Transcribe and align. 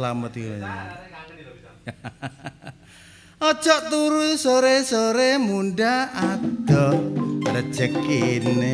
selamat 0.00 0.32
ya. 0.32 0.56
Ojo 3.36 3.76
turu 3.92 4.32
sore-sore 4.40 5.36
munda 5.36 6.08
ado 6.08 6.96
rejekine. 7.44 8.72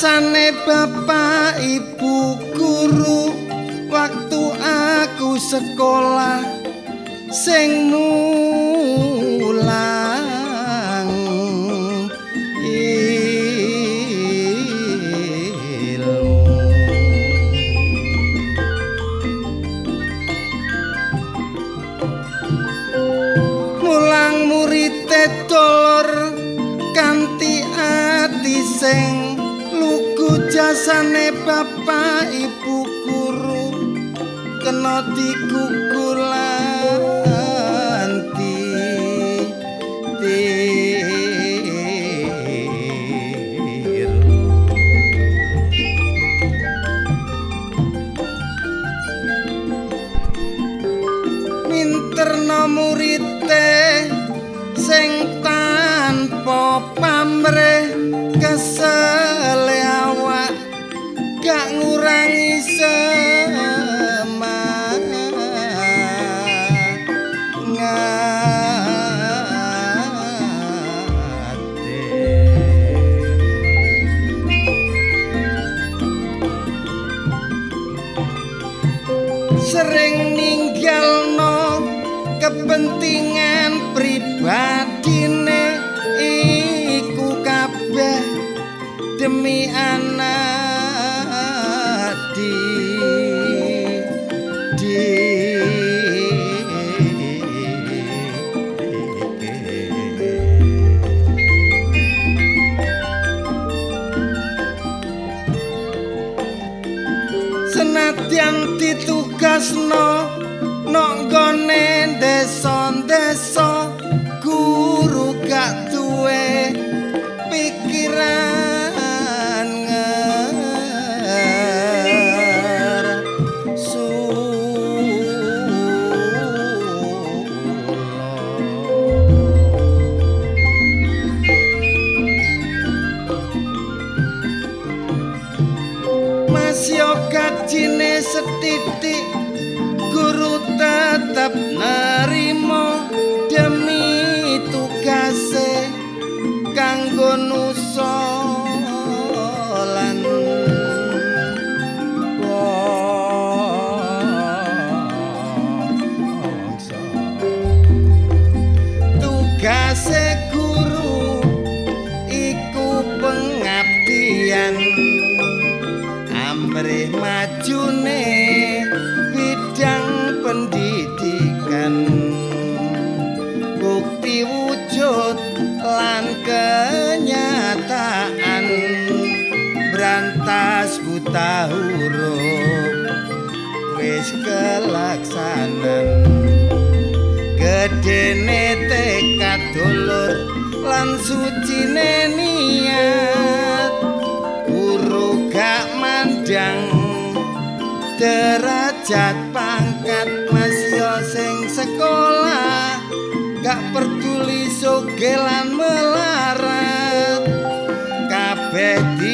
Jasane 0.00 0.56
bapak 0.64 1.60
ibu 1.60 2.32
guru 2.56 3.36
waktu 3.92 4.42
aku 4.96 5.36
sekolah 5.36 6.40
sing 7.28 7.92
minterno 52.30 52.68
murite 52.70 54.06
sing 54.78 55.42
tanpa 55.42 56.78
pamrih 56.94 57.90
kesele 58.38 59.29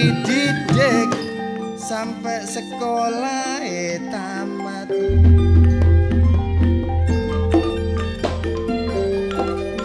dididik 0.06 1.10
sampai 1.75 2.46
sekolah 2.46 3.58
e 3.66 3.98
tamat. 4.06 4.86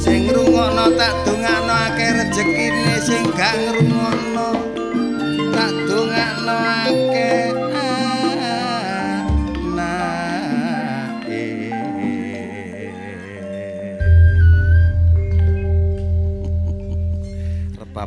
sing 0.00 0.32
ngrungokno 0.32 0.96
tak 0.96 1.12
dongakno 1.28 1.74
akeh 1.92 2.24
rejekine 2.24 2.96
sing 3.04 3.20
gak 3.36 3.52
ngrungokno 3.60 3.91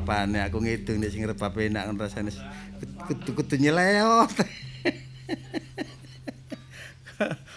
repapane 0.06 0.38
aku 0.46 0.62
ngidung 0.62 1.02
nek 1.02 1.10
sing 1.10 1.26
repap 1.26 1.58
enak 1.58 1.90
ngono 1.90 2.06
rasane 2.06 2.30
kudu-kudu 3.10 3.58
nyeleot 3.58 4.30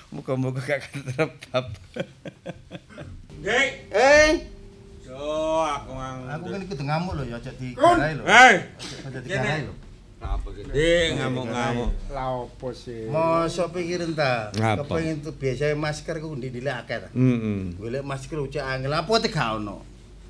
muga-muga 0.09 0.64
gak 0.64 0.81
repap 1.21 1.67
Dek, 3.38 3.69
eh 3.93 4.31
so 5.05 5.14
aku 5.62 5.93
mang. 5.93 6.25
aku 6.26 6.45
kan 6.49 6.62
kudu 6.64 6.83
ngamuk 6.83 7.12
lho 7.14 7.25
ya 7.28 7.37
aja 7.38 7.52
digarai 7.55 8.19
lho. 8.19 8.25
Hei, 8.26 8.57
Aja 9.07 9.19
digarai 9.23 9.62
lho. 9.62 9.75
apa 10.19 10.49
gede 10.50 11.14
ngamuk-ngamuk. 11.14 11.90
Lah 12.11 12.35
opo 12.35 12.75
sih? 12.75 13.07
Mosok 13.07 13.78
pikirin 13.78 14.19
ta. 14.19 14.50
Kepengin 14.50 15.23
tuh 15.23 15.31
biasanya 15.31 15.78
masker 15.78 16.19
ku 16.19 16.35
ndi 16.35 16.50
dilek 16.50 16.83
akeh 16.83 16.99
ta. 16.99 17.09
Heeh. 17.14 17.78
Golek 17.78 18.02
masker 18.02 18.43
ucap 18.43 18.67
angel 18.67 18.90
apa 18.90 19.12
te 19.23 19.28
gak 19.31 19.62
ono. 19.62 19.87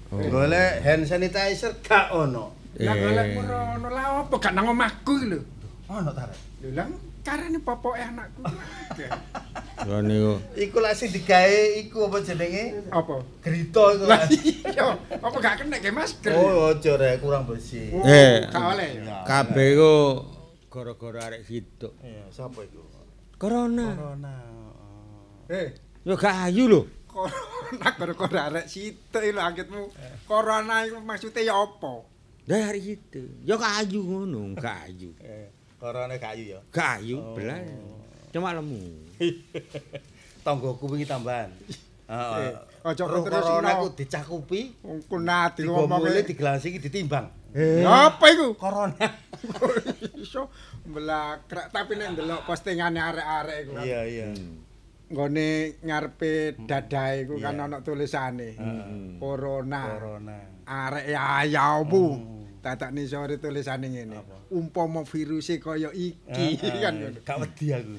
Golek 0.08 0.80
hand 0.80 1.04
sanitizer 1.04 1.76
gak 1.80 2.08
ono. 2.10 2.56
Lah 2.78 2.94
Eh. 2.94 2.98
golek 2.98 3.26
merono 3.34 3.88
lah 3.88 4.04
opo 4.22 4.38
gak 4.38 4.52
nang 4.52 4.72
omahku 4.72 5.12
iki 5.18 5.26
lho. 5.28 5.40
Ono 5.86 6.10
ta. 6.10 6.24
Rek? 6.24 6.38
Lho 6.64 6.70
lah 6.72 6.88
karane 7.20 7.60
popoke 7.60 8.00
anakku. 8.00 8.40
Lha 9.78 9.98
niku 10.00 10.32
Iku 10.56 10.80
lak 10.80 10.96
sing 10.96 11.12
digawe 11.12 11.60
iku 11.78 12.08
apa 12.08 12.18
jenenge? 12.20 12.88
Apa? 12.88 13.20
Grito 13.38 13.84
iku. 13.92 14.04
Lah 14.04 14.24
Lah. 14.24 14.30
iya, 14.32 14.86
apa 15.12 15.36
gak 15.38 15.54
kena 15.60 15.76
ke 15.76 15.90
masker? 15.90 16.32
Oh, 16.32 16.72
aja 16.72 16.92
rek 16.94 17.20
kurang 17.20 17.44
bersih. 17.44 17.92
Oh, 17.92 18.02
Eh. 18.02 18.48
gak 18.48 18.64
oleh. 18.64 18.90
Kabeh 19.22 19.68
ku 19.76 19.94
gara-gara 20.68 21.28
arek 21.28 21.44
situ. 21.44 21.92
Iya, 22.00 22.24
sapa 22.30 22.64
iku? 22.64 22.80
Corona. 23.36 23.92
Corona. 23.92 24.34
Eh, 25.46 25.68
Yo 26.02 26.16
gak 26.16 26.48
ayu 26.48 26.64
lho. 26.66 26.80
corona 27.06 27.56
gara-gara 27.98 28.40
arek 28.48 28.66
situ 28.66 29.18
lho 29.18 29.38
angkitmu. 29.38 29.82
Corona 30.24 30.82
iku 30.82 30.98
maksude 31.00 31.40
ya 31.40 31.54
apa? 31.54 32.04
Lah 32.46 32.60
arek 32.68 32.80
situ. 32.80 33.22
Yo 33.42 33.56
gak 33.56 33.84
ayu 33.84 34.00
ngono, 34.00 34.52
gak 34.58 34.88
ayu. 34.88 35.12
Eh, 35.20 35.48
corona 35.76 36.16
kayu 36.16 36.56
ya. 36.56 36.60
Gak 36.68 37.00
ayu 37.00 37.16
Oh. 37.16 37.34
belas. 37.34 37.60
Cuma 38.28 38.52
lemu. 38.52 38.80
Tonggoku 40.44 40.88
wingi 40.88 41.04
tambahan. 41.04 41.50
Heeh. 42.08 42.48
Eh, 42.48 42.88
aja 42.88 43.04
Roh 43.04 43.20
terus 43.20 43.44
corona 43.44 43.76
ku 43.76 43.92
dicakupi, 43.92 44.60
Ku 45.04 45.16
nati 45.18 45.60
digomule, 45.60 46.08
ngomongke. 46.08 46.24
digelasi 46.24 46.72
iki 46.72 46.80
ditimbang. 46.80 47.28
Ya 47.52 48.08
apa 48.08 48.24
iku? 48.28 48.56
Corona. 48.56 48.96
Iso 50.14 50.48
mlakrak 50.84 51.68
tapi 51.68 51.96
nek 51.96 52.16
ndelok 52.16 52.44
postingane 52.44 52.96
arek-arek 52.96 53.56
iku. 53.60 53.72
Iya, 53.80 54.00
iya. 54.04 54.26
Nggone 55.08 55.80
ngarepe 55.80 56.32
dadae 56.68 57.24
iku 57.24 57.40
kan 57.40 57.56
Iya. 57.56 57.64
ana 57.64 57.78
tulisane. 57.80 58.48
Corona. 59.16 59.80
Corona. 59.96 60.36
Arek 60.68 61.04
ya 61.08 61.20
ayamu. 61.40 62.04
Dadak 62.60 62.92
nisore 62.92 63.40
tulisane 63.40 63.88
ngene. 63.88 64.20
Umpama 64.52 65.04
viruse 65.08 65.56
kaya 65.56 65.88
iki 65.96 66.60
kan 66.84 66.92
ngono. 67.00 67.20
Gak 67.24 67.36
wedi 67.40 67.66
aku. 67.72 67.92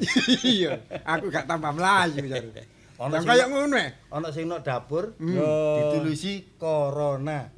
Iya, 0.46 0.72
aku 1.02 1.34
gak 1.34 1.50
tambah 1.50 1.74
mlayu 1.74 2.30
jare. 2.30 2.52
Ono 3.00 3.16
sing- 3.18 3.26
kaya 3.26 3.46
ngono 3.50 3.76
e. 3.80 3.88
Ana 4.14 4.30
sing 4.30 4.46
nok 4.46 4.62
dapur 4.62 5.18
Yo. 5.18 5.50
ditulisi 5.82 6.58
corona. 6.62 7.50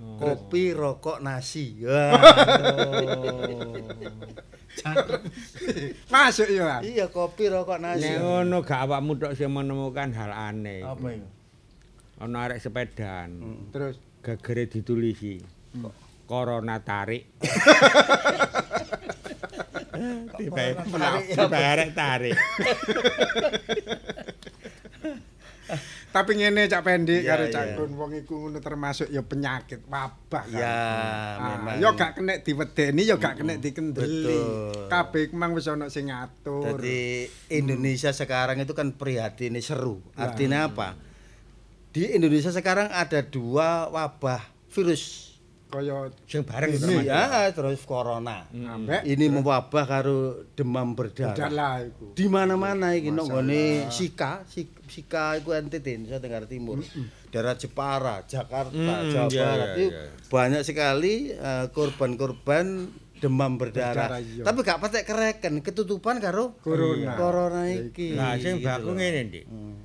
Kopi, 0.00 0.72
rokok, 0.72 1.20
nasi. 1.20 1.80
Wah. 1.84 2.16
Masuk 6.12 6.48
ya. 6.48 6.80
Iya, 6.80 7.12
kopi, 7.12 7.52
rokok, 7.52 7.78
nasi. 7.80 8.08
Nek 8.08 8.24
ngono 8.24 8.64
gak 8.64 8.88
awakmu 8.88 9.20
tok 9.20 9.36
sing 9.36 9.52
menemukan 9.52 10.12
hal 10.16 10.32
aneh. 10.32 10.80
Apa 10.84 11.06
itu? 11.12 11.28
Ana 12.20 12.48
arek 12.48 12.60
sepedan. 12.60 13.40
Terus 13.72 13.96
Gegere 14.20 14.68
ditulisi. 14.68 15.40
Corona 16.28 16.76
tarik. 16.84 17.24
Tiba 20.40 20.80
tiba 20.80 21.58
arek 21.60 21.92
tarik. 21.92 22.36
Tapi 26.10 26.34
ngene 26.34 26.66
Cak 26.66 26.82
Pendi 26.82 27.22
Iya, 27.22 27.38
karo. 27.38 27.44
Cak 27.48 27.64
Kun 27.74 27.90
wong 27.94 28.10
iku 28.16 28.34
ngono 28.36 28.58
termasuk 28.58 29.06
ya 29.06 29.22
penyakit 29.22 29.86
wabah 29.86 30.44
kan. 30.44 30.58
Ya, 30.58 30.74
Ah, 31.38 31.56
memang. 31.56 31.78
ya 31.78 31.88
gak 31.94 32.18
kena 32.18 32.34
diwedeni 32.38 33.02
ya 33.04 33.14
gak 33.14 33.38
kena 33.38 33.54
dikendeli. 33.56 34.42
Kabeh 34.86 35.30
mang 35.30 35.54
wis 35.54 35.66
ana 35.66 35.86
sing 35.86 36.10
ngatur. 36.10 36.74
Jadi 36.76 37.30
Indonesia 37.48 38.10
sekarang 38.10 38.58
itu 38.58 38.74
kan 38.74 38.90
prihatin 38.92 39.54
seru. 39.58 40.02
Artinya 40.12 40.66
apa? 40.66 40.98
Di 41.90 42.10
Indonesia 42.10 42.50
sekarang 42.50 42.90
ada 42.90 43.22
dua 43.22 43.86
wabah 43.86 44.42
virus. 44.68 45.29
Kaya 45.70 45.94
Sing 46.24 46.42
bareng 46.42 46.74
Ini 46.74 47.06
ya 47.06 47.48
terus 47.48 47.80
corona. 47.82 48.44
ambek 48.50 49.00
Ini 49.02 49.30
mewabah 49.30 49.84
karo 49.84 50.18
demam 50.52 50.92
berdarah. 50.92 51.48
iku. 51.80 52.12
Di 52.12 52.26
mana-mana 52.26 52.92
iki 52.92 53.08
nang 53.08 53.24
nggone 53.24 53.86
Sika, 53.88 54.42
Sik- 54.44 54.82
Sika 54.84 55.38
iku 55.38 55.54
NTT 55.54 55.86
Indonesia 55.96 56.18
Tenggara 56.18 56.44
Timur. 56.44 56.82
Daerah 57.30 57.54
Jepara, 57.54 58.26
Jakarta, 58.26 58.74
Mm, 58.74 59.06
Jawa 59.08 59.28
Barat 59.30 59.68
itu 59.72 59.86
iya. 59.88 60.10
banyak 60.26 60.62
sekali 60.62 61.14
eh, 61.30 61.66
korban-korban 61.70 62.90
demam 63.16 63.54
berdarah. 63.54 64.10
Berdarah. 64.10 64.44
Tapi 64.44 64.58
gak 64.60 64.80
patek 64.80 65.04
kereken, 65.04 65.54
ketutupan 65.60 66.18
karo 66.18 66.58
Corona. 66.58 67.14
corona 67.14 67.62
iki. 67.68 68.12
Nah, 68.12 68.34
sing 68.34 68.58
baku 68.58 68.92
ngene, 68.92 69.22
Dik. 69.30 69.44
Hmm. 69.46 69.76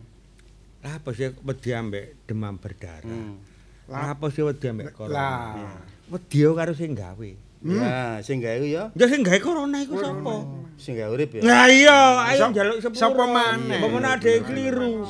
Lah 0.81 0.97
apa 0.97 1.09
sih 1.11 1.33
wedi 1.35 1.69
ambek 1.71 2.25
demam 2.25 2.55
berdarah? 2.55 3.05
Hmm. 3.05 3.37
Lah 3.85 4.13
apa 4.13 4.25
sih 4.29 4.41
wedi 4.41 4.65
ambek 4.65 4.91
corona? 4.91 5.13
Lah. 5.13 5.77
Wedi 6.09 6.37
yo 6.41 6.53
karo 6.53 6.73
sing 6.73 6.93
gawe. 6.93 7.31
Ya, 7.65 8.21
sing 8.21 8.37
gawe 8.37 8.61
ya, 8.61 8.93
Ya 8.93 9.05
sing 9.09 9.25
gawe 9.25 9.41
corona 9.41 9.81
iku 9.81 9.97
sapa? 9.97 10.45
sing 10.77 10.93
gawe 10.93 11.09
urip 11.09 11.33
ya. 11.33 11.41
Lah 11.41 11.65
iya, 11.65 11.99
ayo 12.29 12.53
njaluk 12.53 12.77
sepuro. 12.77 13.01
sapa 13.01 13.23
maneh? 13.25 13.81
Apa 13.81 13.87
meneh 13.89 14.11
ade 14.11 14.31
kliru. 14.45 15.01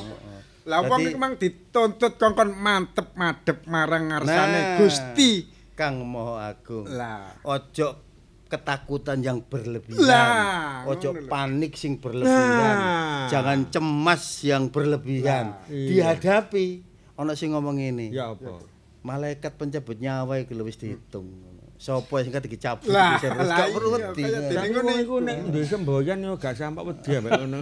Lah 0.64 0.80
wong 0.82 1.04
iku 1.04 1.18
mang 1.20 1.36
dituntut 1.36 2.16
kongkon 2.16 2.56
mantep 2.56 3.12
madep 3.12 3.60
marang 3.68 4.08
ngarsane 4.08 4.56
Nah. 4.56 4.76
Gusti. 4.80 5.52
Kang 5.76 6.00
Maha 6.02 6.56
Agung. 6.56 6.88
Lah. 6.88 7.36
Ojo 7.44 8.00
ketakutan 8.48 9.20
yang 9.20 9.44
berlebihan. 9.44 10.00
Lah, 10.00 10.88
Ojo 10.88 11.12
panik 11.28 11.76
sing 11.76 12.00
berlebihan. 12.00 12.76
Nah. 12.80 13.28
Jangan 13.28 13.68
cemas 13.68 14.40
yang 14.40 14.72
berlebihan. 14.72 15.60
Iya. 15.68 16.16
Dihadapi. 16.16 16.95
Ono 17.16 17.32
sing 17.32 17.56
ngomong 17.56 17.80
ini. 17.80 18.12
Ya 18.12 18.32
apa? 18.32 18.60
Malaikat 19.00 19.56
pencabut 19.56 19.96
nyawa 19.96 20.42
lho 20.42 20.62
wis 20.66 20.76
dihitung. 20.76 21.28
Sopo 21.76 22.16
sing 22.24 22.32
kate 22.32 22.48
dicabut 22.48 22.88
lah 22.88 23.20
gak 23.20 23.68
perlu 23.76 23.92
wedi. 24.00 24.24
ngono 24.24 24.80
wong 24.80 24.98
iku 25.04 25.16
nek 25.20 25.36
duwe 25.52 25.64
semboyan 25.68 26.24
yo 26.24 26.40
gak 26.40 26.56
sampak 26.56 26.84
wedi 26.88 27.20
ambek 27.20 27.32
ngono. 27.36 27.60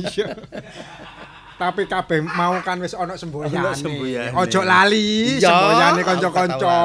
Iya. 0.00 0.32
Tapi 1.54 1.86
kabeh 1.86 2.18
mau 2.24 2.56
kan 2.64 2.80
wis 2.82 2.96
ana 2.96 3.14
semboyane. 3.14 3.52
Ana. 3.52 4.40
Ojo 4.42 4.60
lali 4.64 5.38
semboyane 5.38 6.00
kanca-kanca. 6.02 6.76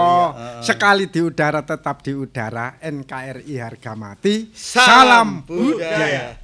Sekali 0.61 1.07
di 1.07 1.19
udara 1.23 1.63
tetap 1.63 2.03
di 2.03 2.11
udara. 2.13 2.75
NKRI 2.77 3.55
harga 3.57 3.95
mati. 3.95 4.51
Salam 4.53 4.87
Salam 4.93 5.27
budaya. 5.47 6.37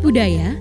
Sahabat 0.00 0.16
budaya, 0.16 0.56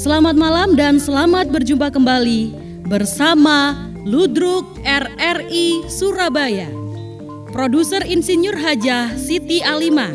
selamat 0.00 0.36
malam 0.40 0.68
dan 0.72 0.96
selamat 0.96 1.52
berjumpa 1.52 1.92
kembali 1.92 2.56
bersama 2.88 3.76
Ludruk 4.08 4.64
RRI 4.80 5.84
Surabaya. 5.92 6.72
Produser 7.52 8.00
Insinyur 8.08 8.56
Hajah 8.56 9.12
Siti 9.12 9.60
Alimah. 9.60 10.08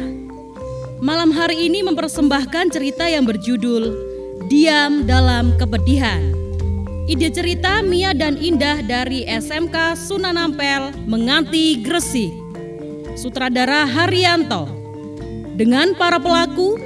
Malam 1.06 1.30
hari 1.30 1.70
ini 1.70 1.86
mempersembahkan 1.86 2.74
cerita 2.74 3.06
yang 3.06 3.30
berjudul 3.30 3.94
Diam 4.50 5.06
dalam 5.06 5.54
Kepedihan. 5.62 6.34
Ide 7.06 7.30
cerita 7.30 7.86
Mia 7.86 8.18
dan 8.18 8.42
Indah 8.42 8.82
dari 8.82 9.22
SMK 9.30 9.94
Sunan 9.94 10.34
Ampel 10.34 10.90
Menganti 11.06 11.78
Gresik. 11.78 12.34
Sutradara 13.22 13.86
Haryanto. 13.86 14.66
Dengan 15.54 15.94
para 15.94 16.18
pelaku, 16.18 16.83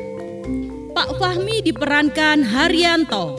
Fahmi 1.17 1.65
diperankan 1.65 2.45
Haryanto, 2.45 3.33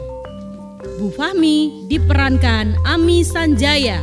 Bu 0.99 1.15
Fahmi 1.15 1.87
diperankan 1.87 2.75
Ami 2.83 3.23
Sanjaya, 3.23 4.03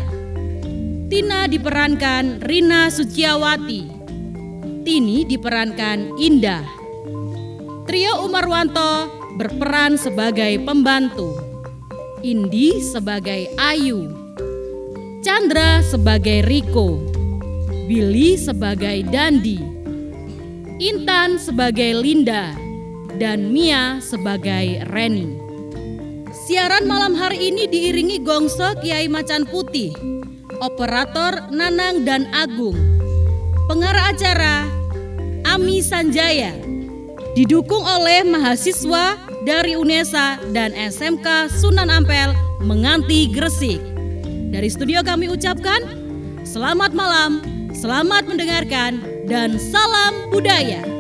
Tina 1.12 1.44
diperankan 1.44 2.40
Rina 2.40 2.88
Suciawati, 2.88 3.84
Tini 4.88 5.28
diperankan 5.28 6.16
Indah. 6.16 6.64
Trio 7.84 8.24
Umarwanto 8.24 9.12
berperan 9.36 10.00
sebagai 10.00 10.56
pembantu, 10.64 11.36
Indi 12.24 12.80
sebagai 12.80 13.52
Ayu, 13.60 14.08
Chandra 15.20 15.84
sebagai 15.84 16.48
Riko, 16.48 17.04
Billy 17.92 18.40
sebagai 18.40 19.04
Dandi, 19.04 19.60
Intan 20.80 21.36
sebagai 21.36 21.92
Linda, 22.00 22.65
dan 23.16 23.52
Mia 23.52 24.04
sebagai 24.04 24.84
Reni. 24.92 25.40
Siaran 26.46 26.86
malam 26.86 27.18
hari 27.18 27.50
ini 27.50 27.66
diiringi 27.66 28.22
gongso 28.22 28.78
Kiai 28.84 29.10
Macan 29.10 29.50
Putih, 29.50 29.96
operator 30.62 31.50
Nanang 31.50 32.06
dan 32.06 32.30
Agung, 32.36 32.78
pengarah 33.66 34.14
acara 34.14 34.70
Ami 35.48 35.82
Sanjaya, 35.82 36.54
didukung 37.34 37.82
oleh 37.82 38.22
mahasiswa 38.28 39.18
dari 39.42 39.74
UNESA 39.74 40.40
dan 40.54 40.76
SMK 40.78 41.50
Sunan 41.50 41.90
Ampel 41.90 42.36
Menganti 42.62 43.32
Gresik. 43.34 43.82
Dari 44.54 44.70
studio 44.70 45.02
kami 45.02 45.34
ucapkan 45.34 45.82
selamat 46.46 46.94
malam, 46.94 47.42
selamat 47.74 48.30
mendengarkan, 48.30 49.02
dan 49.26 49.58
salam 49.58 50.30
budaya. 50.30 50.95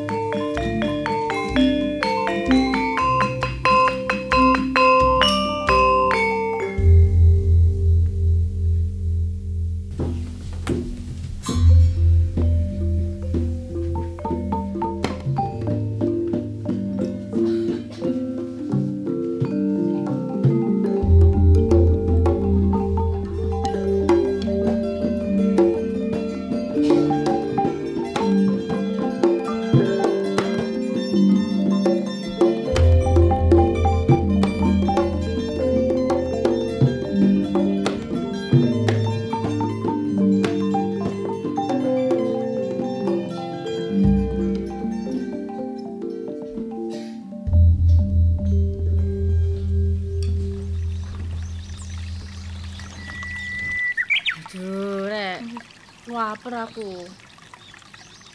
Laper 56.26 56.54
aku. 56.58 56.90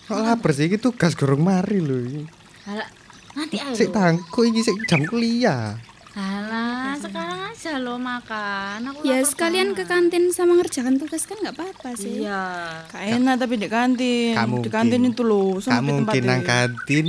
Kok 0.07 0.19
lapar 0.23 0.51
sih 0.55 0.71
iki 0.71 0.79
tugas 0.79 1.19
gorong 1.19 1.43
mari 1.43 1.83
lho 1.83 1.99
iki. 1.99 2.23
Hala, 2.63 2.87
nanti 3.35 3.59
ayo. 3.59 3.75
Sik 3.75 3.91
tangku 3.91 4.47
iki 4.47 4.63
sik 4.63 4.79
jam 4.87 5.03
kuliah. 5.11 5.75
Hala, 6.15 6.95
sekarang 6.99 7.51
aja 7.51 7.83
lo 7.83 7.99
makan. 7.99 8.95
Aku 8.95 9.03
Ya 9.03 9.19
lapar 9.19 9.27
sekalian 9.27 9.75
ke 9.75 9.83
banget. 9.83 9.91
kantin 9.91 10.25
sama 10.31 10.55
ngerjakan 10.59 11.03
tugas 11.03 11.27
kan 11.27 11.39
nggak 11.43 11.55
apa-apa 11.59 11.91
sih. 11.99 12.23
Iya. 12.23 12.43
Gak 12.87 13.03
enak 13.19 13.35
tapi 13.43 13.55
di 13.59 13.67
kantin. 13.67 14.35
Gak 14.39 14.47
Di 14.63 14.71
kantin 14.71 15.03
itu 15.07 15.23
Gak 15.27 15.63
sempit 15.67 15.91
mungkin 15.91 16.23
nang 16.27 16.43
kantin 16.47 17.07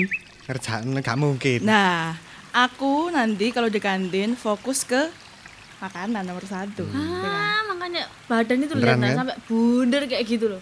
ngerjain 0.50 0.98
gak 0.98 1.18
mungkin. 1.18 1.60
Nah, 1.62 2.18
aku 2.58 3.14
nanti 3.14 3.54
kalau 3.54 3.70
di 3.70 3.78
kantin 3.78 4.34
fokus 4.34 4.82
ke 4.82 5.14
makanan 5.78 6.26
nomor 6.26 6.46
satu. 6.46 6.86
kan? 6.90 7.02
Ah, 7.02 7.62
makanya 7.70 8.06
badan 8.26 8.66
itu 8.66 8.74
lihat 8.78 8.98
kan? 8.98 9.14
sampai 9.14 9.38
bundar 9.46 10.06
kayak 10.06 10.26
gitu 10.26 10.58
loh. 10.58 10.62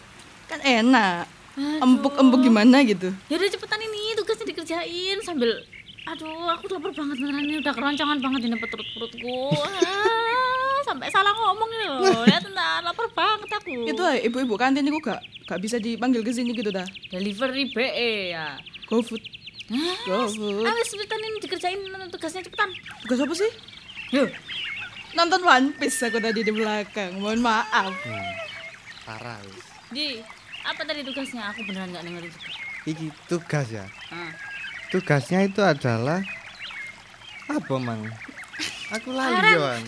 Kan 0.49 0.59
enak. 0.65 1.29
Empuk-empuk 1.59 2.39
gimana 2.41 2.81
gitu. 2.81 3.13
Ya 3.29 3.35
udah 3.37 3.49
cepetan 3.51 3.79
ini 3.83 4.17
tugasnya 4.17 4.47
dikerjain 4.49 5.17
sambil 5.21 5.61
Aduh, 6.09 6.49
aku 6.49 6.65
lapar 6.73 6.89
banget 6.89 7.21
beneran 7.21 7.45
ini 7.45 7.61
udah 7.61 7.69
keroncongan 7.69 8.17
banget 8.17 8.41
ini 8.49 8.57
perut 8.57 8.87
perutku. 8.97 9.53
Ah, 9.61 10.81
sampai 10.81 11.05
salah 11.13 11.29
ngomong 11.29 11.69
ini 11.69 11.85
loh. 11.85 12.25
Lihat 12.25 12.49
entar 12.49 12.81
lapar 12.81 13.05
banget 13.13 13.45
aku. 13.53 13.85
Itu 13.85 14.01
aja, 14.01 14.17
ibu-ibu 14.25 14.57
kantin 14.57 14.89
itu 14.89 14.97
gak 15.05 15.21
gak 15.45 15.61
bisa 15.61 15.77
dipanggil 15.77 16.25
ke 16.25 16.33
sini 16.33 16.57
gitu 16.57 16.73
dah. 16.73 16.87
delivery 17.13 17.69
BE 17.69 18.33
ya. 18.33 18.57
GoFood. 18.89 19.21
Hah? 19.69 19.97
GoFood. 20.09 20.65
Ayo 20.65 20.81
cepetan 20.81 21.21
ini 21.21 21.37
dikerjain 21.45 21.79
tugasnya 22.09 22.41
cepetan. 22.41 22.73
Tugas 23.05 23.19
apa 23.21 23.33
sih? 23.37 23.51
Yuk. 24.17 24.29
Nonton 25.13 25.41
One 25.45 25.77
Piece 25.77 26.01
aku 26.09 26.17
tadi 26.17 26.41
di 26.41 26.49
belakang. 26.49 27.21
Mohon 27.21 27.41
maaf. 27.45 27.93
Parah. 29.05 29.37
wis. 29.45 29.65
Di, 29.93 30.21
apa 30.61 30.81
tadi 30.81 31.01
tugasnya? 31.01 31.49
Aku 31.49 31.63
beneran 31.63 31.89
nggak 31.89 32.03
dengerin 32.03 32.29
juga. 32.29 32.49
Iki 32.85 33.05
tugas 33.25 33.67
ya. 33.69 33.85
Ah. 34.09 34.31
Tugasnya 34.89 35.39
itu 35.43 35.61
adalah 35.61 36.19
apa, 37.45 37.73
Mang? 37.77 38.01
Aku 38.91 39.09
lali 39.11 39.37
Yohan. 39.53 39.83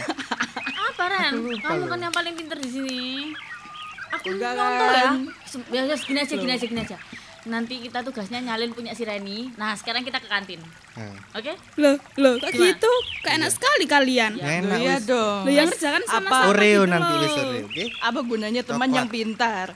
Apa 0.86 1.04
Ren? 1.08 1.34
Kamu 1.58 1.58
loh. 1.80 1.88
kan 1.88 2.00
yang 2.00 2.14
paling 2.14 2.34
pinter 2.34 2.56
di 2.56 2.70
sini. 2.70 3.02
Aku 4.12 4.28
Enggak, 4.30 4.54
nyontoh 4.54 4.88
ya. 4.88 5.02
kan? 5.02 5.16
Se- 5.44 5.68
Ya, 5.72 5.82
ya, 5.84 5.96
gini 5.96 6.20
aja, 6.20 6.36
gini 6.36 6.52
aja, 6.52 6.66
gini 6.66 6.82
aja. 6.82 6.98
Nanti 7.42 7.82
kita 7.82 8.04
tugasnya 8.04 8.38
nyalin 8.40 8.70
punya 8.70 8.94
si 8.94 9.02
Reni. 9.02 9.50
Nah, 9.56 9.74
sekarang 9.74 10.04
kita 10.04 10.22
ke 10.22 10.28
kantin. 10.28 10.62
Nah, 10.94 11.16
Oke? 11.34 11.58
Loh, 11.76 11.98
loh, 12.16 12.38
kok 12.38 12.52
Gimana? 12.52 12.70
gitu? 12.70 12.92
Kayak 13.24 13.36
enak 13.40 13.52
sekali 13.52 13.86
kalian. 13.88 14.32
Ya. 14.36 14.46
enak 14.62 14.78
Iya 14.78 14.96
wis. 14.96 15.04
dong. 15.08 15.42
Loh, 15.42 15.52
yang 15.52 15.66
ngerjakan 15.66 16.04
Apa? 16.04 16.12
sama-sama 16.14 16.46
Oreo 16.48 16.70
gitu 16.78 16.92
nanti 16.92 17.14
loh. 17.16 17.26
Oreo, 17.26 17.66
oke? 17.66 17.86
Apa 18.00 18.20
gunanya 18.22 18.62
teman 18.62 18.80
Coklat. 18.84 18.94
yang 18.94 19.08
pintar? 19.10 19.68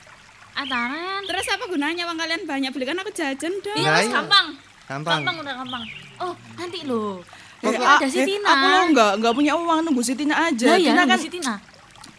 Ataran. 0.56 1.20
Terus 1.22 1.46
apa 1.46 1.64
gunanya 1.66 2.02
uang 2.04 2.16
kalian 2.16 2.42
banyak? 2.42 2.70
Belikan 2.72 2.96
aku 2.96 3.12
jajan 3.12 3.52
dong. 3.60 3.76
Iya, 3.76 3.84
Nah, 3.84 3.94
Mas, 3.94 4.02
iya. 4.02 4.14
gampang. 4.16 4.46
Gampang. 4.86 5.18
Gampang 5.18 5.36
udah 5.44 5.54
gampang. 5.54 5.82
Oh, 6.18 6.32
nanti 6.56 6.78
loh. 6.82 7.20
Eh, 7.58 7.72
ada 7.72 8.06
si 8.06 8.18
eh, 8.18 8.26
Tina. 8.26 8.48
Aku 8.48 8.66
lo 8.66 8.78
enggak 8.86 9.10
enggak 9.16 9.32
punya 9.34 9.52
uang 9.54 9.78
nunggu 9.82 10.00
si 10.00 10.14
Tina 10.14 10.34
aja. 10.42 10.66
Nah, 10.66 10.78
ya, 10.78 10.90
Tina 10.90 10.96
kan 10.98 11.06
kan 11.06 11.18
si 11.18 11.28
Tina. 11.28 11.54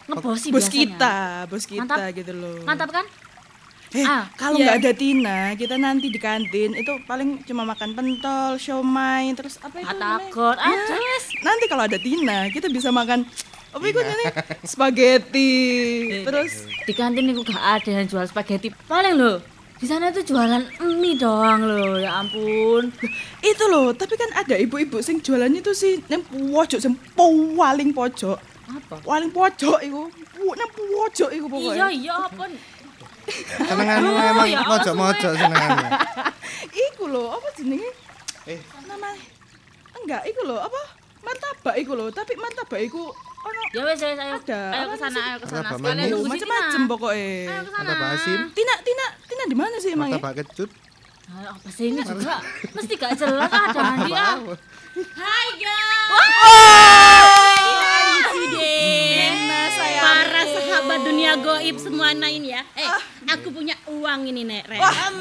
Ngebosi 0.08 0.48
bos 0.48 0.64
biasanya. 0.64 0.72
kita, 0.72 1.14
bos 1.46 1.64
kita 1.64 1.84
Mantap. 1.84 2.16
gitu 2.16 2.32
loh. 2.32 2.58
Mantap 2.62 2.90
kan? 2.90 3.04
Eh, 3.88 4.04
Ah, 4.04 4.28
kalau 4.36 4.56
iya. 4.56 4.64
nggak 4.68 4.76
ada 4.78 4.92
Tina, 4.92 5.38
kita 5.56 5.74
nanti 5.76 6.06
di 6.06 6.20
kantin 6.20 6.76
itu 6.76 6.92
paling 7.02 7.40
cuma 7.42 7.64
makan 7.64 7.92
pentol, 7.92 8.56
siomay, 8.56 9.32
terus 9.32 9.56
apa 9.58 9.80
itu? 9.80 9.88
Ya, 9.88 10.20
Ah, 10.54 10.76
terus. 10.86 11.24
Nanti 11.40 11.64
kalau 11.66 11.88
ada 11.88 11.96
Tina, 11.96 12.48
kita 12.48 12.68
bisa 12.68 12.88
makan 12.90 13.24
apa 13.68 13.84
itu 13.84 13.98
namanya? 13.98 14.32
Spaghetti. 14.62 15.52
Terus 16.22 16.52
Di 16.82 16.92
kantin 16.92 17.26
itu 17.26 17.42
gak 17.42 17.60
ada 17.78 17.90
yang 17.92 18.04
jual 18.04 18.24
spaghetti. 18.24 18.72
Paling 18.84 19.14
loh. 19.14 19.38
Di 19.78 19.86
sana 19.86 20.10
tuh 20.10 20.22
jualan 20.22 20.58
mie 20.94 21.14
doang 21.14 21.60
loh. 21.60 21.96
Ya 21.96 22.18
ampun. 22.18 22.90
itu 23.40 23.64
loh, 23.66 23.92
tapi 23.92 24.14
kan 24.14 24.30
ada 24.34 24.54
ibu-ibu 24.54 24.98
sing 24.98 25.18
jualan 25.18 25.46
itu 25.48 25.70
sih 25.70 26.02
nang 26.06 26.24
pojok 26.24 26.78
sing 26.78 26.96
paling 27.14 27.92
pojok. 27.92 28.38
Apa? 28.68 28.96
Paling 29.00 29.30
pojok. 29.30 29.78
Pu- 30.34 30.54
Nang 30.54 30.70
pojok 30.70 31.30
Iya, 31.30 31.42
pokoknya. 31.42 31.86
iya 31.88 32.14
apa? 32.16 32.44
Senenganmu 33.60 34.10
emang 34.14 34.48
ya 34.48 34.60
mojok-mojok 34.62 35.32
senenganmu. 35.34 35.86
Iku 36.88 37.04
loh, 37.06 37.36
apa 37.36 37.48
jenenge? 37.54 37.90
Eh. 38.46 38.60
Namanya 38.82 39.20
enggak, 39.94 40.22
iku 40.24 40.42
loh, 40.42 40.58
apa? 40.58 40.80
Martabak 41.20 41.76
iku 41.76 41.92
loh, 41.92 42.08
tapi 42.08 42.32
martabak 42.34 42.80
iku 42.80 43.12
ono 43.48 43.62
Ya 43.68 43.82
wes, 43.84 43.98
wes, 43.98 44.16
ayo. 44.16 44.34
Ada, 44.38 44.60
Ayo 44.70 44.86
ke 44.88 44.96
sana, 44.96 45.18
ayo 45.24 45.36
ke 45.38 45.46
sana. 45.46 45.68
Sekalian 45.70 46.06
nunggu 46.08 46.28
macam-macam 46.28 46.72
Tina. 46.74 46.88
pokoknya. 46.88 47.28
Ayo 47.48 47.62
ke 47.64 47.70
sana. 47.72 47.92
Asin. 48.12 48.38
Tina, 48.52 48.74
Tina, 48.80 49.06
Tina 49.24 49.42
di 49.44 49.56
mana 49.56 49.76
sih 49.76 49.90
emangnya? 49.92 50.16
Martabak 50.16 50.34
kecut. 50.42 50.70
Apa 51.28 51.68
sih 51.68 51.92
ini 51.92 52.00
juga? 52.00 52.40
Mesti 52.72 52.94
gak 52.96 53.12
jelas 53.14 53.50
ada 53.52 53.82
dia. 54.02 54.26
Hai 55.14 55.48
guys. 55.54 56.08
Wah! 56.08 57.28
Nena 58.48 59.62
sayangku. 59.68 60.04
Para 60.04 60.42
sahabat 60.48 60.98
dunia 61.04 61.32
goib 61.36 61.76
semuanya 61.76 62.26
ini 62.26 62.48
ya. 62.50 62.62
Eh, 63.28 63.36
aku 63.36 63.52
punya 63.52 63.76
uang 63.84 64.24
ini 64.24 64.40
Nek 64.40 64.64
Ren. 64.64 64.80
Uang 64.80 65.20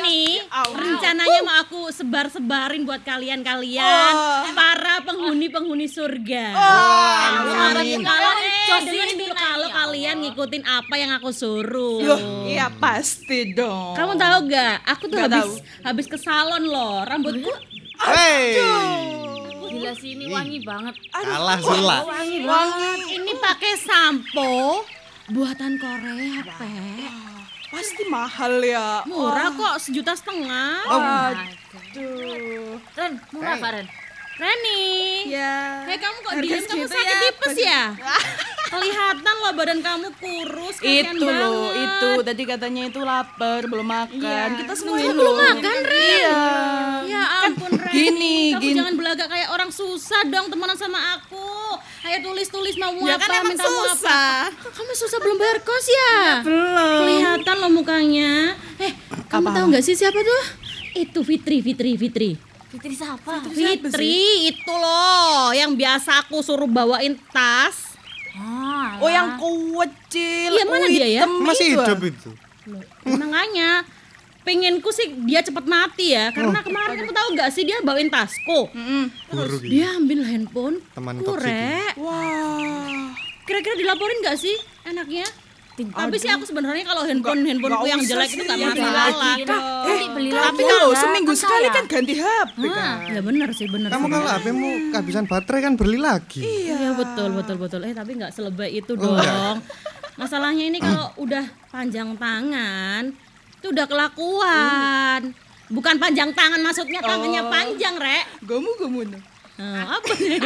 ini 0.00 0.40
rencananya 0.56 1.40
mau 1.44 1.60
aku 1.60 1.92
sebar-sebarin 1.92 2.88
buat 2.88 3.04
kalian-kalian 3.04 4.12
para 4.56 5.04
penghuni-penghuni 5.04 5.84
surga. 5.84 6.56
sahabat 6.56 7.84
Kalau 7.84 8.00
kalian, 8.00 8.00
eh, 8.00 8.64
Josie 8.64 8.88
dengerin 8.88 9.12
dulu 9.14 9.28
Tina 9.28 9.44
kalau 9.44 9.68
ya. 9.68 9.74
kalian 9.76 10.16
ngikutin 10.24 10.62
apa 10.64 10.94
yang 10.96 11.10
aku 11.12 11.30
suruh. 11.30 12.00
Loh, 12.00 12.20
iya 12.46 12.72
pasti 12.72 13.52
dong. 13.52 13.92
Kamu 13.92 14.16
tahu 14.16 14.38
gak? 14.48 14.76
Aku 14.88 15.04
tuh 15.04 15.20
Nggak 15.20 15.28
habis 15.30 15.44
tahu. 15.44 15.84
habis 15.84 16.06
ke 16.08 16.16
salon 16.16 16.64
loh. 16.64 17.04
Rambutku 17.04 17.52
Hei. 18.00 18.56
Gila 19.68 19.92
sih 19.94 20.16
ini 20.16 20.32
wangi 20.32 20.62
banget. 20.62 20.96
Kalah 21.12 21.60
Sula. 21.60 21.98
Wangi 22.04 22.40
banget. 22.40 22.98
ini 23.12 23.32
pakai 23.36 23.72
sampo 23.76 24.80
buatan 25.32 25.80
Korea, 25.80 26.44
Pe. 26.44 26.72
Pasti 27.72 28.02
mahal 28.06 28.62
ya. 28.62 29.02
Murah 29.08 29.50
kok, 29.50 29.76
sejuta 29.82 30.14
setengah. 30.14 30.84
Aduh. 30.86 32.78
Ren, 32.94 33.12
murah 33.32 33.56
Pak 33.58 33.70
Ren. 33.74 33.86
Reni. 34.34 34.82
Ya. 35.30 35.86
Hei 35.86 35.94
kamu 35.94 36.16
kok 36.20 36.32
diem 36.42 36.58
kamu 36.60 36.84
sakit 36.84 37.06
ya, 37.06 37.18
tipes 37.22 37.56
ya? 37.56 37.82
Kelihatan 38.74 39.34
loh 39.38 39.52
badan 39.54 39.78
kamu 39.78 40.08
kurus 40.18 40.82
Itu 40.82 41.22
loh, 41.22 41.70
itu 41.70 42.08
tadi 42.26 42.42
katanya 42.42 42.82
itu 42.84 42.98
lapar, 42.98 43.62
belum 43.62 43.86
makan. 43.86 44.48
Kita 44.58 44.74
semua 44.74 44.98
belum 44.98 45.36
makan, 45.38 45.76
Ren? 45.86 46.02
Iya. 46.02 46.38
Ya 47.06 47.22
ampun, 47.46 47.70
Ren. 47.70 47.94
gini, 47.94 48.38
Kamu 48.50 48.62
gini. 48.64 48.74
jangan 48.74 48.94
belagak 48.98 49.28
kayak 49.30 49.48
orang 49.48 49.70
susah 49.70 50.26
dong 50.26 50.50
temenan 50.50 50.74
sama 50.74 50.98
aku. 51.14 51.78
Ayo 52.02 52.18
tulis-tulis 52.20 52.74
mau 52.74 52.90
Ya 53.00 53.14
apa, 53.14 53.30
kan 53.30 53.38
emang 53.38 53.54
minta 53.54 53.62
mau 53.62 53.70
apa. 53.70 53.86
susah. 53.94 54.34
Kamu 54.50 54.92
susah 54.98 55.18
belum 55.22 55.36
bayar 55.38 55.58
kos 55.62 55.86
ya? 55.86 56.14
Belum. 56.42 56.98
Kelihatan 57.00 57.56
loh 57.56 57.70
mukanya. 57.70 58.32
Eh, 58.82 58.92
kamu 59.30 59.46
tahu 59.54 59.64
nggak 59.70 59.84
sih 59.86 59.94
siapa 59.94 60.18
tuh? 60.18 60.42
Itu 60.96 61.22
Fitri, 61.22 61.62
Fitri, 61.62 61.94
Fitri. 61.94 62.53
Fitri 62.74 62.94
siapa? 62.98 63.38
Fitri 63.54 64.50
itu 64.50 64.72
loh 64.74 65.54
yang 65.54 65.78
biasa 65.78 66.26
aku 66.26 66.42
suruh 66.42 66.66
bawain 66.66 67.14
tas. 67.30 67.94
Ah, 68.34 68.98
Oh 68.98 69.06
yang 69.06 69.38
kecil. 69.38 70.50
Iya, 70.58 70.64
mana 70.66 70.86
dia 70.90 71.06
ya? 71.06 71.22
Masih 71.22 71.70
itu, 71.70 71.78
ah. 71.78 71.86
hidup 71.86 72.02
itu. 72.02 72.30
Makanya 73.06 73.86
pengenku 74.42 74.90
sih 74.90 75.06
dia 75.22 75.38
cepet 75.46 75.64
mati 75.70 76.18
ya 76.18 76.34
karena 76.34 76.66
kemarin 76.66 76.98
kamu 76.98 77.14
tahu 77.14 77.28
nggak 77.38 77.50
sih 77.54 77.62
dia 77.62 77.78
bawain 77.86 78.10
tasku. 78.10 78.66
Terus 79.30 79.62
dia 79.62 79.94
ambil 79.94 80.26
handphone 80.26 80.82
Teman 80.98 81.22
kurek. 81.22 81.94
Wah. 81.94 83.14
Kira-kira 83.46 83.78
dilaporin 83.78 84.18
nggak 84.18 84.34
sih 84.34 84.56
anaknya? 84.82 85.30
Tapi 85.74 86.16
sih 86.22 86.30
aku 86.30 86.46
sebenarnya 86.46 86.86
kalau 86.86 87.02
handphone 87.02 87.42
handphoneku 87.42 87.82
nggak 87.82 87.90
yang 87.90 88.02
jelek 88.06 88.28
sih, 88.30 88.38
itu 88.38 88.44
nggak 88.46 88.58
ya, 88.58 88.66
masalah. 88.70 89.06
Nanti 89.10 90.06
beli. 90.14 90.28
Tapi 90.30 90.62
kalau 90.62 90.86
kan 90.86 91.00
seminggu 91.02 91.32
saya. 91.32 91.42
sekali 91.42 91.66
kan 91.66 91.84
ganti 91.90 92.14
HP 92.14 92.56
Ah, 92.62 92.70
kan. 92.70 92.96
ya 93.10 93.20
benar 93.20 93.48
sih 93.50 93.66
benar. 93.66 93.88
Kamu 93.90 94.06
kalau 94.06 94.28
HP-mu 94.30 94.70
kehabisan 94.94 95.24
baterai 95.26 95.60
kan 95.60 95.74
beli 95.74 95.98
lagi. 95.98 96.40
Iya 96.40 96.94
betul 96.94 97.34
betul 97.34 97.56
betul. 97.58 97.80
Eh 97.82 97.90
tapi 97.90 98.14
nggak 98.14 98.30
selebay 98.30 98.70
itu 98.72 98.94
dong. 98.94 99.18
Masalahnya 100.14 100.62
ini 100.62 100.78
kalau 100.78 101.10
udah 101.18 101.42
panjang 101.68 102.14
tangan 102.14 103.10
itu 103.58 103.66
udah 103.66 103.86
kelakuan. 103.90 105.20
Bukan 105.74 105.94
panjang 105.98 106.30
tangan 106.30 106.60
maksudnya 106.62 107.02
tangannya 107.02 107.42
panjang, 107.50 107.98
Rek. 107.98 108.46
Gomu 108.46 108.70
gomu. 108.78 109.02
no. 109.02 109.18
Nah, 109.54 109.98
apa 109.98 110.10
nih? 110.18 110.38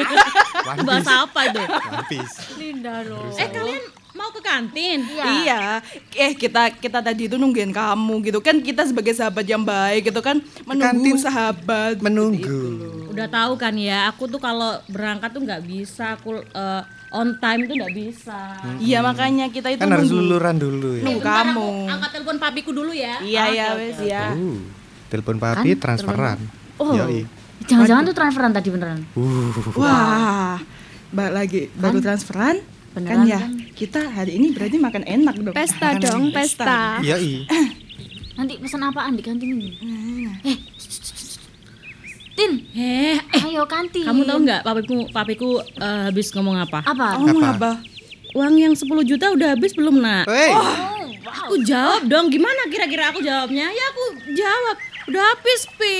Bahasa 0.85 1.25
apa 1.25 1.41
itu? 1.49 1.63
Linda 2.61 3.01
loh. 3.05 3.29
Eh 3.35 3.49
kalian 3.49 3.83
mau 4.19 4.35
ke 4.35 4.43
kantin? 4.43 5.07
Iya. 5.07 5.79
Eh 6.19 6.35
kita 6.35 6.75
kita 6.75 6.99
tadi 6.99 7.31
itu 7.31 7.39
nungguin 7.39 7.71
kamu 7.71 8.15
gitu 8.27 8.43
kan 8.43 8.59
kita 8.59 8.83
sebagai 8.83 9.15
sahabat 9.15 9.47
yang 9.47 9.63
baik 9.63 10.11
gitu 10.11 10.19
kan 10.19 10.43
menunggu 10.67 11.15
Kantin. 11.15 11.23
sahabat. 11.23 11.95
Menunggu. 12.03 12.61
Udah 13.15 13.31
tahu 13.31 13.55
kan 13.55 13.75
ya, 13.79 14.11
aku 14.11 14.27
tuh 14.27 14.43
kalau 14.43 14.79
berangkat 14.91 15.31
tuh 15.31 15.43
nggak 15.43 15.63
bisa, 15.63 16.19
aku 16.19 16.43
eh, 16.43 16.83
on 17.15 17.39
time 17.39 17.67
tuh 17.67 17.75
nggak 17.79 17.95
bisa. 17.95 18.41
Iya 18.79 18.99
makanya 19.01 19.47
kita 19.49 19.73
itu 19.73 19.81
Kan 19.81 19.95
harus 19.95 20.11
luluran 20.11 20.57
dulu 20.59 20.99
ya. 20.99 21.03
Nunggu 21.07 21.23
kamu. 21.23 21.69
aku 21.71 21.93
angkat 21.95 22.11
telepon 22.19 22.37
papiku 22.43 22.71
dulu 22.75 22.93
ya. 22.93 23.23
Iya 23.23 23.45
ya 23.55 23.67
wes 23.79 23.99
ya. 24.03 24.25
Uh, 24.35 24.61
telepon 25.09 25.37
papi 25.41 25.79
transferan. 25.79 26.39
Oh. 26.79 26.95
Yoi. 26.95 27.27
Jangan-jangan 27.67 28.03
tuh 28.07 28.17
transferan 28.17 28.51
tadi 28.55 28.69
beneran. 28.71 29.01
Uh, 29.19 29.51
Wah. 29.79 30.59
Balik 31.09 31.33
lagi 31.33 31.61
baru 31.75 31.99
transferan. 32.05 32.61
Beneran 32.89 33.15
kan 33.15 33.27
ya 33.27 33.39
kan? 33.39 33.53
kita 33.73 34.01
hari 34.07 34.33
ini 34.35 34.47
berarti 34.51 34.77
makan 34.77 35.03
enak 35.05 35.35
dong. 35.39 35.55
Pesta 35.55 35.89
dong, 35.97 36.31
pesta. 36.31 36.99
yoi. 37.01 37.45
Nanti 38.35 38.55
pesan 38.57 38.83
apaan 38.83 39.15
di 39.15 39.23
kantin 39.23 39.51
ini? 39.51 39.69
Eh, 40.43 40.59
Tin, 42.33 42.53
Eh, 42.71 43.19
eh, 43.19 43.43
ayo 43.45 43.67
kantin. 43.67 44.07
kamu 44.07 44.23
tahu 44.23 44.39
nggak 44.41 44.61
papiku 44.63 44.97
papiku 45.11 45.49
eh, 45.59 46.01
habis 46.07 46.31
ngomong 46.31 46.57
apa? 46.57 46.87
Apa? 46.87 47.19
Oh, 47.19 47.43
apa? 47.43 47.83
Uang 48.31 48.55
yang 48.55 48.73
10 48.73 48.87
juta 49.03 49.33
udah 49.33 49.57
habis 49.57 49.73
belum, 49.73 49.99
Nak? 49.99 50.29
Hei, 50.29 50.53
Aku 51.29 51.61
jawab 51.61 52.07
dong, 52.07 52.29
gimana 52.29 52.69
kira-kira 52.69 53.11
aku 53.11 53.21
jawabnya? 53.21 53.67
Ya 53.67 53.85
aku 53.89 54.05
jawab, 54.33 54.77
udah 55.09 55.23
habis, 55.29 55.67
Pi. 55.75 55.97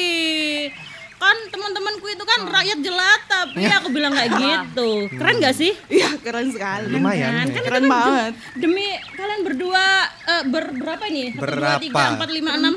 Kan 1.19 1.37
teman-temanku 1.51 2.07
itu 2.07 2.23
kan 2.23 2.47
rakyat 2.47 2.79
jelata, 2.79 3.41
Pi. 3.51 3.67
Aku 3.67 3.91
bilang 3.91 4.15
kayak 4.15 4.31
gitu. 4.39 5.11
Keren 5.13 5.37
gak 5.39 5.53
sih? 5.53 5.75
Iya 5.91 6.15
keren 6.19 6.49
sekali. 6.49 6.95
lumayan. 6.95 7.31
Kan, 7.35 7.47
ya. 7.51 7.53
kan 7.53 7.63
Keren 7.67 7.75
kan 7.75 7.85
banget. 7.91 8.33
Demi 8.55 8.87
kalian 9.13 9.41
berdua 9.43 9.85
eh, 10.25 10.43
ber, 10.47 10.65
berapa 10.73 11.05
ini? 11.07 11.35
Satu, 11.35 11.43
dua, 11.43 11.51
Berapa? 11.59 11.81
tiga, 11.83 12.05
empat, 12.15 12.31
lima, 12.31 12.51
enam. 12.55 12.75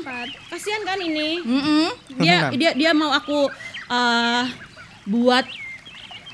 Kasihan 0.50 0.82
kan 0.82 0.98
ini? 0.98 1.38
Mm-mm. 1.38 1.86
Dia 2.18 2.50
Enam. 2.50 2.58
dia 2.58 2.70
dia 2.74 2.90
mau 2.90 3.10
aku 3.10 3.46
eh, 3.88 4.44
buat 5.04 5.46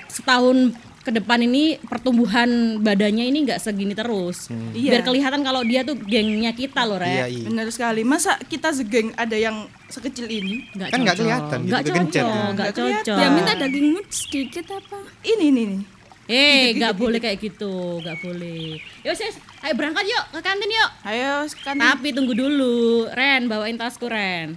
setahun 0.09 0.73
ke 1.09 1.17
depan 1.17 1.41
ini 1.41 1.81
pertumbuhan 1.81 2.49
badannya 2.79 3.25
ini 3.25 3.49
nggak 3.49 3.57
segini 3.59 3.97
terus. 3.97 4.53
Iya. 4.77 5.01
Biar 5.01 5.03
kelihatan 5.03 5.41
kalau 5.41 5.65
dia 5.65 5.81
tuh 5.81 5.97
gengnya 5.97 6.53
kita 6.53 6.85
loh, 6.85 7.01
Iya, 7.01 7.25
Rek. 7.25 7.33
iya. 7.33 7.45
Benar 7.49 7.67
sekali. 7.73 8.05
Masa 8.05 8.37
kita 8.45 8.77
segeng 8.77 9.17
ada 9.17 9.33
yang 9.33 9.65
sekecil 9.89 10.29
ini? 10.29 10.69
Nggak 10.77 10.89
Kan 10.93 10.99
nggak 11.01 11.17
kelihatan 11.17 11.59
gitu, 11.65 11.73
kegencet 11.81 12.21
cocok, 12.21 12.29
ya. 12.29 12.53
nggak 12.53 12.71
cocok. 12.77 13.17
Ya 13.17 13.29
minta 13.33 13.53
dagingmu 13.57 14.01
sedikit 14.13 14.67
apa? 14.69 14.99
Ini 15.25 15.45
ini 15.49 15.63
nih. 15.65 15.83
Eh, 16.29 16.77
nggak 16.77 16.93
boleh 16.93 17.17
kayak 17.25 17.41
gitu, 17.41 18.05
nggak 18.05 18.21
boleh. 18.21 18.77
Yuk, 19.01 19.17
sis, 19.17 19.41
ayo 19.65 19.73
berangkat 19.73 20.05
yuk 20.05 20.25
ke 20.29 20.41
kantin 20.45 20.69
yuk. 20.69 20.91
Ayo 21.09 21.49
kan 21.65 21.81
Tapi 21.81 22.13
tunggu 22.13 22.37
dulu, 22.37 23.09
Ren, 23.09 23.49
bawain 23.49 23.81
tasku 23.81 24.13
Ren. 24.13 24.53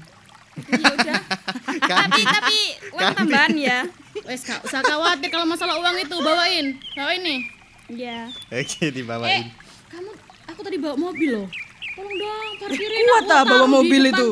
Ya 0.67 0.83
udah. 0.91 1.21
tapi 2.03 2.21
tapi 2.27 2.57
uang 2.91 3.11
tambahan 3.15 3.55
ya. 3.55 3.79
Wes 4.11 4.43
gak 4.43 4.59
usah 4.61 4.81
khawatir 4.81 5.27
kalau 5.27 5.47
masalah 5.47 5.75
uang 5.77 5.95
itu 5.97 6.15
bawain, 6.15 6.65
bawain 6.93 7.21
nih. 7.21 7.39
Ya. 7.89 8.27
Oke, 8.47 8.77
Eh, 8.81 8.91
dibawain. 8.91 9.47
kamu, 9.87 10.11
aku 10.47 10.59
tadi 10.61 10.77
bawa 10.77 10.95
mobil 10.95 11.29
loh. 11.33 11.47
Tolong 11.91 12.15
dong, 12.15 12.47
parkirin 12.57 13.03
kuat 13.03 13.23
aku, 13.23 13.31
ah 13.31 13.43
bawa 13.43 13.65
mobil 13.67 14.01
itu. 14.07 14.29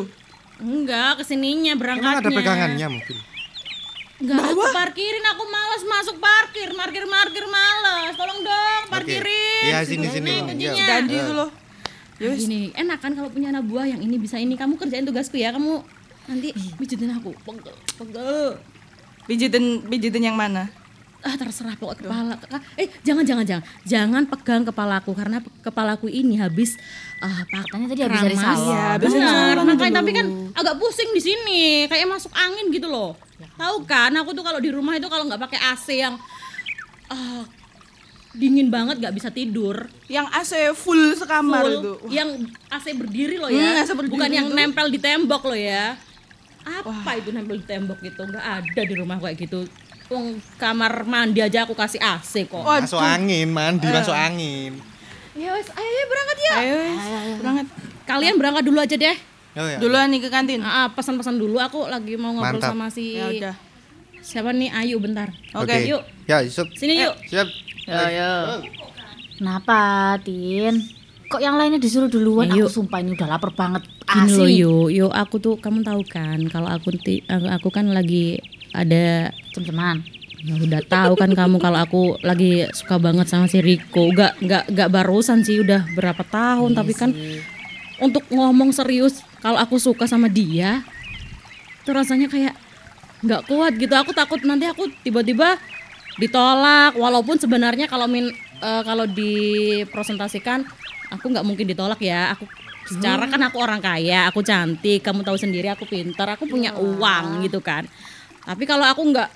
Enggak, 0.59 1.19
ke 1.19 1.23
sininya 1.25 1.71
Emang 1.71 1.81
berangkatnya. 1.99 2.19
ada 2.19 2.29
pegangannya 2.31 2.87
mungkin. 2.89 3.17
Enggak, 4.19 4.39
aku 4.45 4.63
parkirin, 4.69 5.25
aku 5.25 5.43
malas 5.45 5.83
masuk 5.85 6.15
parkir, 6.19 6.69
parkir, 6.71 7.03
parkir 7.05 7.45
malas. 7.47 8.13
Tolong 8.15 8.39
dong, 8.43 8.83
parkirin. 8.91 9.63
Iya, 9.65 9.79
sini, 9.83 10.07
sini. 10.07 10.33
Iya. 10.55 10.71
Dan 10.75 11.03
itu 11.07 11.31
loh. 11.31 11.49
Nah, 12.19 12.35
gini, 12.35 12.75
enak 12.75 12.99
kan 12.99 13.15
kalau 13.15 13.31
punya 13.31 13.47
anak 13.49 13.63
buah 13.63 13.87
yang 13.87 14.03
ini 14.03 14.19
bisa 14.19 14.35
ini. 14.35 14.55
Kamu 14.55 14.75
kerjain 14.75 15.07
tugasku 15.07 15.39
ya, 15.39 15.55
kamu 15.55 15.79
nanti 16.27 16.51
pijitin 16.75 17.11
aku. 17.11 17.31
Pegel, 17.41 17.75
pegel. 17.95 18.59
Pijitin 19.29 19.85
pijitin 19.85 20.25
yang 20.25 20.35
mana? 20.35 20.67
ah 21.19 21.35
terserah 21.35 21.75
pokok 21.75 21.99
kepala 21.99 22.39
Ah, 22.47 22.63
eh 22.73 22.87
jangan 23.03 23.27
jangan 23.27 23.43
jangan. 23.43 23.63
Jangan 23.83 24.23
pegang 24.25 24.63
kepalaku 24.63 25.11
karena 25.11 25.37
kepalaku 25.59 26.07
ini 26.07 26.39
habis 26.39 26.79
ah 27.19 27.43
Katanya 27.43 27.91
tadi 27.91 28.01
habis 28.07 28.21
dari 28.23 28.37
salon. 28.39 28.71
Iya, 28.71 28.83
habis 28.95 29.11
dari 29.11 29.19
Benar, 29.19 29.55
makanya 29.67 29.95
tapi 29.99 30.11
kan 30.15 30.25
agak 30.55 30.75
pusing 30.79 31.11
di 31.11 31.19
sini. 31.19 31.61
Kayak 31.85 32.07
masuk 32.09 32.31
angin 32.31 32.71
gitu 32.71 32.87
loh. 32.87 33.19
Tahu 33.53 33.83
kan? 33.83 34.15
Aku 34.15 34.31
tuh 34.31 34.41
kalau 34.41 34.57
di 34.57 34.71
rumah 34.71 34.95
itu 34.95 35.05
kalau 35.05 35.27
nggak 35.27 35.43
pakai 35.43 35.59
AC 35.59 35.87
yang 35.93 36.15
ah, 37.05 37.43
dingin 38.31 38.71
banget 38.71 39.03
nggak 39.03 39.11
bisa 39.11 39.27
tidur. 39.27 39.91
Yang 40.07 40.27
AC 40.31 40.51
full 40.71 41.19
sekamar 41.19 41.67
Full, 41.67 41.75
itu. 41.75 41.93
yang 42.09 42.29
AC 42.71 42.95
berdiri 42.95 43.35
loh 43.35 43.51
Hmm, 43.51 43.59
ya 43.59 43.83
AC 43.83 43.91
berdiri 43.91 44.15
bukan 44.15 44.31
yang 44.31 44.47
itu. 44.47 44.55
nempel 44.55 44.87
di 44.87 44.97
tembok 44.97 45.43
loh 45.45 45.59
ya 45.59 45.99
apa 46.71 47.11
itu 47.15 47.29
nempel 47.29 47.57
di 47.57 47.65
tembok 47.65 47.99
gitu 47.99 48.21
nggak 48.23 48.41
ada 48.43 48.81
di 48.81 48.93
rumah 48.93 49.17
kayak 49.17 49.37
gitu 49.39 49.65
Wong 50.09 50.41
kamar 50.57 51.05
mandi 51.05 51.37
aja 51.37 51.63
aku 51.63 51.73
kasih 51.73 51.97
AC 51.97 52.45
kok 52.45 52.59
Waduh. 52.59 52.81
Masuk 52.81 52.97
angin, 52.97 53.45
mandi 53.47 53.85
masuk 53.85 54.09
angin. 54.11 54.73
Ya 55.37 55.53
wes, 55.53 55.69
ayo, 55.69 55.85
ayo 55.85 56.05
berangkat 56.09 56.37
ya. 56.41 56.53
Ayo, 56.57 56.77
berangkat. 57.37 57.65
Kalian 58.03 58.35
berangkat 58.35 58.63
dulu 58.65 58.81
aja 58.81 58.95
deh. 58.97 59.17
Oh, 59.53 59.63
ya. 59.63 59.77
Duluan 59.77 60.09
nih 60.09 60.19
ke 60.19 60.27
kantin. 60.27 60.59
Ah, 60.59 60.89
pesan-pesan 60.89 61.37
dulu. 61.37 61.61
Aku 61.61 61.85
lagi 61.85 62.17
mau 62.17 62.33
ngobrol 62.33 62.57
Mantap. 62.57 62.73
sama 62.73 62.89
si 62.89 63.15
Ya 63.15 63.29
udah. 63.29 63.55
siapa 64.19 64.49
nih 64.49 64.73
Ayu 64.73 64.97
bentar. 64.97 65.29
Oke. 65.53 65.77
Yuk, 65.85 66.01
Ya, 66.25 66.41
Yusuf. 66.41 66.65
sini 66.73 66.97
yuk. 66.99 67.13
Siap. 67.23 67.45
Ya, 67.85 68.01
ya. 68.09 68.29
Kenapa, 69.37 69.79
Tin? 70.19 70.83
Kok 71.29 71.39
yang 71.39 71.55
lainnya 71.55 71.77
disuruh 71.77 72.09
duluan? 72.09 72.49
Ayo. 72.49 72.65
Aku 72.65 72.81
sumpah 72.81 72.99
ini 72.99 73.13
udah 73.13 73.29
lapar 73.29 73.53
banget. 73.53 73.85
Gini 74.09 74.31
loh 74.33 74.49
yuk, 74.49 74.87
yuk 74.89 75.11
aku 75.13 75.37
tuh 75.37 75.55
kamu 75.61 75.85
tahu 75.85 76.01
kan 76.01 76.41
kalau 76.49 76.65
aku 76.65 76.97
ti- 76.97 77.21
aku, 77.29 77.69
kan 77.69 77.85
lagi 77.93 78.41
ada 78.73 79.29
Cem-ceman. 79.53 80.01
Ya 80.39 80.55
udah 80.55 80.81
tahu 80.87 81.13
kan 81.19 81.29
kamu 81.35 81.59
kalau 81.59 81.79
aku 81.83 82.01
lagi 82.23 82.63
suka 82.71 82.95
banget 82.95 83.27
sama 83.27 83.45
si 83.51 83.59
Riko. 83.59 84.07
Gak 84.15 84.39
gak 84.39 84.71
gak 84.71 84.89
barusan 84.89 85.43
sih 85.43 85.59
udah 85.59 85.83
berapa 85.93 86.23
tahun 86.23 86.73
tapi 86.73 86.95
kan 86.95 87.11
untuk 87.99 88.23
ngomong 88.31 88.71
serius 88.71 89.19
kalau 89.43 89.59
aku 89.59 89.75
suka 89.75 90.07
sama 90.07 90.31
dia 90.31 90.79
itu 91.83 91.91
rasanya 91.91 92.31
kayak 92.31 92.55
nggak 93.19 93.41
kuat 93.51 93.75
gitu. 93.75 93.91
Aku 93.99 94.15
takut 94.15 94.39
nanti 94.47 94.63
aku 94.63 94.87
tiba-tiba 95.03 95.59
ditolak 96.15 96.95
walaupun 96.95 97.35
sebenarnya 97.35 97.91
kalau 97.91 98.07
min 98.07 98.31
eh, 98.63 98.81
kalau 98.87 99.03
dipresentasikan 99.05 100.63
aku 101.11 101.35
nggak 101.35 101.43
mungkin 101.43 101.67
ditolak 101.67 101.99
ya. 101.99 102.31
Aku 102.33 102.47
secara 102.89 103.29
kan 103.29 103.41
aku 103.45 103.61
orang 103.61 103.77
kaya, 103.77 104.25
aku 104.25 104.41
cantik, 104.41 105.05
kamu 105.05 105.21
tahu 105.21 105.37
sendiri 105.37 105.69
aku 105.69 105.85
pintar, 105.85 106.33
aku 106.33 106.49
punya 106.49 106.73
uang 106.73 107.45
gitu 107.45 107.61
kan. 107.61 107.85
Tapi 108.41 108.65
kalau 108.65 108.89
aku 108.89 109.05
nggak 109.13 109.29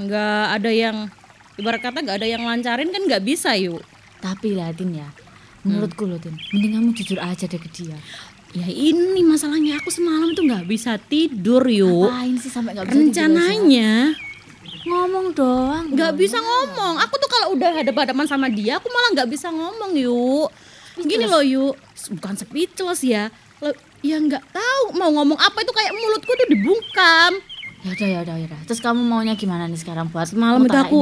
nggak 0.00 0.44
ada 0.56 0.70
yang 0.72 1.12
ibarat 1.60 1.84
kata 1.84 2.00
nggak 2.00 2.16
ada 2.16 2.28
yang 2.28 2.42
lancarin 2.48 2.88
kan 2.88 3.04
nggak 3.04 3.20
bisa 3.20 3.52
yuk. 3.60 3.84
Tapi 4.24 4.56
lah 4.56 4.72
Tin 4.72 4.96
ya, 4.96 5.08
menurutku 5.64 6.08
loh 6.08 6.16
Tin, 6.16 6.32
mending 6.56 6.80
kamu 6.80 6.88
jujur 6.96 7.20
aja 7.20 7.44
deh 7.44 7.60
ke 7.60 7.68
dia. 7.68 8.00
Ya 8.50 8.66
ini 8.66 9.22
masalahnya 9.22 9.78
aku 9.78 9.92
semalam 9.92 10.34
tuh 10.34 10.48
nggak 10.48 10.66
bisa 10.66 10.96
tidur 10.96 11.62
yuk. 11.68 12.08
Ngapain 12.08 12.36
sih 12.40 12.50
sampai 12.50 12.74
nggak 12.74 12.86
bisa 12.88 12.96
tidur? 12.96 13.04
Rencananya 13.06 13.92
ngomong 14.80 15.26
doang. 15.36 15.84
nggak 15.92 16.12
bisa 16.16 16.40
ngomong. 16.40 16.96
Aku 17.04 17.14
tuh 17.20 17.28
kalau 17.28 17.46
udah 17.54 17.68
ada 17.76 17.92
hadapan 17.92 18.26
sama 18.26 18.48
dia, 18.48 18.80
aku 18.80 18.88
malah 18.88 19.10
nggak 19.20 19.30
bisa 19.30 19.52
ngomong 19.52 19.92
yuk. 20.00 20.48
Gini 21.02 21.24
loh 21.24 21.40
yuk, 21.40 21.74
bukan 22.12 22.34
speechless 22.34 23.00
ya. 23.00 23.28
Lo- 23.58 23.76
Ya 24.00 24.16
nggak 24.16 24.40
tahu 24.48 24.96
mau 24.96 25.12
ngomong 25.12 25.36
apa 25.36 25.60
itu 25.60 25.68
kayak 25.70 25.92
mulutku 25.92 26.32
tuh 26.32 26.48
dibungkam. 26.48 27.36
Ya 27.80 27.92
udah 27.92 28.08
ya 28.08 28.18
udah 28.24 28.34
ya 28.34 28.44
udah. 28.48 28.60
Terus 28.64 28.80
kamu 28.80 28.96
maunya 28.96 29.36
gimana 29.36 29.64
nih 29.64 29.76
sekarang 29.76 30.08
buat 30.08 30.28
Semalam 30.28 30.64
itu 30.64 30.72
aku 30.72 30.98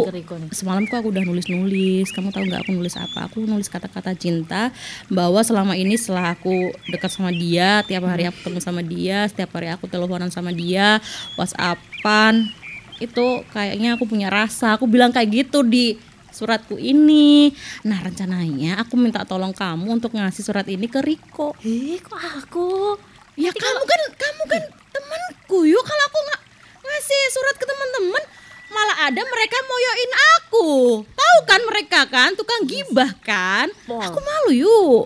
semalam 0.51 0.83
aku 0.85 1.07
udah 1.09 1.23
nulis-nulis. 1.23 2.11
Kamu 2.11 2.31
tahu 2.31 2.47
nggak 2.47 2.63
aku 2.63 2.71
nulis 2.71 2.95
apa? 2.95 3.27
Aku 3.27 3.43
nulis 3.43 3.67
kata-kata 3.67 4.15
cinta 4.15 4.75
bahwa 5.07 5.43
selama 5.43 5.75
ini 5.75 5.95
setelah 5.95 6.35
aku 6.35 6.51
dekat 6.87 7.11
sama 7.11 7.31
dia, 7.31 7.83
tiap 7.83 8.03
hari 8.03 8.27
aku 8.27 8.39
ketemu 8.43 8.61
sama 8.61 8.83
dia, 8.83 9.27
setiap 9.27 9.51
hari 9.55 9.71
aku 9.71 9.87
teleponan 9.87 10.31
sama 10.31 10.51
dia, 10.51 10.99
WhatsAppan, 11.35 12.51
itu 12.99 13.27
kayaknya 13.51 13.95
aku 13.95 14.07
punya 14.07 14.27
rasa. 14.27 14.75
Aku 14.75 14.87
bilang 14.87 15.11
kayak 15.11 15.31
gitu 15.47 15.63
di 15.63 15.99
suratku 16.33 16.77
ini. 16.77 17.53
Nah, 17.85 17.99
rencananya 18.03 18.81
aku 18.83 18.95
minta 19.01 19.25
tolong 19.25 19.53
kamu 19.53 19.99
untuk 19.99 20.15
ngasih 20.15 20.45
surat 20.45 20.67
ini 20.69 20.87
ke 20.87 21.01
Riko. 21.01 21.57
Eh, 21.65 21.99
kok 22.01 22.19
aku? 22.19 22.97
Ya 23.39 23.55
kamu 23.55 23.83
kan 23.87 24.01
kamu 24.19 24.43
kan 24.51 24.63
temanku 24.91 25.63
yuk 25.63 25.85
kalau 25.87 26.05
aku 26.11 26.19
nggak 26.27 26.41
ngasih 26.83 27.21
surat 27.31 27.55
ke 27.55 27.65
teman-teman 27.71 28.25
malah 28.69 28.97
ada 29.07 29.23
mereka 29.23 29.57
moyoin 29.63 30.13
aku. 30.39 30.69
Tahu 31.07 31.39
kan 31.47 31.61
mereka 31.71 32.01
kan 32.11 32.31
tukang 32.35 32.67
gibah 32.67 33.15
kan? 33.23 33.71
Pol. 33.87 34.03
Aku 34.03 34.19
malu 34.19 34.51
yuk. 34.53 35.05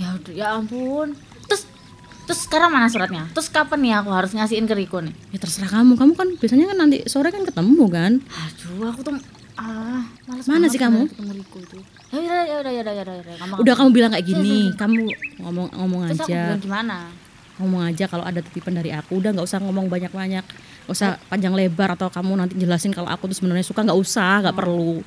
Ya 0.00 0.16
ya 0.32 0.46
ampun. 0.56 1.16
Terus 1.46 1.68
terus 2.24 2.40
sekarang 2.48 2.72
mana 2.72 2.88
suratnya? 2.88 3.28
Terus 3.36 3.52
kapan 3.52 3.78
nih 3.84 3.92
aku 4.00 4.10
harus 4.10 4.32
ngasihin 4.32 4.64
ke 4.64 4.74
Riko 4.74 5.04
nih? 5.04 5.14
Ya 5.30 5.38
terserah 5.38 5.70
kamu. 5.70 6.00
Kamu 6.00 6.12
kan 6.16 6.28
biasanya 6.40 6.72
kan 6.72 6.76
nanti 6.80 7.04
sore 7.06 7.28
kan 7.28 7.44
ketemu 7.44 7.84
kan? 7.92 8.12
Aduh, 8.24 8.88
aku 8.88 9.00
tuh 9.04 9.14
ah, 9.56 10.02
males 10.24 10.44
Mana 10.44 10.66
sih 10.66 10.76
kamu? 10.76 11.06
sebenarnya 11.06 11.12
ketemu 11.12 11.32
Riko 11.34 11.58
itu. 11.60 11.78
Ya 12.06 12.18
udah 12.20 12.42
ya 12.44 12.56
udah 12.56 12.72
ya 12.72 12.80
udah 12.82 12.92
ya 12.92 13.02
udah. 13.02 13.14
ya 13.16 13.34
udah. 13.58 13.74
Kamu 13.74 13.88
bilang 13.90 14.10
kayak 14.12 14.26
gini. 14.26 14.70
Kamu 14.72 15.00
ngomong 15.40 15.66
ngomong 15.74 16.00
Terus 16.08 16.20
aku 16.20 16.30
aja. 16.30 16.42
bilang 16.46 16.62
gimana? 16.62 16.96
Ngomong 17.56 17.82
aja 17.84 18.04
kalau 18.04 18.24
ada 18.24 18.40
titipan 18.40 18.74
dari 18.74 18.90
aku. 18.92 19.16
Udah 19.16 19.32
nggak 19.32 19.44
usah 19.44 19.58
ngomong 19.58 19.88
banyak-banyak. 19.88 20.44
Nggak 20.86 20.92
usah 20.92 21.16
panjang 21.26 21.52
lebar 21.52 21.92
atau 21.92 22.08
kamu 22.08 22.32
nanti 22.36 22.54
jelasin 22.54 22.92
kalau 22.92 23.08
aku 23.08 23.26
tuh 23.26 23.36
sebenarnya 23.36 23.64
suka 23.64 23.80
nggak 23.80 23.96
usah, 23.96 24.44
nggak 24.44 24.56
perlu. 24.56 25.00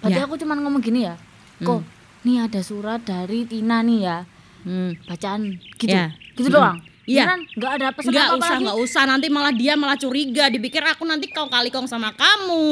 Berarti 0.00 0.18
Ya. 0.18 0.24
aku 0.24 0.34
cuma 0.38 0.54
ngomong 0.54 0.80
gini 0.80 1.04
ya. 1.04 1.14
Kok 1.58 1.82
nih 2.22 2.46
ada 2.46 2.60
surat 2.62 3.02
dari 3.02 3.42
Tina 3.44 3.82
nih 3.82 3.98
ya. 4.00 4.18
Hmm. 4.62 4.94
Bacaan 5.04 5.40
gitu. 5.76 5.90
Ya. 5.90 6.14
Gitu 6.34 6.46
doang. 6.48 6.78
Iya. 7.06 7.22
Beneran? 7.22 7.40
Nggak 7.54 7.72
ada 7.72 7.86
pesan 7.94 8.10
Nggak 8.10 8.26
apa-apa 8.26 8.36
usah, 8.36 8.50
lagi? 8.50 8.64
nggak 8.66 8.78
usah. 8.82 9.02
Nanti 9.06 9.26
malah 9.30 9.52
dia 9.54 9.72
malah 9.74 9.96
curiga. 9.96 10.44
Dipikir 10.46 10.82
aku 10.82 11.02
nanti 11.02 11.30
kau 11.30 11.46
kali 11.46 11.70
kong 11.70 11.86
sama 11.86 12.10
kamu. 12.12 12.66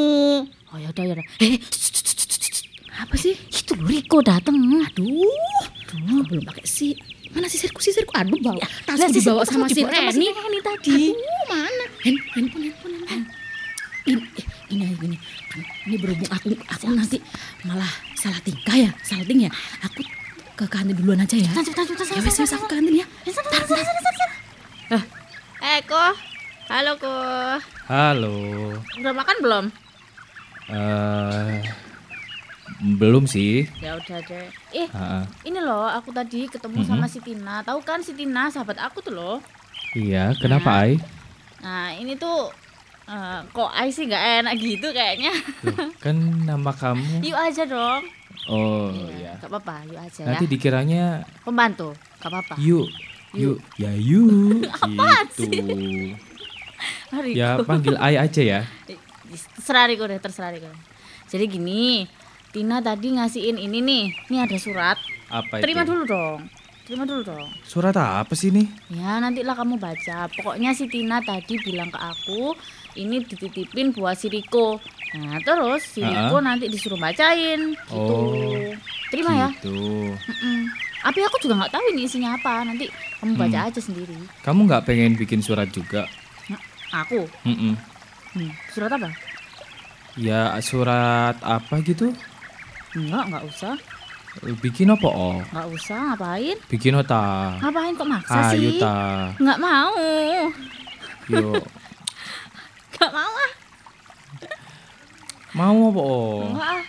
Oh 0.68 0.76
ya 0.76 0.90
udah 0.90 1.04
ya 1.04 1.12
udah. 1.14 1.26
Eh, 1.38 1.54
Apa 2.94 3.14
sih? 3.14 3.34
itu 3.34 3.72
loh 3.74 3.86
Riko 3.86 4.18
dateng. 4.20 4.54
Aduh, 4.54 5.34
aku 5.82 5.94
belum 6.28 6.44
pakai 6.44 6.62
si. 6.64 6.94
Mana 7.30 7.46
sisirku 7.46 7.78
sisirku? 7.78 8.14
Aduh, 8.14 8.38
bawa 8.38 8.62
tasku 8.86 8.94
Lah, 8.96 9.10
dibawa 9.10 9.42
sisirku 9.42 9.50
sama 9.50 9.66
tasku 9.66 9.74
si 9.74 9.82
si 9.82 9.90
Reni. 9.90 10.26
Reni 10.30 10.58
tadi. 10.62 10.94
Aduh, 10.94 11.14
mana? 11.48 11.84
Hand, 12.02 12.18
handphone, 12.30 12.62
handphone, 12.64 12.94
handphone. 13.02 13.22
Ini, 14.04 14.20
eh, 14.36 14.46
ini 14.68 14.84
gini. 14.94 15.16
Kan 15.48 15.60
Ini 15.84 15.94
berhubung 15.96 16.30
aku 16.30 16.46
aku 16.64 16.84
nanti 16.92 17.18
malah 17.62 17.90
salah 18.14 18.38
tingkah 18.40 18.76
ya, 18.76 18.90
salah 19.00 19.24
ting 19.24 19.42
ya. 19.42 19.50
Aku 19.80 20.02
ke 20.54 20.64
kantin 20.70 20.94
duluan 20.94 21.18
aja 21.18 21.34
ya. 21.34 21.50
Lanjut, 21.50 21.74
lanjut, 21.74 21.96
lanjut, 21.96 22.14
Ya 22.14 22.22
wes, 22.22 22.36
wes 22.36 22.52
aku 22.52 22.66
ke 22.66 22.74
kantin 22.74 22.94
ya. 22.94 23.06
Eh, 24.90 25.80
Ko. 25.88 26.04
Halo, 26.68 26.92
Ko. 27.00 27.16
Halo. 27.88 28.36
Udah 29.00 29.12
makan 29.16 29.36
belum? 29.40 29.64
eh 30.64 31.60
belum 32.80 33.24
sih. 33.28 33.64
Ya 33.80 33.96
udah 33.96 34.20
deh. 34.24 34.48
Eh, 34.72 34.88
ah. 34.92 35.24
ini 35.44 35.60
loh, 35.60 35.88
aku 35.88 36.12
tadi 36.12 36.48
ketemu 36.48 36.84
sama 36.84 37.04
si 37.08 37.20
Tina. 37.20 37.60
Tahu 37.64 37.80
kan 37.84 38.00
si 38.00 38.12
Tina, 38.16 38.48
sahabat 38.48 38.80
aku 38.80 39.00
tuh 39.04 39.12
loh. 39.12 39.36
Iya, 39.92 40.32
kenapa 40.36 40.84
Ai? 40.84 40.96
Nah, 41.60 41.92
ini 41.96 42.16
tuh 42.16 42.48
eh, 43.08 43.40
kok 43.52 43.70
Ai 43.72 43.88
sih 43.88 44.04
nggak 44.04 44.44
enak 44.44 44.54
gitu 44.56 44.88
kayaknya. 44.92 45.32
Loh, 45.64 45.92
kan 46.00 46.16
nama 46.44 46.72
kamu. 46.72 47.20
yuk 47.28 47.36
aja 47.36 47.64
dong. 47.64 48.04
Oh 48.48 48.92
iya. 49.16 49.36
Gak 49.40 49.48
apa-apa, 49.48 49.84
yuk 49.88 50.00
aja 50.00 50.28
Nanti 50.28 50.44
ya. 50.44 50.50
dikiranya 50.52 51.04
Pembantu, 51.44 51.92
gak 52.20 52.28
apa-apa. 52.32 52.54
yuk. 52.60 52.88
Yuk, 53.34 53.58
ya 53.76 53.90
yuk 53.92 54.62
gitu. 55.34 55.44
Ya 57.34 57.58
panggil 57.62 57.94
Ai 57.98 58.14
aja 58.14 58.42
ya. 58.42 58.60
terserah 59.54 59.90
Riko 59.90 60.06
deh, 60.06 60.18
terserah 60.18 60.54
Riko. 60.54 60.70
Jadi 61.26 61.44
gini, 61.48 62.06
Tina 62.54 62.78
tadi 62.78 63.18
ngasihin 63.18 63.58
ini 63.58 63.82
nih. 63.82 64.04
Ini 64.30 64.46
ada 64.46 64.56
surat. 64.58 64.98
Apa 65.26 65.58
Terima 65.58 65.82
itu? 65.82 65.90
dulu 65.90 66.02
dong. 66.06 66.40
Terima 66.84 67.02
dulu 67.02 67.24
dong. 67.24 67.48
Surat 67.64 67.96
apa 67.96 68.36
sih 68.36 68.52
nih? 68.52 68.68
Ya 68.92 69.18
nantilah 69.18 69.56
kamu 69.56 69.80
baca. 69.80 70.28
Pokoknya 70.30 70.76
si 70.76 70.86
Tina 70.86 71.18
tadi 71.18 71.56
bilang 71.58 71.88
ke 71.88 71.96
aku 71.96 72.54
ini 72.94 73.24
dititipin 73.24 73.90
buat 73.90 74.14
si 74.14 74.28
Riko. 74.28 74.78
Nah 75.16 75.40
terus 75.40 75.82
si. 75.82 76.04
Riko 76.04 76.38
nanti 76.38 76.68
disuruh 76.68 77.00
bacain 77.00 77.72
gitu. 77.72 77.90
Oh, 77.90 78.70
Terima 79.10 79.32
ya. 79.34 79.48
Gitu. 79.58 80.12
Mm-mm. 80.12 80.60
Tapi 81.04 81.20
aku 81.20 81.36
juga 81.38 81.60
nggak 81.60 81.70
tahu 81.70 81.84
ini 81.92 82.02
isinya 82.02 82.32
apa. 82.32 82.64
Nanti 82.64 82.88
kamu 83.20 83.36
baca 83.36 83.58
Hmm. 83.58 83.68
aja 83.68 83.78
sendiri. 83.78 84.16
Kamu 84.40 84.64
nggak 84.64 84.84
pengen 84.84 85.12
bikin 85.14 85.38
surat 85.38 85.68
juga? 85.68 86.08
Aku. 86.94 87.26
Mm-mm. 87.42 87.74
Hmm, 88.32 88.50
surat 88.70 88.88
apa? 88.88 89.10
Ya 90.14 90.54
surat 90.60 91.34
apa 91.38 91.74
gitu? 91.82 92.14
Enggak, 92.94 93.24
enggak 93.26 93.44
usah. 93.44 93.74
Bikin 94.58 94.88
apa 94.88 95.06
oh? 95.06 95.42
Enggak 95.44 95.68
usah. 95.70 96.14
Ngapain? 96.14 96.56
Bikin 96.66 96.94
ta. 97.02 97.58
Ngapain 97.58 97.92
kok 97.92 98.06
maksa 98.06 98.40
Ayo 98.48 98.70
sih? 98.70 98.78
ta. 98.78 99.30
Nggak 99.36 99.58
mau. 99.58 99.92
Yuk. 101.28 101.62
Nggak 102.94 103.10
mau 103.10 103.32
ah. 103.34 103.52
Mau 105.52 105.78
apa 105.88 106.00
oh? 106.00 106.38
Enggak 106.48 106.68
ah. 106.72 106.82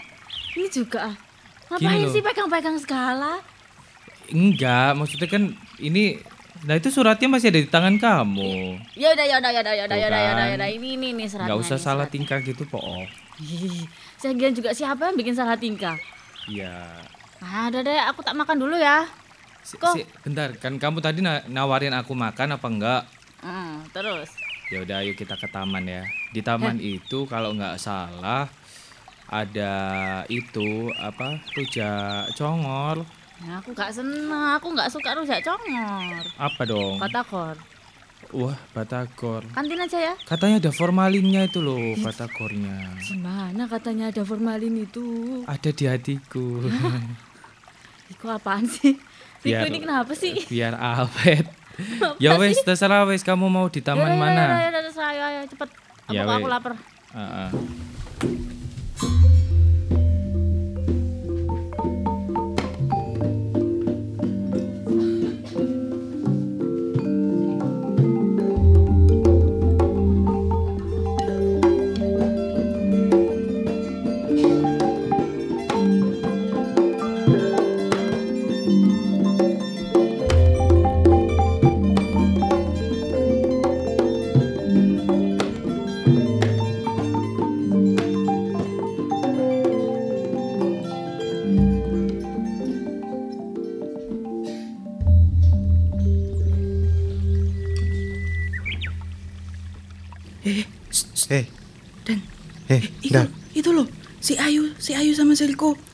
Ini 0.53 0.67
juga 0.69 0.99
ah. 1.03 1.15
Gini 1.75 1.81
Ngapain 1.81 2.05
loh. 2.05 2.13
sih 2.13 2.21
pegang-pegang 2.21 2.77
segala? 2.77 3.41
Enggak, 4.31 4.97
maksudnya 4.97 5.29
kan 5.29 5.53
ini 5.77 6.21
Nah 6.65 6.81
itu 6.81 6.89
suratnya 6.89 7.29
masih 7.29 7.53
ada 7.53 7.61
di 7.61 7.69
tangan 7.69 7.99
kamu. 8.01 8.79
Ya 8.97 9.13
udah, 9.13 9.25
ya 9.27 9.37
udah, 9.37 9.51
ya 9.53 9.61
udah, 9.61 9.73
ya 9.75 9.83
udah, 9.85 9.97
ya 9.99 10.07
udah, 10.07 10.17
ya 10.17 10.31
udah, 10.33 10.33
kan. 10.33 10.49
ya 10.49 10.55
udah. 10.57 10.69
Ini, 10.71 10.89
ini, 10.97 11.07
ini 11.13 11.25
seratnya. 11.29 11.53
Nggak 11.53 11.61
usah 11.61 11.77
ini 11.77 11.85
salah 11.85 12.07
tingkah 12.09 12.39
gitu 12.41 12.63
po. 12.65 12.81
oh. 12.81 13.05
Saya 14.17 14.33
kira 14.33 14.49
juga 14.49 14.71
siapa 14.73 15.11
yang 15.11 15.17
bikin 15.19 15.35
salah 15.37 15.59
tingkah. 15.59 15.93
Iya. 16.49 17.05
Ah, 17.43 17.69
udah 17.69 17.81
deh, 17.85 17.99
aku 18.09 18.25
tak 18.25 18.33
makan 18.33 18.57
dulu 18.57 18.79
ya. 18.79 19.05
Si, 19.61 19.77
Kok? 19.77 19.93
si- 19.93 20.09
bentar, 20.25 20.57
kan 20.57 20.79
kamu 20.81 21.03
tadi 21.05 21.19
na- 21.21 21.45
nawarin 21.45 21.93
aku 21.93 22.17
makan 22.17 22.57
apa 22.57 22.67
enggak? 22.69 23.01
Hmm, 23.45 23.85
terus. 23.93 24.33
Ya 24.73 24.81
udah, 24.81 25.05
ayo 25.05 25.13
kita 25.13 25.37
ke 25.37 25.45
taman 25.51 25.85
ya. 25.85 26.01
Di 26.33 26.41
taman 26.41 26.81
itu 26.81 27.29
kalau 27.29 27.53
nggak 27.53 27.77
salah 27.77 28.49
ada 29.29 29.73
itu 30.33 30.89
apa 30.97 31.37
rujak 31.53 32.33
congor. 32.33 33.05
Nah, 33.35 33.59
aku 33.59 33.75
gak 33.75 33.91
seneng, 33.91 34.31
aku 34.55 34.71
gak 34.71 34.87
suka 34.87 35.11
rujak 35.11 35.43
congor. 35.43 36.23
Apa 36.39 36.61
dong? 36.63 36.95
Batagor. 36.97 37.55
Wah, 38.31 38.57
batagor. 38.71 39.43
Kantin 39.53 39.77
aja 39.77 39.99
ya. 40.01 40.13
Katanya 40.23 40.57
ada 40.57 40.71
formalinnya 40.71 41.45
itu 41.45 41.59
loh, 41.59 41.77
batagornya. 41.99 42.95
Gimana 42.99 43.67
katanya 43.67 44.09
ada 44.09 44.23
formalin 44.23 44.81
itu? 44.81 45.05
Ada 45.45 45.69
di 45.69 45.85
hatiku. 45.85 46.63
Itu 48.07 48.25
apaan 48.25 48.65
sih? 48.65 48.97
Biar- 49.45 49.69
ini 49.69 49.77
kenapa 49.77 50.15
sih? 50.17 50.33
Biar 50.49 50.73
awet. 50.73 51.45
ya 52.17 52.39
wes, 52.39 52.63
terserah 52.63 53.03
wes 53.05 53.21
kamu 53.21 53.45
mau 53.45 53.67
di 53.67 53.83
taman 53.83 54.15
Yaudah, 54.15 54.17
mana? 54.17 54.41
Yaudah, 54.41 54.57
yaudah, 54.57 54.71
yaudah, 54.79 54.93
saya, 54.95 55.23
ayo, 55.27 55.41
cepet. 55.45 55.69
Aku, 56.07 56.13
Ya, 56.15 56.21
aku 56.23 56.47
lapar. 56.49 56.73
Ah, 57.13 57.19
ah. 57.45 57.49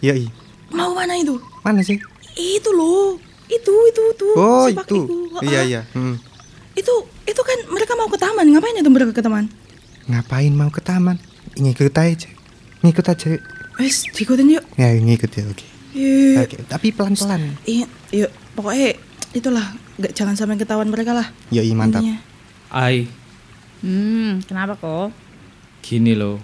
Iya. 0.01 0.29
Mau 0.73 0.91
mana 0.91 1.13
itu? 1.15 1.37
Mana 1.61 1.85
sih? 1.85 2.01
Itu 2.33 2.69
loh. 2.73 3.21
Itu, 3.45 3.73
itu, 3.91 4.01
itu. 4.15 4.27
Oh, 4.33 4.65
si 4.65 4.73
Pak 4.73 4.87
itu. 4.87 4.99
Ibu. 5.05 5.43
Iya, 5.43 5.61
iya. 5.67 5.81
Hmm. 5.93 6.15
Itu, 6.73 6.93
itu 7.27 7.41
kan 7.43 7.57
mereka 7.67 7.93
mau 7.93 8.07
ke 8.07 8.15
taman. 8.15 8.47
Ngapain 8.47 8.75
itu 8.75 8.89
mereka 8.89 9.11
ke 9.11 9.21
taman? 9.21 9.51
Ngapain 10.07 10.53
mau 10.55 10.71
ke 10.71 10.79
taman? 10.79 11.19
Ngikut 11.59 11.91
aja. 11.93 12.29
Ngikut 12.81 13.05
aja. 13.05 13.27
Wes, 13.77 14.07
diikutin 14.15 14.55
yuk. 14.55 14.63
Ya, 14.79 14.95
ngikut 14.95 15.31
ya, 15.31 15.43
oke. 15.45 15.65
Yuk. 15.91 16.37
Oke, 16.47 16.55
tapi 16.65 16.87
pelan-pelan. 16.95 17.59
Iya, 17.67 17.85
yuk. 18.15 18.31
Pokoknya 18.55 18.95
itulah, 19.35 19.65
nggak 19.99 20.15
jangan 20.15 20.35
sampai 20.39 20.55
ketahuan 20.55 20.87
mereka 20.87 21.11
lah. 21.11 21.27
Ya, 21.51 21.59
iya, 21.59 21.75
mantap. 21.75 22.03
Ai, 22.71 23.11
Hmm, 23.81 24.45
kenapa 24.45 24.77
kok? 24.77 25.09
gini 25.81 26.13
loh. 26.13 26.37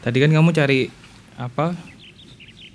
Tadi 0.00 0.16
kan 0.16 0.32
kamu 0.32 0.50
cari 0.50 0.88
apa? 1.36 1.76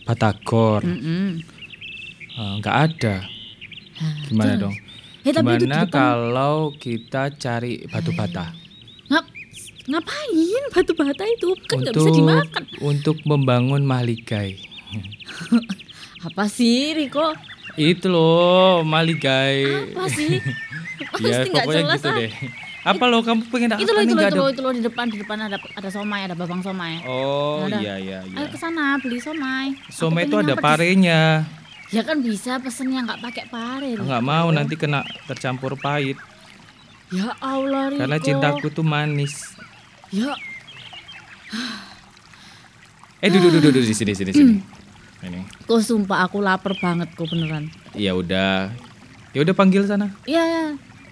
Batagor. 0.08 0.82
Eh, 0.88 2.54
nggak 2.64 2.76
ada. 2.90 3.16
Gimana 4.32 4.54
dong? 4.56 4.76
Eh, 5.28 5.34
tapi 5.36 5.60
itu 5.60 5.68
Gimana 5.68 5.84
depan. 5.84 5.92
kalau 5.92 6.56
kita 6.80 7.36
cari 7.36 7.84
batu 7.92 8.16
bata 8.16 8.56
Ngap, 9.12 9.26
ngapain 9.92 10.64
batu 10.72 10.96
bata 10.96 11.24
itu? 11.28 11.52
Kan 11.68 11.84
nggak 11.84 11.96
bisa 12.00 12.12
dimakan. 12.16 12.64
untuk 12.80 13.20
membangun 13.28 13.84
mahligai? 13.84 14.56
Apa 16.32 16.48
sih, 16.48 16.96
Riko? 16.96 17.36
Itu 17.76 18.08
loh 18.08 18.88
mahligai. 18.88 19.92
Apa 19.92 20.08
sih? 20.08 20.40
ya 21.28 21.44
pokoknya 21.52 21.84
jelas, 21.92 22.00
gitu 22.00 22.10
ah. 22.10 22.16
deh. 22.16 22.32
Apa 22.88 23.04
lo 23.12 23.20
kamu 23.20 23.52
pengen 23.52 23.76
itu 23.76 23.92
loh, 23.92 24.00
nih? 24.00 24.08
itu 24.08 24.16
loh, 24.16 24.24
Nggak 24.24 24.32
itu 24.32 24.40
loh, 24.40 24.50
itu 24.50 24.62
loh 24.64 24.74
di 24.74 24.84
depan, 24.88 25.06
di 25.12 25.18
depan 25.20 25.38
ada 25.44 25.60
ada 25.60 25.90
somai, 25.92 26.24
ada 26.24 26.36
babang 26.40 26.64
somai. 26.64 27.04
Oh 27.04 27.68
Ada. 27.68 27.84
iya 27.84 27.96
iya 28.00 28.20
Ayo 28.24 28.48
iya. 28.48 28.48
ke 28.48 28.56
sana 28.56 28.96
beli 29.04 29.20
somai. 29.20 29.76
Somai 29.92 30.24
itu 30.24 30.40
ada 30.40 30.56
parenya. 30.56 31.44
Ya 31.92 32.04
kan 32.08 32.24
bisa 32.24 32.64
pesen 32.64 32.96
yang 32.96 33.04
nggak 33.04 33.20
pakai 33.20 33.44
pare. 33.52 33.92
Nggak 34.00 34.24
mau 34.24 34.48
nanti 34.56 34.80
kena 34.80 35.04
tercampur 35.28 35.76
pahit. 35.76 36.16
Ya 37.12 37.36
Allah, 37.44 37.92
Riko. 37.92 38.00
Karena 38.04 38.18
cintaku 38.20 38.68
tuh 38.72 38.84
manis. 38.84 39.56
Ya, 40.12 40.36
Eh 43.18 43.34
duduk 43.34 43.50
duduk 43.50 43.74
duduk 43.74 43.84
di 43.84 43.96
sini 43.96 44.14
sini 44.14 44.32
sini. 44.32 44.56
Ini. 45.18 45.42
kok 45.66 45.82
sumpah 45.82 46.30
aku 46.30 46.46
lapar 46.46 46.78
banget 46.78 47.10
kok 47.18 47.26
beneran. 47.26 47.74
Ya 47.98 48.14
udah. 48.14 48.70
Ya 49.34 49.40
udah 49.42 49.56
panggil 49.58 49.82
sana. 49.90 50.14
Iya, 50.30 50.44
ya. 50.46 50.66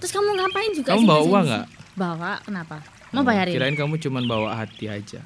Terus 0.05 0.21
kamu 0.21 0.37
ngapain 0.37 0.69
juga 0.69 0.89
Kamu 0.93 1.01
sih 1.01 1.09
bawa 1.09 1.21
uang 1.25 1.45
nggak? 1.49 1.65
Bawa, 1.97 2.31
kenapa? 2.45 2.77
Mau 3.09 3.21
Oh, 3.21 3.25
bayarin? 3.25 3.57
Kirain 3.57 3.73
kamu 3.73 3.97
cuman 3.97 4.23
bawa 4.29 4.53
hati 4.53 4.85
aja. 4.85 5.17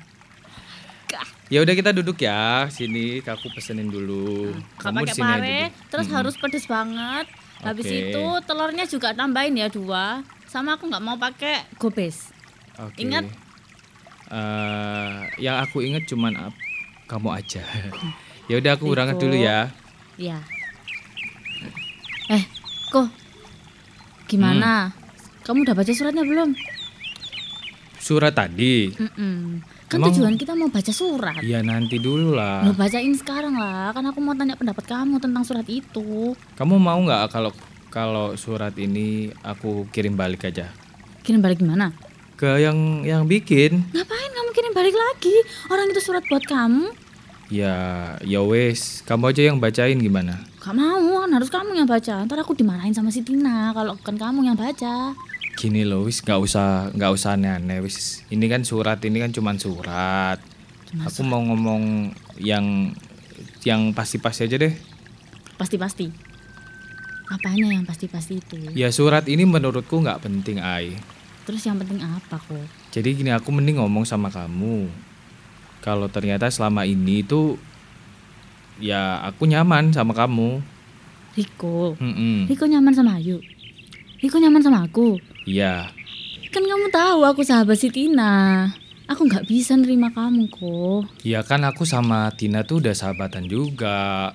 Ya 1.51 1.59
udah 1.59 1.75
kita 1.75 1.91
duduk 1.91 2.15
ya 2.15 2.63
sini. 2.71 3.19
Aku 3.19 3.51
pesenin 3.51 3.91
dulu. 3.91 4.55
Nggak 4.55 4.79
Kamu 4.79 4.97
pakai 5.03 5.11
sini 5.11 5.19
aja 5.19 5.35
pare, 5.35 5.59
duduk. 5.67 5.89
terus 5.91 6.07
harus 6.07 6.35
pedes 6.39 6.63
banget. 6.63 7.27
Habis 7.59 7.91
Oke. 7.91 7.95
itu 8.07 8.23
telurnya 8.47 8.85
juga 8.87 9.11
tambahin 9.11 9.59
ya 9.59 9.67
dua. 9.67 10.23
Sama 10.47 10.79
aku 10.79 10.87
nggak 10.87 11.03
mau 11.03 11.19
pakai 11.19 11.67
gobes. 11.75 12.31
Oke. 12.79 13.03
Ingat? 13.03 13.27
Eh, 14.31 15.19
yang 15.43 15.59
aku 15.59 15.83
ingat 15.83 16.07
cuman 16.07 16.55
kamu 17.03 17.35
aja. 17.35 17.67
ya 18.47 18.55
udah 18.55 18.79
aku 18.79 18.87
berangkat 18.87 19.19
dulu 19.19 19.35
ya. 19.35 19.67
Iya. 20.15 20.39
Eh, 22.31 22.43
kok 22.87 23.18
gimana? 24.29 24.93
Kamu 25.41 25.65
udah 25.65 25.73
baca 25.73 25.89
suratnya 25.89 26.21
belum? 26.21 26.53
Surat 27.99 28.31
tadi. 28.31 28.93
Mm-mm. 28.93 29.59
Kan 29.89 29.97
Emang- 29.99 30.13
tujuan 30.13 30.35
kita 30.37 30.53
mau 30.53 30.69
baca 30.69 30.93
surat. 30.93 31.41
Ya 31.41 31.59
nanti 31.59 31.97
dulu 31.97 32.37
lah. 32.37 32.61
Mau 32.61 32.77
bacain 32.77 33.09
sekarang 33.11 33.57
lah, 33.57 33.89
kan 33.89 34.05
aku 34.05 34.21
mau 34.21 34.37
tanya 34.37 34.53
pendapat 34.53 34.85
kamu 34.85 35.17
tentang 35.17 35.41
surat 35.41 35.65
itu. 35.65 36.37
Kamu 36.53 36.77
mau 36.77 37.01
nggak 37.01 37.25
kalau 37.27 37.49
kalau 37.89 38.37
surat 38.37 38.77
ini 38.77 39.33
aku 39.41 39.89
kirim 39.89 40.13
balik 40.13 40.45
aja 40.45 40.69
Kirim 41.25 41.41
balik 41.41 41.57
gimana? 41.57 41.89
ke 42.37 42.47
yang 42.55 43.03
yang 43.03 43.27
bikin? 43.27 43.83
Ngapain 43.91 44.31
kamu 44.31 44.49
kirim 44.53 44.71
balik 44.71 44.95
lagi? 44.95 45.35
Orang 45.67 45.91
itu 45.91 45.99
surat 45.99 46.23
buat 46.23 46.39
kamu. 46.45 46.87
Ya, 47.49 47.75
ya 48.23 48.39
wes, 48.39 49.03
kamu 49.03 49.33
aja 49.33 49.41
yang 49.43 49.57
bacain 49.59 49.99
gimana? 49.99 50.39
Gak 50.59 50.75
mau, 50.75 51.23
kan 51.23 51.31
harus 51.31 51.47
kamu 51.47 51.71
yang 51.71 51.87
baca. 51.87 52.19
Ntar 52.27 52.43
aku 52.43 52.51
dimarahin 52.51 52.91
sama 52.91 53.15
si 53.15 53.23
Tina 53.23 53.71
kalau 53.71 53.95
bukan 53.95 54.19
kamu 54.19 54.43
yang 54.43 54.59
baca. 54.59 55.15
Gini 55.55 55.87
loh, 55.87 56.03
wis 56.03 56.19
nggak 56.19 56.39
usah 56.39 56.91
nggak 56.91 57.11
usah 57.15 57.39
aneh-aneh 57.39 57.79
wis. 57.79 58.27
Ini 58.27 58.45
kan 58.51 58.67
surat, 58.67 58.99
ini 59.07 59.23
kan 59.23 59.31
cuman 59.31 59.55
surat. 59.55 60.39
aku 60.89 61.21
mau 61.21 61.39
ngomong 61.39 62.11
yang 62.41 62.91
yang 63.63 63.95
pasti-pasti 63.95 64.51
aja 64.51 64.59
deh. 64.59 64.75
Pasti-pasti. 65.55 66.11
Apanya 67.29 67.71
yang 67.71 67.85
pasti-pasti 67.87 68.41
itu? 68.41 68.57
Ya 68.75 68.91
surat 68.91 69.27
ini 69.31 69.47
menurutku 69.47 70.01
nggak 70.01 70.27
penting, 70.27 70.59
Ai. 70.59 70.97
Terus 71.47 71.63
yang 71.63 71.79
penting 71.79 72.03
apa 72.03 72.35
kok? 72.35 72.67
Jadi 72.91 73.15
gini, 73.15 73.31
aku 73.31 73.53
mending 73.53 73.79
ngomong 73.79 74.03
sama 74.03 74.27
kamu. 74.27 74.91
Kalau 75.79 76.11
ternyata 76.11 76.51
selama 76.51 76.83
ini 76.83 77.23
itu 77.23 77.55
ya 78.79 79.21
aku 79.27 79.45
nyaman 79.45 79.91
sama 79.93 80.15
kamu. 80.15 80.59
Riko. 81.37 81.95
Mm-mm. 81.99 82.49
Riko 82.49 82.65
nyaman 82.65 82.91
sama 82.95 83.19
Ayu. 83.19 83.39
Riko 84.19 84.35
nyaman 84.39 84.59
sama 84.59 84.83
aku. 84.83 85.15
Iya. 85.47 85.87
Kan 86.49 86.65
kamu 86.65 86.89
tahu 86.89 87.19
aku 87.23 87.45
sahabat 87.45 87.77
si 87.77 87.93
Tina. 87.93 88.65
Aku 89.09 89.25
nggak 89.25 89.49
bisa 89.49 89.73
nerima 89.73 90.13
kamu 90.13 90.49
kok. 90.53 91.09
Ya 91.25 91.41
kan 91.41 91.65
aku 91.65 91.85
sama 91.85 92.29
Tina 92.33 92.61
tuh 92.61 92.81
udah 92.81 92.93
sahabatan 92.93 93.49
juga. 93.49 94.33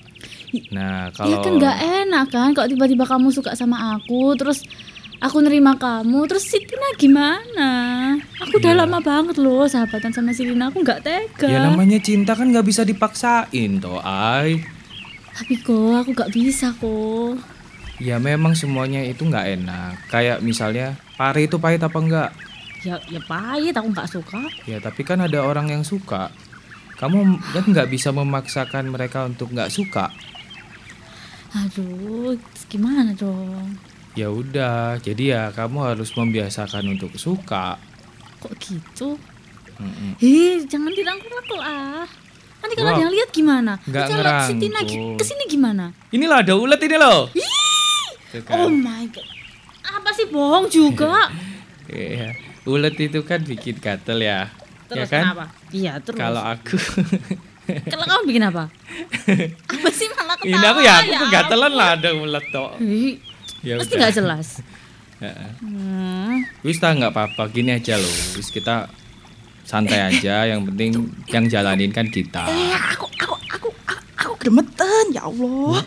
Nah, 0.71 1.11
kalau 1.15 1.43
kan 1.43 1.59
nggak 1.59 1.79
enak 2.07 2.27
kan 2.31 2.51
kalau 2.55 2.67
tiba-tiba 2.71 3.07
kamu 3.07 3.35
suka 3.35 3.55
sama 3.59 3.99
aku 3.99 4.35
terus 4.39 4.63
aku 5.25 5.41
nerima 5.41 5.73
kamu 5.75 6.29
terus 6.29 6.45
si 6.45 6.61
Tina 6.61 6.93
gimana? 7.01 7.71
Aku 8.45 8.61
udah 8.61 8.77
Iya. 8.77 8.81
lama 8.85 9.01
banget 9.01 9.41
loh 9.41 9.65
sahabatan 9.65 10.13
sama 10.13 10.37
si 10.37 10.45
Tina 10.45 10.69
aku 10.69 10.85
nggak 10.85 11.01
tega. 11.01 11.49
Ya 11.49 11.65
namanya 11.65 11.97
cinta 11.97 12.37
kan 12.37 12.53
nggak 12.53 12.67
bisa 12.69 12.85
dipaksain 12.85 13.81
toh, 13.81 14.05
Ai. 14.05 14.61
Tapi 15.33 15.57
kok 15.59 16.05
aku 16.05 16.11
nggak 16.13 16.31
bisa 16.31 16.77
kok. 16.77 17.41
Ya 17.97 18.21
memang 18.21 18.53
semuanya 18.53 19.01
itu 19.01 19.25
nggak 19.25 19.47
enak. 19.57 19.93
Kayak 20.13 20.45
misalnya 20.45 21.01
pare 21.17 21.49
itu 21.49 21.57
pahit 21.57 21.81
apa 21.81 21.99
enggak? 21.99 22.31
Ya 22.85 23.01
ya 23.09 23.19
pahit 23.25 23.73
aku 23.73 23.89
nggak 23.91 24.11
suka. 24.13 24.45
Ya 24.69 24.77
tapi 24.79 25.03
kan 25.03 25.25
ada 25.25 25.41
orang 25.41 25.73
yang 25.73 25.83
suka. 25.83 26.29
Kamu 26.95 27.19
kan 27.51 27.65
nggak 27.65 27.89
bisa 27.91 28.13
memaksakan 28.13 28.93
mereka 28.93 29.25
untuk 29.25 29.51
nggak 29.51 29.73
suka. 29.73 30.13
Aduh, 31.55 32.35
gimana 32.67 33.15
dong? 33.15 33.79
Ya 34.15 34.31
udah, 34.31 35.03
jadi 35.03 35.25
ya 35.35 35.43
kamu 35.51 35.91
harus 35.91 36.15
membiasakan 36.15 36.87
untuk 36.87 37.11
suka. 37.19 37.83
Kok 38.39 38.55
gitu? 38.63 39.19
Mm-mm. 39.75 40.15
Ih, 40.23 40.63
jangan 40.71 40.95
dirangkul-rangkul 40.95 41.59
ah. 41.59 42.07
Nanti 42.63 42.75
kalau 42.79 42.95
Wah, 42.95 42.97
ada 42.97 43.03
yang 43.05 43.13
lihat 43.13 43.31
gimana? 43.35 43.73
nggak 43.85 44.05
kalau 44.09 44.25
si 44.47 44.53
Tina 44.57 44.81
ngerangkul. 44.81 45.19
ke 45.19 45.25
sini 45.27 45.45
gimana? 45.51 45.85
Inilah 46.15 46.47
ada 46.47 46.55
ulet 46.57 46.81
ini 46.81 46.97
loh. 46.97 47.29
Kan. 48.35 48.55
Oh 48.57 48.71
my 48.71 49.05
god. 49.11 49.27
Apa 49.85 50.11
sih 50.15 50.27
bohong 50.31 50.67
juga? 50.71 51.13
Iya. 51.85 52.33
Ulet 52.65 52.97
itu 52.97 53.21
kan 53.29 53.45
bikin 53.45 53.77
gatel 53.77 54.25
ya. 54.25 54.49
Terus 54.89 55.05
ya 55.05 55.07
kan? 55.13 55.23
kenapa? 55.29 55.47
Iya, 55.69 55.93
terus. 56.01 56.17
Kalau 56.17 56.41
aku 56.41 56.81
Kalau 57.93 58.05
kamu 58.09 58.23
bikin 58.33 58.45
apa? 58.49 58.65
apa 59.77 59.89
sih 59.93 60.09
malah 60.17 60.37
ketawa? 60.41 60.49
Ini 60.49 60.67
aku 60.73 60.81
ya 60.81 60.95
aku 61.05 61.13
kegatelan 61.29 61.73
lah 61.77 61.89
ada 62.01 62.09
ulet 62.17 62.47
toh. 62.49 62.73
Ya 63.65 63.81
Pasti 63.81 63.95
nggak 63.97 64.15
jelas. 64.15 64.49
Heeh. 65.19 65.51
Hmm. 65.59 66.45
Wis 66.61 66.77
tak 66.77 67.01
nggak 67.01 67.11
apa-apa 67.11 67.49
gini 67.49 67.73
aja 67.73 67.97
loh. 67.97 68.15
Wis 68.37 68.53
kita 68.53 68.93
santai 69.65 70.13
aja 70.13 70.45
yang 70.45 70.69
penting 70.69 71.09
yang 71.33 71.49
jalanin 71.49 71.89
kan 71.89 72.05
kita 72.05 72.45
Eh, 72.45 72.77
aku 72.77 73.09
aku 73.17 73.35
aku 73.49 73.69
aku, 74.21 74.33
gemeten 74.37 75.07
ya 75.11 75.25
Allah. 75.25 75.81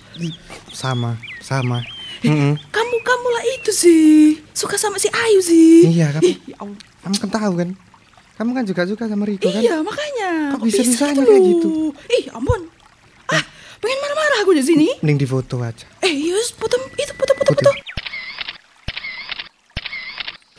Sama, 0.73 1.13
sama. 1.39 1.85
Mm-mm. 2.25 2.57
Kamu 2.57 2.95
kamu 3.05 3.27
lah 3.29 3.43
itu 3.53 3.69
sih. 3.69 4.41
Suka 4.49 4.73
sama 4.73 4.97
si 4.97 5.05
Ayu 5.13 5.37
sih. 5.37 5.85
Iya, 5.93 6.17
kamu, 6.17 6.25
Ih, 6.25 6.37
ya 6.49 6.57
Allah. 6.57 6.79
kamu 7.05 7.15
kan 7.21 7.29
tahu 7.29 7.53
kan? 7.61 7.69
Kamu 8.37 8.49
kan 8.53 8.63
juga 8.65 8.81
suka 8.85 9.05
sama 9.05 9.25
Riko 9.25 9.49
kan? 9.49 9.61
Iya, 9.61 9.85
makanya. 9.85 10.57
Kok 10.57 10.65
bisa-bisanya 10.65 11.13
gitu 11.13 11.29
kayak 11.29 11.43
gitu? 11.45 11.69
Ih, 12.09 12.25
ampun. 12.33 12.61
Ah, 13.29 13.43
pengen 13.77 13.97
marah-marah 14.01 14.37
aku 14.41 14.57
di 14.57 14.63
sini. 14.65 14.87
Mending 15.01 15.21
di 15.21 15.27
foto 15.29 15.61
aja. 15.61 15.85
Eh, 16.01 16.13
yus, 16.13 16.53
foto 16.57 16.77
foto. 17.47 17.69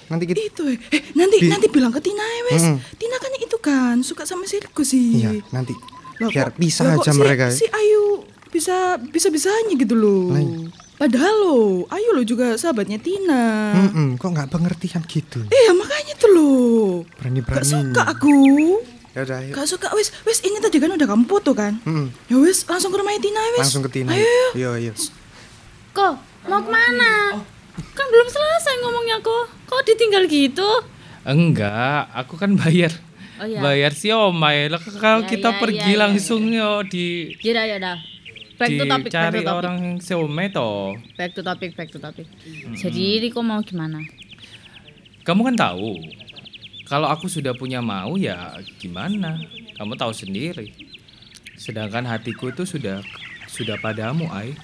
Nanti 0.08 0.24
kita 0.24 0.40
Itu 0.40 0.62
eh, 0.64 0.78
eh 0.88 1.02
nanti 1.12 1.36
Di- 1.36 1.52
nanti 1.52 1.66
bilang 1.68 1.92
ke 1.92 2.00
Tina 2.00 2.24
ya, 2.24 2.42
wes. 2.48 2.64
Mm-mm. 2.64 2.76
Tina 2.96 3.16
kan 3.18 3.32
itu 3.36 3.56
kan 3.58 3.94
suka 4.00 4.24
sama 4.24 4.48
si 4.48 4.56
Riko 4.56 4.80
sih. 4.80 5.20
Iya, 5.20 5.44
nanti 5.50 5.76
Lah, 6.18 6.32
biar 6.32 6.48
kok- 6.48 6.56
bisa 6.56 6.82
kok 6.88 7.04
aja 7.04 7.12
si- 7.12 7.20
mereka. 7.20 7.44
Si 7.52 7.68
Ayu 7.68 8.24
bisa 8.48 8.96
bisa 9.04 9.28
bisanya 9.28 9.76
gitu 9.76 9.92
loh. 9.92 10.32
Lah, 10.32 10.40
iya. 10.40 10.72
Padahal 10.98 11.34
lo, 11.38 11.56
Ayu 11.86 12.10
lo 12.10 12.24
juga 12.24 12.56
sahabatnya 12.56 12.98
Tina. 12.98 13.70
Mm-mm, 13.76 14.16
kok 14.16 14.32
nggak 14.32 14.48
pengertian 14.48 15.04
gitu? 15.04 15.44
Iya 15.44 15.70
makanya 15.70 16.14
tuh 16.16 16.30
lo. 16.32 16.52
Berani-beraninya. 17.14 17.60
Gak 17.60 17.68
suka 17.68 18.02
aku. 18.08 18.36
Ya 19.12 19.20
udah, 19.22 19.38
ayo. 19.38 19.52
Gak 19.52 19.66
suka 19.68 19.86
wes 19.92 20.08
wes 20.24 20.40
ini 20.40 20.56
tadi 20.56 20.80
kan 20.80 20.90
udah 20.90 21.04
kamu 21.06 21.28
foto 21.28 21.52
kan. 21.52 21.76
Mm-mm. 21.84 22.08
Ya 22.26 22.40
wes 22.40 22.64
langsung 22.64 22.88
ke 22.88 22.96
rumahnya 22.96 23.20
Tina 23.20 23.40
wes. 23.54 23.60
Langsung 23.62 23.84
ke 23.84 23.92
Tina. 23.92 24.10
Ayo. 24.10 24.24
ayo. 24.24 24.46
Iya, 24.56 24.70
iya. 24.80 24.92
Kok 25.92 26.14
mau 26.44 26.60
ke 26.60 26.68
mana? 26.68 27.42
Kan 27.90 28.06
belum 28.06 28.28
selesai 28.28 28.74
ngomongnya 28.80 29.18
kok. 29.18 29.44
Kok 29.64 29.82
ditinggal 29.84 30.24
gitu? 30.26 30.70
enggak 31.20 32.08
aku 32.10 32.40
kan 32.40 32.56
bayar 32.56 32.88
Oh 33.36 33.44
iya. 33.44 33.60
bayar 33.60 33.92
siomay 33.92 34.66
lah 34.66 34.80
kalau 34.80 35.20
Ya, 35.20 35.28
kita 35.28 35.52
ya, 35.52 35.58
pergi 35.60 35.76
ya, 35.84 35.92
ya, 35.92 36.00
langsung 36.00 36.42
yo 36.48 36.80
di 36.82 37.36
Yaudah 37.38 37.64
yaudah. 37.68 37.96
Back 38.56 38.70
to 38.72 38.84
topic, 38.84 39.10
back 39.12 39.30
to 39.30 39.38
topic. 39.38 39.60
orang 39.60 39.78
siomay 40.00 40.48
toh 40.48 40.96
Back 41.14 41.30
to 41.32 41.42
topic, 41.42 41.76
back 41.76 41.88
to 41.88 42.00
topic. 42.00 42.24
Jadi 42.72 43.20
Riko 43.20 43.38
mau 43.40 43.60
gimana? 43.60 44.00
kamu 45.20 45.44
kan 45.44 45.56
tahu 45.60 46.00
kalau 46.82 47.04
aku 47.04 47.28
sudah 47.28 47.52
punya 47.52 47.84
mau 47.84 48.16
ya 48.16 48.56
gimana 48.76 49.36
kamu 49.76 49.92
tahu 49.92 50.08
sendiri 50.10 50.72
sedangkan 51.54 52.08
hatiku 52.08 52.48
itu 52.48 52.64
sudah 52.64 53.04
sudah 53.44 53.76
padamu 53.76 54.24
ay 54.32 54.56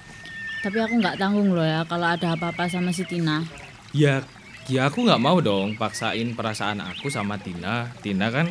Tapi 0.65 0.77
aku 0.81 0.97
nggak 0.97 1.21
tanggung 1.21 1.53
loh 1.53 1.61
ya 1.61 1.85
kalau 1.85 2.09
ada 2.09 2.33
apa-apa 2.33 2.65
sama 2.65 2.89
si 2.89 3.05
Tina. 3.05 3.45
ya 3.93 4.25
ya 4.65 4.89
aku 4.89 5.05
nggak 5.05 5.21
mau 5.21 5.37
dong 5.37 5.77
paksain 5.77 6.33
perasaan 6.33 6.81
aku 6.81 7.05
sama 7.13 7.37
Tina 7.37 7.93
Tina 8.01 8.33
kan 8.33 8.49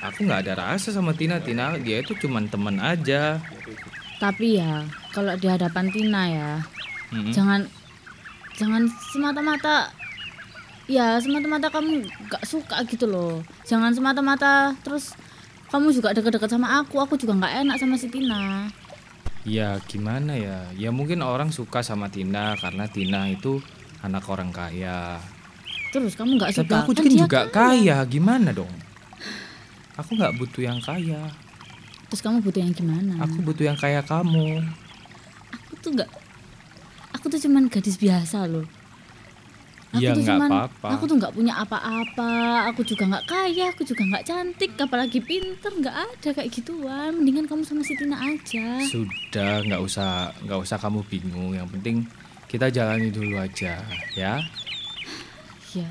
aku 0.00 0.24
nggak 0.24 0.48
ada 0.48 0.52
rasa 0.56 0.88
sama 0.88 1.12
Tina 1.12 1.36
Tina 1.38 1.76
dia 1.76 2.00
itu 2.00 2.16
cuman 2.16 2.48
teman 2.48 2.80
aja 2.80 3.36
Tapi 4.16 4.56
ya 4.56 4.84
kalau 5.12 5.32
di 5.36 5.48
hadapan 5.48 5.88
Tina 5.88 6.22
ya, 6.28 6.50
Mm-mm. 7.08 7.32
jangan 7.32 7.64
jangan 8.52 8.84
semata-mata 9.12 9.88
ya 10.84 11.16
semata-mata 11.16 11.72
kamu 11.72 12.04
nggak 12.28 12.44
suka 12.44 12.84
gitu 12.84 13.08
loh. 13.08 13.40
Jangan 13.64 13.96
semata-mata 13.96 14.76
terus 14.84 15.16
kamu 15.72 15.88
juga 15.96 16.12
deket-deket 16.12 16.50
sama 16.52 16.84
aku, 16.84 17.00
aku 17.00 17.16
juga 17.16 17.32
nggak 17.40 17.64
enak 17.64 17.76
sama 17.80 17.96
si 17.96 18.12
Tina. 18.12 18.68
Ya 19.44 19.80
gimana 19.88 20.36
ya? 20.36 20.68
Ya 20.76 20.90
mungkin 20.92 21.24
orang 21.24 21.48
suka 21.54 21.80
sama 21.80 22.12
Tina 22.12 22.56
karena 22.60 22.84
Tina 22.88 23.28
itu 23.32 23.64
anak 24.04 24.28
orang 24.28 24.52
kaya. 24.52 25.20
Terus 25.90 26.14
kamu 26.14 26.38
nggak 26.38 26.50
tapi 26.54 26.68
suka? 26.68 26.76
aku 26.84 26.92
Kan 26.92 27.06
juga 27.08 27.40
kaya. 27.48 27.96
Gimana 28.04 28.52
dong? 28.52 28.70
Aku 29.96 30.16
nggak 30.16 30.36
butuh 30.36 30.62
yang 30.64 30.80
kaya. 30.80 31.32
Terus 32.10 32.20
kamu 32.26 32.42
butuh 32.42 32.60
yang 32.60 32.74
gimana? 32.74 33.22
aku 33.22 33.38
butuh 33.40 33.64
yang 33.70 33.78
kaya 33.78 34.02
kamu. 34.02 34.66
Aku 35.54 35.72
tuh 35.78 35.90
nggak 35.94 36.10
aku 37.14 37.26
tuh 37.28 37.40
cuman 37.44 37.68
gadis 37.68 38.00
biasa 38.00 38.48
loh 38.48 38.79
aku 39.90 39.98
Ya, 39.98 40.14
tuh 40.14 40.22
nggak 40.22 40.38
cuman 40.38 40.50
apa-apa. 40.50 40.86
aku 40.88 41.04
tuh 41.04 41.16
nggak 41.18 41.34
punya 41.34 41.54
apa-apa. 41.56 42.32
Aku 42.70 42.80
juga 42.82 43.04
nggak 43.06 43.24
kaya 43.26 43.64
aku 43.68 43.82
juga 43.82 44.02
nggak 44.04 44.24
cantik 44.24 44.70
apalagi 44.76 45.18
pinter 45.18 45.72
nggak 45.72 45.96
ada 45.96 46.28
kayak 46.30 46.50
gituan. 46.50 47.10
Mendingan 47.12 47.44
kamu 47.44 47.62
sama 47.62 47.82
si 47.82 47.94
Tina 47.94 48.16
aja. 48.16 48.78
Sudah 48.82 49.60
nggak 49.62 49.80
usah 49.80 50.30
nggak 50.40 50.60
usah 50.60 50.76
kamu 50.76 51.02
bingung. 51.04 51.52
Yang 51.52 51.68
penting 51.74 51.96
kita 52.46 52.70
jalani 52.70 53.10
dulu 53.10 53.34
aja 53.34 53.82
ya? 54.14 54.38
Ya 55.70 55.86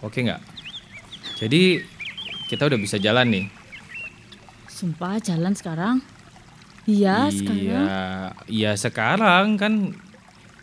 oke 0.00 0.18
nggak? 0.18 0.40
Jadi 1.36 1.80
kita 2.46 2.68
udah 2.68 2.76
bisa 2.76 2.96
jalan 2.96 3.28
nih? 3.28 3.46
Sumpah 4.66 5.16
jalan 5.16 5.52
sekarang? 5.52 6.00
Iya 6.82 7.30
sekarang. 7.30 7.62
iya 7.62 7.84
iya 8.50 8.72
sekarang 8.74 9.54
kan 9.54 9.94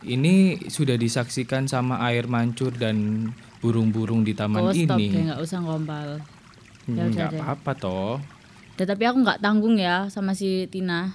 ini 0.07 0.59
sudah 0.67 0.95
disaksikan 0.95 1.67
sama 1.67 1.99
air 2.07 2.29
mancur 2.29 2.71
dan 2.71 3.29
burung-burung 3.59 4.23
di 4.23 4.31
taman 4.31 4.71
oh 4.71 4.71
stop 4.71 4.99
ini. 4.99 5.11
deh 5.11 5.23
nggak 5.31 5.41
usah 5.43 5.59
ngompal. 5.59 6.09
Ya 6.87 6.91
udah 6.91 7.05
nggak 7.11 7.31
deh. 7.35 7.39
apa-apa 7.43 7.71
toh. 7.75 8.15
Dah, 8.79 8.85
tapi 8.87 9.03
aku 9.03 9.17
nggak 9.19 9.43
tanggung 9.43 9.75
ya 9.75 10.07
sama 10.07 10.31
si 10.31 10.63
Tina. 10.71 11.11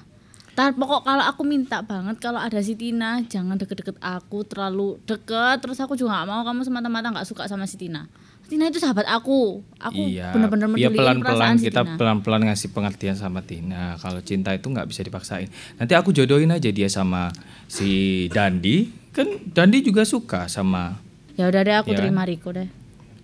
Tar 0.55 0.71
pokok 0.77 1.03
kalau 1.03 1.25
aku 1.27 1.43
minta 1.43 1.83
banget 1.83 2.23
kalau 2.23 2.39
ada 2.39 2.63
si 2.63 2.79
Tina 2.79 3.19
jangan 3.27 3.59
deket-deket 3.59 3.97
aku 3.99 4.45
terlalu 4.45 5.01
deket. 5.09 5.65
Terus 5.65 5.81
aku 5.81 5.97
juga 5.97 6.21
nggak 6.21 6.29
mau 6.29 6.43
kamu 6.45 6.63
semata-mata 6.63 7.09
nggak 7.11 7.27
suka 7.27 7.49
sama 7.49 7.65
si 7.65 7.81
Tina. 7.81 8.07
Tina 8.45 8.69
itu 8.69 8.77
sahabat 8.77 9.09
aku. 9.09 9.65
Aku 9.81 9.97
iya, 9.97 10.29
benar-benar 10.37 10.69
iya, 10.77 10.93
pelan-pelan 10.93 11.57
si 11.57 11.73
kita 11.73 11.97
pelan-pelan 11.97 12.45
ngasih 12.45 12.77
pengertian 12.77 13.17
sama 13.17 13.41
Tina. 13.41 13.97
Kalau 13.97 14.21
cinta 14.21 14.53
itu 14.53 14.69
nggak 14.69 14.85
bisa 14.85 15.01
dipaksain. 15.01 15.49
Nanti 15.81 15.93
aku 15.97 16.13
jodohin 16.13 16.53
aja 16.53 16.69
dia 16.69 16.89
sama 16.93 17.33
si 17.65 18.29
Dandi. 18.29 18.93
Kan 19.17 19.41
Dandi 19.49 19.81
juga 19.81 20.05
suka 20.05 20.45
sama. 20.53 21.01
Ya 21.41 21.49
udah 21.49 21.61
deh 21.65 21.75
aku 21.81 21.97
ya. 21.97 21.97
Kan? 21.97 22.01
terima 22.05 22.23
Riko 22.29 22.53
deh. 22.53 22.69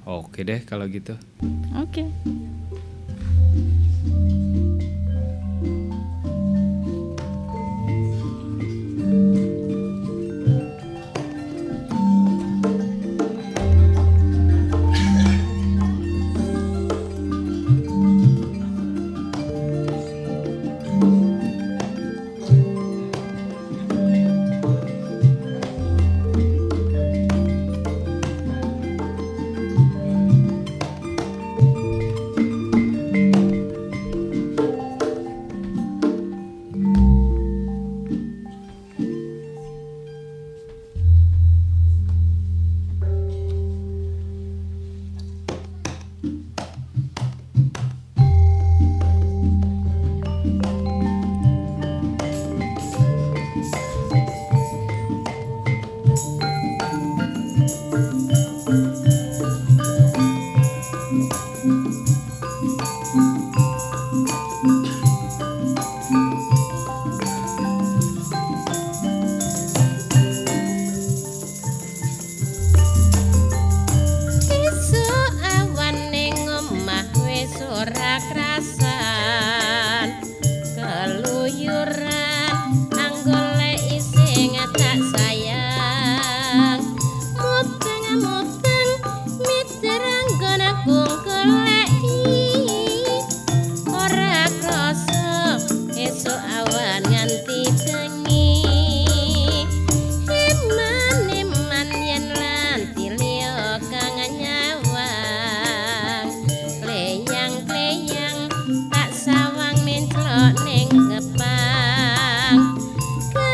Oke 0.09 0.41
deh 0.41 0.65
kalau 0.65 0.89
gitu. 0.89 1.13
Oke. 1.77 2.09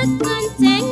good 0.06 0.20
content. 0.22 0.85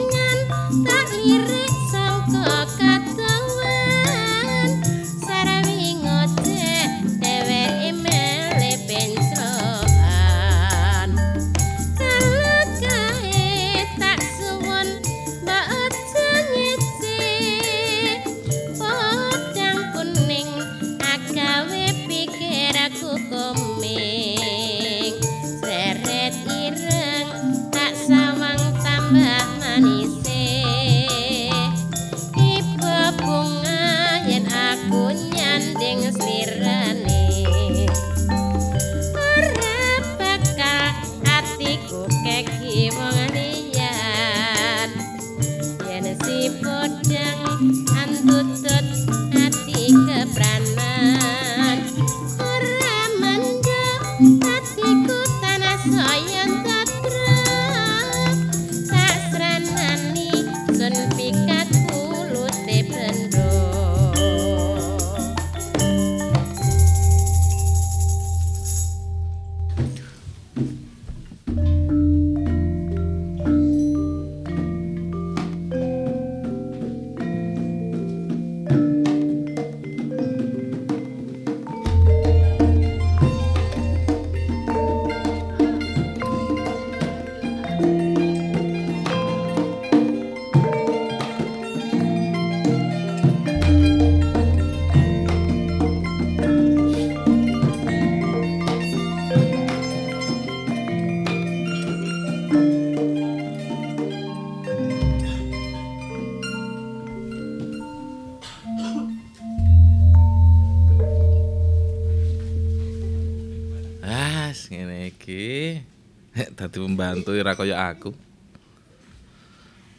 Pembantu 117.14 117.30
ora 117.38 117.54
kaya 117.54 117.76
aku. 117.94 118.10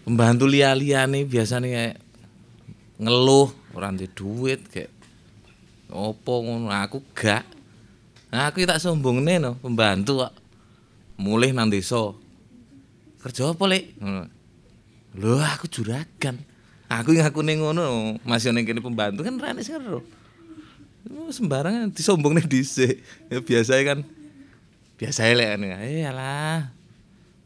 Pembantu 0.03 0.45
liya-liyane 0.51 1.23
biasane 1.23 1.67
kayak 1.71 1.97
ngeluh 2.99 3.49
ora 3.71 3.89
ndek 3.95 4.11
duit 4.11 4.61
kayak 4.67 4.91
opo 5.87 6.43
ngono 6.43 6.67
aku 6.75 6.99
gak. 7.15 7.47
Nah, 8.35 8.51
aku 8.51 8.67
tak 8.67 8.83
sombongne 8.83 9.39
no, 9.39 9.55
pembantu 9.63 10.27
kok. 10.27 10.33
Mulih 11.15 11.55
nang 11.55 11.71
desa. 11.71 12.11
Kerja 13.23 13.55
apa, 13.55 13.63
Lek? 13.63 13.95
Ngono. 13.95 14.27
Aku 15.55 15.71
juragan. 15.71 16.43
Aku 16.91 17.15
ngakune 17.15 17.55
ngono, 17.55 18.19
masih 18.27 18.51
ning 18.51 18.67
kene 18.67 18.83
pembantu 18.83 19.23
kan 19.23 19.39
rene 19.39 19.63
sing 19.63 19.79
ero. 19.79 20.03
Oh, 21.15 21.31
sembarangan 21.31 21.95
disombongne 21.95 22.43
dhisik. 22.43 22.99
Ya 23.31 23.39
biasa 23.39 23.79
kan. 23.87 24.03
Biasa 24.99 25.31
lek 25.31 25.47
kan. 25.55 25.61
Eh 25.79 26.03
alah. 26.03 26.75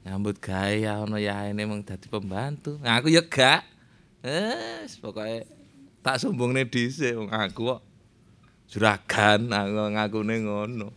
Nyambut 0.09 0.41
gawe 0.41 0.73
ya 0.73 1.05
ono 1.05 1.21
yaene 1.21 1.69
mung 1.69 1.85
dadi 1.85 2.09
pembantu. 2.09 2.81
Nah, 2.81 2.97
aku 2.97 3.13
ya 3.13 3.21
gak. 3.21 3.61
Eh, 4.25 4.89
pokoke 4.97 5.45
tak 6.01 6.17
sombongne 6.17 6.65
dhisik 6.65 7.13
wong 7.13 7.29
aku 7.29 7.69
kok 7.69 7.81
juragan 8.67 9.53
aku 9.53 9.93
ngakune 9.93 10.35
ngono. 10.41 10.89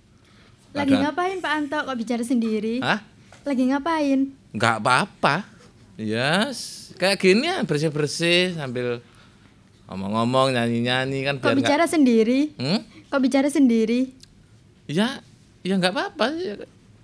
Lagi 0.73 0.97
ngapain 0.97 1.39
Pak 1.39 1.53
Anto 1.53 1.79
kok 1.85 1.97
bicara 2.01 2.25
sendiri? 2.25 2.81
Hah? 2.81 3.05
Lagi 3.45 3.69
ngapain? 3.69 4.33
Enggak 4.51 4.81
apa-apa. 4.81 5.45
Ya, 6.01 6.49
s- 6.49 6.97
kayak 6.97 7.21
gini 7.21 7.45
ya 7.45 7.61
bersih-bersih 7.63 8.57
sambil 8.57 9.05
ngomong-ngomong, 9.85 10.57
nyanyi-nyanyi 10.57 11.21
kan 11.21 11.37
Kok 11.37 11.53
bicara 11.53 11.85
sendiri? 11.85 12.57
Hmm? 12.57 12.81
Kok 13.13 13.21
bicara 13.21 13.53
sendiri? 13.53 14.09
Ya, 14.89 15.21
ya 15.61 15.77
nggak 15.77 15.93
apa-apa. 15.93 16.33
Ya, 16.33 16.57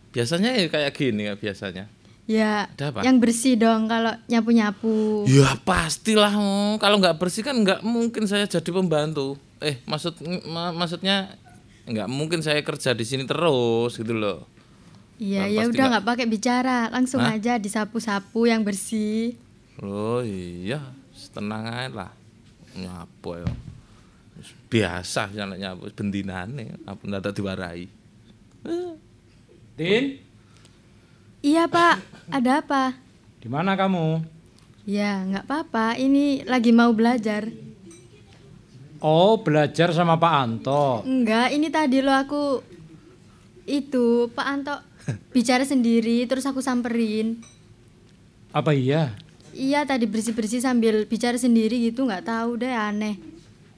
Biasanya 0.09 0.56
ya 0.56 0.66
kayak 0.66 0.96
gini 0.96 1.28
ya 1.28 1.36
biasanya. 1.36 1.84
Ya, 2.28 2.68
Ada 2.68 2.92
apa? 2.92 3.00
yang 3.02 3.16
bersih 3.16 3.56
dong 3.56 3.88
kalau 3.88 4.12
nyapu-nyapu. 4.28 5.24
Ya 5.24 5.56
pastilah. 5.58 6.28
Kalau 6.76 7.00
nggak 7.00 7.16
bersih 7.16 7.40
kan 7.40 7.56
nggak 7.56 7.80
mungkin 7.80 8.28
saya 8.28 8.44
jadi 8.44 8.68
pembantu. 8.68 9.40
Eh, 9.58 9.80
maksud 9.82 10.20
ma- 10.44 10.70
maksudnya 10.70 11.32
nggak 11.84 12.04
mungkin 12.06 12.44
saya 12.44 12.60
kerja 12.60 12.92
di 12.92 13.02
sini 13.02 13.24
terus 13.24 13.96
gitu 13.96 14.12
loh. 14.12 14.44
Iya, 15.16 15.48
Kan 15.48 15.50
ya 15.50 15.62
udah 15.66 15.84
nggak- 15.88 16.06
pakai 16.06 16.26
bicara, 16.28 16.92
langsung 16.92 17.24
Hah? 17.24 17.32
aja 17.32 17.56
disapu-sapu 17.56 18.44
yang 18.44 18.60
bersih. 18.60 19.32
Oh 19.80 20.20
iya, 20.20 20.84
tenang 21.32 21.64
aja 21.64 21.88
lah. 21.96 22.12
Nyapu 22.76 23.40
ya. 23.40 23.48
Biasa 24.68 25.32
sih 25.32 25.40
anak 25.40 25.56
nyapu 25.56 25.88
bendinane, 25.90 26.76
apa 26.84 27.00
ndak 27.02 27.32
diwarai. 27.32 27.88
Din, 29.74 30.04
Iya 31.39 31.70
Pak, 31.70 31.97
ada 32.34 32.59
apa? 32.59 33.09
di 33.39 33.47
mana 33.47 33.78
kamu? 33.78 34.20
Ya 34.82 35.22
nggak 35.22 35.47
apa-apa, 35.47 35.95
ini 35.95 36.43
lagi 36.43 36.74
mau 36.74 36.91
belajar. 36.91 37.47
Oh, 38.99 39.39
belajar 39.39 39.95
sama 39.95 40.18
Pak 40.18 40.34
Anto. 40.34 41.07
Enggak, 41.07 41.55
ini 41.55 41.70
tadi 41.70 42.03
lo 42.03 42.11
aku 42.11 42.59
itu 43.70 44.26
Pak 44.34 44.47
Anto 44.51 44.74
bicara 45.34 45.62
sendiri, 45.62 46.26
terus 46.26 46.43
aku 46.43 46.59
samperin. 46.59 47.39
Apa 48.51 48.74
iya? 48.74 49.14
Iya 49.55 49.86
tadi 49.86 50.11
bersih-bersih 50.11 50.59
sambil 50.59 51.07
bicara 51.07 51.39
sendiri 51.39 51.78
gitu, 51.78 52.03
nggak 52.03 52.26
tahu 52.26 52.59
deh 52.59 52.74
aneh. 52.74 53.14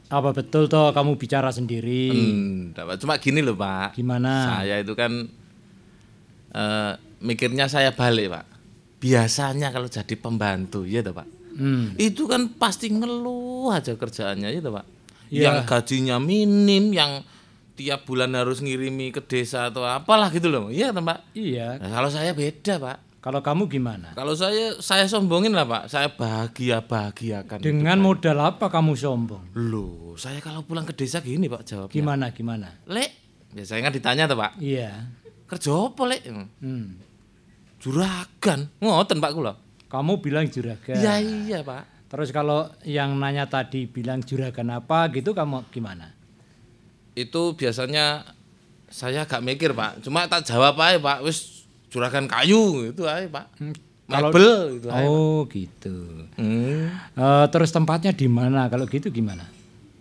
Apa 0.09 0.33
betul 0.33 0.67
toh 0.67 0.91
kamu 0.91 1.21
bicara 1.21 1.53
sendiri? 1.53 2.11
Hmm, 2.11 2.97
cuma 2.99 3.21
gini 3.21 3.45
loh, 3.45 3.55
Pak. 3.55 3.95
Gimana? 3.95 4.59
Saya 4.59 4.83
itu 4.83 4.97
kan 4.97 5.29
eh, 6.51 6.93
mikirnya 7.21 7.69
saya 7.69 7.93
balik, 7.93 8.33
Pak. 8.33 8.45
Biasanya 9.01 9.73
kalau 9.73 9.89
jadi 9.89 10.15
pembantu, 10.17 10.85
ya 10.85 11.01
toh, 11.01 11.17
Pak. 11.17 11.29
Hmm. 11.57 11.97
Itu 11.97 12.29
kan 12.29 12.57
pasti 12.57 12.93
ngeluh 12.93 13.73
aja 13.73 13.97
kerjaannya, 13.97 14.49
ya 14.53 14.61
toh, 14.61 14.77
Pak. 14.77 14.87
Iya. 15.31 15.43
Yang 15.49 15.57
gajinya 15.69 16.17
minim, 16.21 16.93
yang 16.93 17.25
tiap 17.79 18.05
bulan 18.05 18.37
harus 18.37 18.61
ngirimi 18.61 19.09
ke 19.09 19.25
desa 19.25 19.73
atau 19.73 19.89
apalah 19.89 20.29
gitu 20.29 20.53
loh. 20.53 20.69
Iya, 20.69 20.93
toh, 20.93 21.01
Pak. 21.01 21.33
Iya. 21.33 21.81
Nah, 21.81 21.91
kalau 21.97 22.11
saya 22.13 22.37
beda, 22.37 22.77
Pak. 22.77 22.99
Kalau 23.21 23.45
kamu 23.45 23.69
gimana? 23.69 24.17
Kalau 24.17 24.33
saya 24.33 24.81
saya 24.81 25.05
sombongin 25.05 25.53
lah, 25.53 25.69
Pak. 25.69 25.93
Saya 25.93 26.09
bahagia-bahagiakan. 26.09 27.61
Dengan 27.61 28.01
modal 28.01 28.41
apa 28.41 28.73
kamu 28.73 28.97
sombong? 28.97 29.53
Loh, 29.61 30.17
saya 30.17 30.41
kalau 30.41 30.65
pulang 30.65 30.89
ke 30.89 30.97
desa 30.97 31.21
gini, 31.21 31.45
Pak, 31.45 31.69
jawabnya. 31.69 31.93
Gimana 31.93 32.33
gimana? 32.33 32.81
Lek, 32.89 33.13
biasanya 33.53 33.89
kan 33.89 33.93
ditanya 33.93 34.25
tuh, 34.25 34.41
Pak. 34.41 34.57
Iya. 34.57 35.05
Kerja 35.45 35.73
apa, 35.73 36.03
Lek? 36.09 36.21
Hmm. 36.65 37.10
Juragan. 37.81 38.69
Ngoten, 38.79 39.19
Pak 39.19 39.33
kula. 39.33 39.53
Kamu 39.89 40.21
bilang 40.21 40.47
juragan. 40.47 40.95
Iya, 40.95 41.19
iya, 41.19 41.59
Pak. 41.61 42.07
Terus 42.07 42.31
kalau 42.31 42.67
yang 42.83 43.15
nanya 43.17 43.47
tadi 43.47 43.87
bilang 43.87 44.21
juragan 44.21 44.69
apa 44.69 45.09
gitu 45.11 45.31
kamu 45.31 45.67
gimana? 45.71 46.11
Itu 47.15 47.55
biasanya 47.55 48.23
saya 48.87 49.25
agak 49.25 49.41
mikir, 49.41 49.73
Pak. 49.73 50.03
Cuma 50.03 50.27
tak 50.27 50.45
jawab 50.45 50.77
aja, 50.77 50.99
Pak. 50.99 51.19
Wis 51.23 51.67
juragan 51.89 52.27
kayu 52.27 52.91
gitu 52.91 53.07
aja, 53.07 53.27
Pak. 53.27 53.47
Kalau- 54.11 54.35
Mebel 54.35 54.59
gitu 54.77 54.87
aja. 54.91 54.95
Pak. 54.97 55.07
Oh 55.07 55.41
gitu. 55.47 55.97
Hmm. 56.35 56.91
Eh, 57.15 57.47
terus 57.49 57.71
tempatnya 57.71 58.11
di 58.11 58.27
mana? 58.27 58.67
Kalau 58.67 58.85
gitu 58.85 59.07
gimana? 59.09 59.47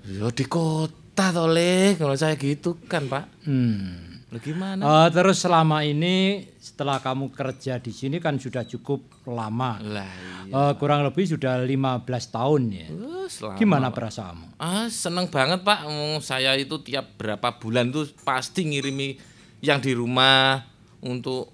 Ya 0.03 0.25
di 0.27 0.45
kota 0.45 1.30
toh, 1.30 1.45
Lek. 1.45 2.01
Kalau 2.01 2.17
saya 2.17 2.34
gitu 2.34 2.82
kan, 2.89 3.05
Pak. 3.05 3.45
Hmm. 3.45 4.09
Lah 4.30 4.38
gimana? 4.39 4.82
Eh, 4.82 5.07
terus 5.09 5.38
selama 5.38 5.82
ini 5.82 6.15
setelah 6.55 6.97
kamu 6.97 7.30
kerja 7.30 7.77
di 7.77 7.89
sini 7.89 8.17
kan 8.17 8.38
sudah 8.38 8.61
cukup 8.63 9.01
lama. 9.25 9.82
Lah 9.82 10.13
Eh, 10.45 10.73
kurang 10.75 11.01
lebih 11.01 11.25
sudah 11.27 11.61
15 11.61 12.05
tahun 12.27 12.61
ya. 12.69 12.88
Selama, 13.27 13.53
Gimana 13.55 13.88
Pak. 13.88 13.95
perasaanmu? 13.95 14.45
Ah, 14.55 14.86
seneng 14.88 15.25
banget 15.27 15.61
Pak. 15.61 15.86
Saya 16.19 16.53
itu 16.53 16.77
tiap 16.80 17.13
berapa 17.15 17.53
bulan 17.55 17.89
tuh 17.89 18.05
pasti 18.19 18.65
ngirimi 18.65 19.17
yang 19.59 19.77
di 19.77 19.93
rumah 19.93 20.61
untuk 20.99 21.53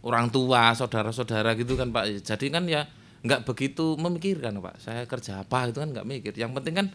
orang 0.00 0.30
tua, 0.30 0.70
saudara-saudara 0.72 1.54
gitu 1.54 1.74
kan 1.74 1.90
Pak. 1.90 2.22
Jadi 2.22 2.46
kan 2.48 2.62
ya 2.64 2.86
nggak 3.18 3.42
begitu 3.44 3.94
memikirkan 3.94 4.54
Pak. 4.56 4.78
Saya 4.80 5.02
kerja 5.04 5.40
apa 5.40 5.66
itu 5.66 5.78
kan 5.78 5.90
nggak 5.90 6.06
mikir. 6.06 6.32
Yang 6.32 6.52
penting 6.54 6.74
kan 6.76 6.86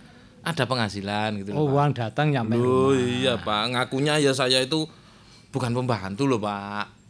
ada 0.41 0.63
penghasilan 0.63 1.36
gitu 1.38 1.51
Oh, 1.51 1.55
loh 1.57 1.65
Pak. 1.65 1.73
uang 1.73 1.91
datang 1.93 2.27
nyampe 2.29 2.53
Loh, 2.53 2.91
rumah. 2.91 2.95
iya 2.95 3.34
Pak. 3.38 3.61
Ngakunya 3.69 4.15
ya 4.17 4.32
saya 4.32 4.59
itu 4.59 4.88
bukan 5.51 5.71
pembantu 5.75 6.23
loh 6.25 6.39
Pak. 6.39 7.01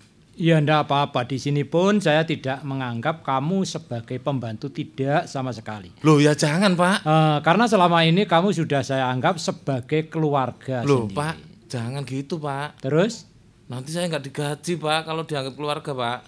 Iya, 0.42 0.58
enggak 0.58 0.88
apa-apa. 0.88 1.28
Di 1.28 1.38
sini 1.38 1.68
pun 1.68 2.00
saya 2.00 2.24
tidak 2.26 2.64
menganggap 2.66 3.22
kamu 3.22 3.68
sebagai 3.68 4.18
pembantu 4.18 4.72
tidak 4.74 5.28
sama 5.30 5.54
sekali. 5.54 5.92
Loh 6.02 6.18
ya 6.18 6.34
jangan 6.34 6.74
Pak. 6.74 6.98
Eh, 7.04 7.38
karena 7.46 7.70
selama 7.70 8.02
ini 8.08 8.26
kamu 8.26 8.50
sudah 8.56 8.82
saya 8.82 9.12
anggap 9.12 9.38
sebagai 9.38 10.10
keluarga 10.10 10.82
Loh 10.82 11.06
sendiri. 11.06 11.18
Pak, 11.20 11.36
jangan 11.70 12.02
gitu 12.08 12.42
Pak. 12.42 12.82
Terus? 12.82 13.30
Nanti 13.70 13.94
saya 13.94 14.10
nggak 14.10 14.26
digaji 14.26 14.74
Pak 14.82 15.00
kalau 15.06 15.24
dianggap 15.28 15.54
keluarga 15.54 15.92
Pak. 15.94 16.20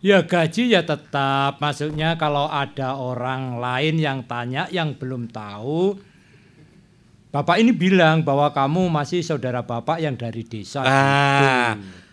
Ya 0.00 0.24
gaji 0.24 0.72
ya 0.72 0.82
tetap. 0.82 1.60
Maksudnya 1.60 2.16
kalau 2.16 2.48
ada 2.48 2.96
orang 2.96 3.60
lain 3.60 4.00
yang 4.00 4.24
tanya 4.24 4.68
yang 4.72 4.96
belum 4.96 5.28
tahu, 5.28 5.96
Bapak 7.34 7.58
ini 7.58 7.74
bilang 7.74 8.22
bahwa 8.22 8.48
kamu 8.54 8.88
masih 8.88 9.20
saudara 9.20 9.60
Bapak 9.60 9.98
yang 10.00 10.14
dari 10.14 10.46
desa. 10.46 10.80
Ah. 10.86 11.74
gitu. 11.74 12.06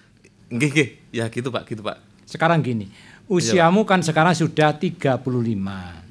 Nggih, 0.53 0.69
nggih. 0.73 0.89
Ya 1.13 1.25
gitu, 1.29 1.49
Pak, 1.53 1.63
gitu, 1.69 1.81
Pak. 1.85 1.97
Sekarang 2.25 2.61
gini, 2.65 2.89
usiamu 3.29 3.85
kan 3.85 4.01
sekarang 4.01 4.33
sudah 4.33 4.73
35. 4.77 5.21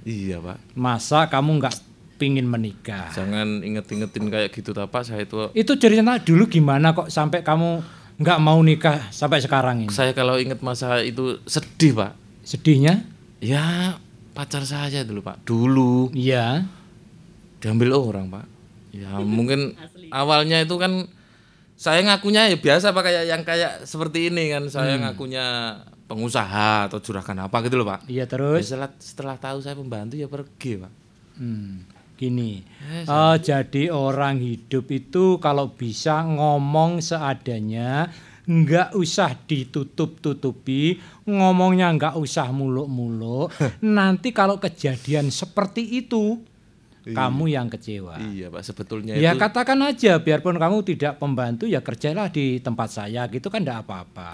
Iya, 0.07 0.39
Pak. 0.39 0.59
Masa 0.79 1.27
kamu 1.27 1.63
nggak 1.63 1.75
pingin 2.19 2.47
menikah? 2.47 3.11
Jangan 3.11 3.63
inget-ingetin 3.67 4.31
kayak 4.31 4.51
gitu, 4.55 4.71
ta, 4.71 4.87
Pak. 4.87 5.03
Saya 5.07 5.27
itu 5.27 5.51
Itu 5.55 5.75
cerita 5.79 6.19
dulu 6.23 6.47
gimana 6.47 6.95
kok 6.95 7.11
sampai 7.11 7.43
kamu 7.43 7.83
nggak 8.23 8.39
mau 8.39 8.61
nikah 8.63 9.11
sampai 9.11 9.43
sekarang 9.43 9.83
ini? 9.83 9.91
saya 9.91 10.13
kalau 10.15 10.39
inget 10.39 10.63
masa 10.63 11.03
itu 11.03 11.43
sedih, 11.47 11.99
Pak. 11.99 12.13
Sedihnya? 12.47 13.03
Ya, 13.43 13.99
pacar 14.35 14.63
saya 14.63 15.03
dulu, 15.03 15.27
Pak. 15.27 15.43
Dulu. 15.43 16.15
Iya. 16.15 16.67
Diambil 17.59 17.95
orang, 17.95 18.31
Pak. 18.31 18.52
Ya, 18.93 19.17
mungkin 19.19 19.73
awalnya 20.09 20.61
itu 20.61 20.77
kan 20.77 21.09
saya 21.75 22.05
ngakunya 22.05 22.47
ya 22.47 22.57
biasa 22.57 22.93
Pak 22.93 23.03
kayak 23.03 23.25
yang 23.27 23.43
kayak 23.43 23.73
seperti 23.83 24.29
ini 24.29 24.53
kan. 24.53 24.69
Saya 24.69 24.95
Hmm. 24.95 25.09
ngakunya 25.09 25.45
pengusaha 26.05 26.87
atau 26.87 27.01
juragan 27.01 27.41
apa 27.41 27.65
gitu 27.65 27.75
loh, 27.75 27.89
Pak. 27.89 28.05
Iya 28.05 28.23
Ya, 28.23 28.25
terus? 28.29 28.69
setelah, 28.69 28.91
setelah 29.01 29.37
tahu 29.37 29.59
saya 29.59 29.73
pembantu 29.73 30.15
ya 30.15 30.29
pergi, 30.29 30.77
Pak. 30.77 30.93
Hmm, 31.33 31.89
gini, 32.15 32.61
Eh, 32.93 33.09
eh, 33.09 33.35
jadi 33.41 33.89
orang 33.89 34.37
hidup 34.39 34.93
itu 34.93 35.41
kalau 35.41 35.73
bisa 35.73 36.21
ngomong 36.21 37.01
seadanya, 37.01 38.13
nggak 38.45 38.93
usah 38.93 39.33
ditutup-tutupi, 39.41 40.99
ngomongnya 41.25 41.89
nggak 41.91 42.15
usah 42.15 42.51
muluk-muluk. 42.51 43.49
Nanti 43.83 44.31
kalau 44.31 44.59
kejadian 44.59 45.31
seperti 45.31 45.83
itu. 45.97 46.43
Kamu 47.03 47.45
yang 47.51 47.67
kecewa. 47.67 48.15
Iya, 48.23 48.47
Pak. 48.47 48.63
Sebetulnya 48.63 49.19
Ya 49.19 49.35
itu 49.35 49.43
katakan 49.43 49.79
aja, 49.83 50.23
biarpun 50.23 50.55
kamu 50.55 50.87
tidak 50.87 51.19
pembantu, 51.19 51.67
ya 51.67 51.83
kerjalah 51.83 52.31
di 52.31 52.63
tempat 52.63 52.89
saya, 52.95 53.27
gitu 53.27 53.51
kan 53.51 53.67
enggak 53.67 53.83
apa-apa. 53.83 54.29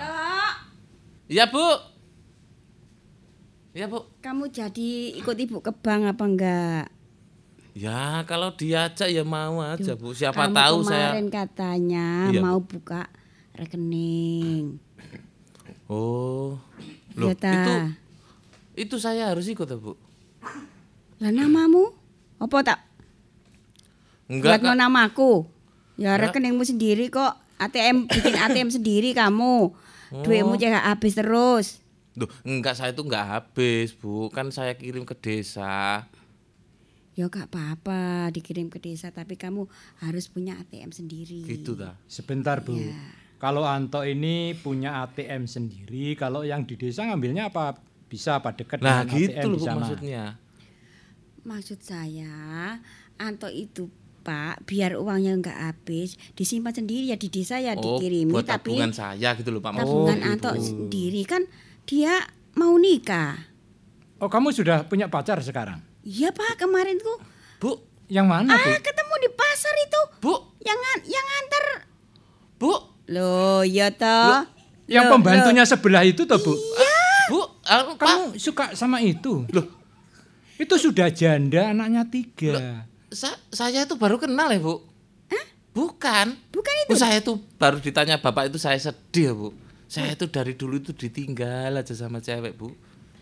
Iya, 1.29 1.49
Bu. 1.49 1.65
Iya, 3.73 3.89
Bu. 3.89 4.05
Kamu 4.21 4.49
jadi 4.49 4.91
ikut 5.17 5.37
ibu 5.39 5.61
ke 5.61 5.73
bank 5.73 6.13
apa 6.13 6.25
enggak? 6.25 6.85
Ya, 7.73 8.27
kalau 8.27 8.53
diajak 8.53 9.07
ya 9.07 9.23
mau 9.23 9.61
aja, 9.61 9.95
Bu. 9.95 10.13
Siapa 10.13 10.49
Kamu 10.49 10.57
tahu 10.57 10.77
saya 10.85 11.15
kemarin 11.15 11.29
katanya 11.31 12.09
Iya, 12.29 12.41
mau 12.43 12.59
Bu. 12.61 12.77
buka 12.77 13.09
rekening. 13.55 14.77
Oh. 15.89 16.61
Loh, 17.17 17.33
Iya, 17.33 17.35
Ta. 17.35 17.53
itu 17.55 17.75
itu 18.79 18.97
saya 19.01 19.31
harus 19.31 19.47
ikut, 19.47 19.65
ya, 19.65 19.79
Bu. 19.79 19.95
Lah 21.19 21.31
namamu? 21.31 21.98
Apa 22.39 22.59
tak 22.63 22.81
Enggak, 24.29 24.61
buat 24.61 24.77
namaku? 24.77 25.49
Ya 25.97 26.15
Enggak. 26.15 26.31
rekeningmu 26.31 26.63
sendiri 26.63 27.09
kok. 27.09 27.33
ATM 27.59 28.07
bikin 28.07 28.37
ATM 28.39 28.69
sendiri 28.71 29.11
kamu. 29.13 29.73
Oh. 30.09 30.23
Duitmu 30.23 30.55
jangan 30.55 30.85
habis 30.87 31.17
terus. 31.17 31.67
Duh, 32.13 32.29
enggak 32.43 32.75
saya 32.75 32.93
itu 32.93 33.03
enggak 33.03 33.27
habis, 33.27 33.93
Bu. 33.93 34.29
Kan 34.29 34.51
saya 34.51 34.75
kirim 34.75 35.03
ke 35.03 35.15
desa. 35.15 36.07
Ya 37.13 37.27
gak 37.27 37.51
apa-apa 37.51 38.31
dikirim 38.31 38.71
ke 38.71 38.79
desa 38.79 39.11
tapi 39.11 39.35
kamu 39.35 39.67
harus 39.99 40.31
punya 40.31 40.55
ATM 40.57 40.95
sendiri. 40.95 41.43
Gitu 41.43 41.75
ta. 41.75 41.99
Sebentar 42.07 42.63
Bu, 42.63 42.79
Iya. 42.79 42.95
kalau 43.37 43.67
Anto 43.67 44.07
ini 44.07 44.55
punya 44.55 45.03
ATM 45.03 45.51
sendiri, 45.51 46.15
kalau 46.15 46.47
yang 46.47 46.63
di 46.63 46.79
desa 46.79 47.03
ngambilnya 47.03 47.51
apa 47.51 47.75
bisa 48.07 48.39
apa 48.39 48.55
dekat 48.55 48.79
Nah, 48.79 49.03
dengan 49.03 49.19
gitu 49.19 49.35
ATM 49.35 49.45
loh 49.45 49.51
di 49.51 49.59
sana? 49.59 49.77
maksudnya. 49.83 50.25
Maksud 51.43 51.81
saya, 51.81 52.77
Anto 53.17 53.47
itu 53.47 53.89
Pak, 54.21 54.69
biar 54.69 54.99
uangnya 54.99 55.39
nggak 55.39 55.59
habis, 55.65 56.21
disimpan 56.35 56.75
sendiri 56.75 57.09
ya 57.09 57.17
di 57.17 57.29
desa 57.29 57.57
ya 57.57 57.73
Oh, 57.73 57.97
dikirimi 57.97 58.29
buat 58.29 58.45
tapi 58.45 58.75
tabungan 58.77 58.93
saya 58.93 59.33
gitu 59.33 59.49
loh, 59.49 59.63
Pak. 59.63 59.79
tabungan 59.79 60.19
Oh, 60.19 60.29
Anto 60.29 60.51
gitu. 60.53 60.65
sendiri 60.67 61.23
kan 61.25 61.43
dia 61.85 62.13
mau 62.53 62.77
nikah. 62.77 63.39
Oh, 64.19 64.29
kamu 64.29 64.51
sudah 64.51 64.85
punya 64.85 65.07
pacar 65.07 65.39
sekarang? 65.41 65.81
Iya 66.03 66.35
Pak, 66.35 66.59
kemarin 66.59 66.99
tuh 66.99 67.19
Bu, 67.59 67.79
Yang 68.09 68.27
mana, 68.27 68.53
Bu? 68.53 68.69
ah 68.69 68.81
ketemu 68.81 69.15
di 69.21 69.31
pasar 69.33 69.75
itu. 69.79 70.01
Bu, 70.19 70.35
Yang 70.61 70.79
yang 71.07 71.25
nganter. 71.25 71.65
Bu. 72.59 72.73
Loh, 73.09 73.63
ya 73.65 73.89
toh. 73.89 74.45
Yang 74.85 75.05
Loh, 75.05 75.13
pembantunya 75.15 75.65
sebelah 75.65 76.05
itu 76.05 76.25
toh, 76.25 76.37
Bu? 76.37 76.53
Bu, 77.29 77.41
anu, 77.65 77.97
Kamu 77.97 78.37
suka 78.37 78.73
sama 78.75 79.01
itu? 79.01 79.49
Loh. 79.49 79.78
Itu 80.59 80.75
sudah 80.75 81.09
janda, 81.09 81.71
anaknya 81.71 82.03
tiga. 82.05 82.85
Sa- 83.09 83.39
saya 83.49 83.87
itu 83.87 83.95
baru 83.95 84.19
kenal 84.19 84.51
ya, 84.51 84.59
Bu. 84.59 84.83
Bukan. 85.71 86.35
Bukan 86.51 86.75
itu. 86.91 86.99
saya 86.99 87.23
itu 87.23 87.39
baru 87.55 87.79
ditanya 87.79 88.19
Bapak 88.19 88.51
itu 88.51 88.59
saya 88.59 88.75
sedih 88.75 89.31
ya, 89.31 89.35
Bu. 89.35 89.49
Saya 89.87 90.13
itu 90.13 90.27
dari 90.27 90.53
dulu 90.53 90.77
itu 90.77 90.91
ditinggal 90.91 91.79
aja 91.79 91.95
sama 91.95 92.19
cewek, 92.19 92.59
Bu. 92.59 92.75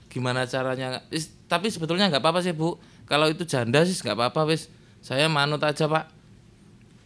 Gimana 0.08 0.48
caranya? 0.48 1.04
Is- 1.12 1.28
tapi 1.46 1.68
sebetulnya 1.68 2.08
nggak 2.08 2.24
apa-apa 2.24 2.40
sih, 2.40 2.56
Bu. 2.56 2.80
Kalau 3.04 3.28
itu 3.28 3.44
janda 3.44 3.84
sih 3.84 3.92
nggak 3.94 4.16
apa-apa, 4.16 4.48
wis. 4.48 4.72
Saya 5.04 5.28
manut 5.28 5.60
aja, 5.60 5.84
Pak. 5.84 6.08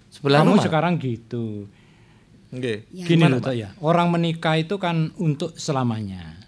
Sebelah 0.08 0.46
Kamu 0.46 0.54
rumah. 0.54 0.64
sekarang 0.64 0.94
gitu. 0.96 1.66
Nggih. 2.50 2.86
Gini 2.88 3.06
Gimana, 3.18 3.38
loh, 3.38 3.42
Tok, 3.42 3.54
ya. 3.54 3.68
Orang 3.82 4.14
menikah 4.14 4.54
itu 4.54 4.78
kan 4.78 5.10
untuk 5.18 5.58
selamanya. 5.58 6.38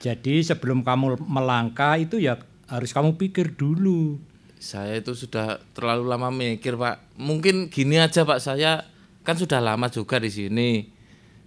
Jadi 0.00 0.40
sebelum 0.40 0.80
kamu 0.80 1.16
melangkah 1.24 1.96
itu 1.96 2.20
ya 2.20 2.36
harus 2.68 2.90
kamu 2.92 3.16
pikir 3.20 3.54
dulu. 3.54 4.16
Saya 4.56 4.96
itu 4.96 5.12
sudah 5.12 5.60
terlalu 5.76 6.08
lama 6.08 6.32
mikir, 6.32 6.80
Pak. 6.80 7.20
Mungkin 7.20 7.68
gini 7.68 8.00
aja, 8.00 8.24
Pak. 8.24 8.40
Saya 8.40 8.88
kan 9.20 9.36
sudah 9.36 9.60
lama 9.60 9.92
juga 9.92 10.16
di 10.16 10.32
sini. 10.32 10.88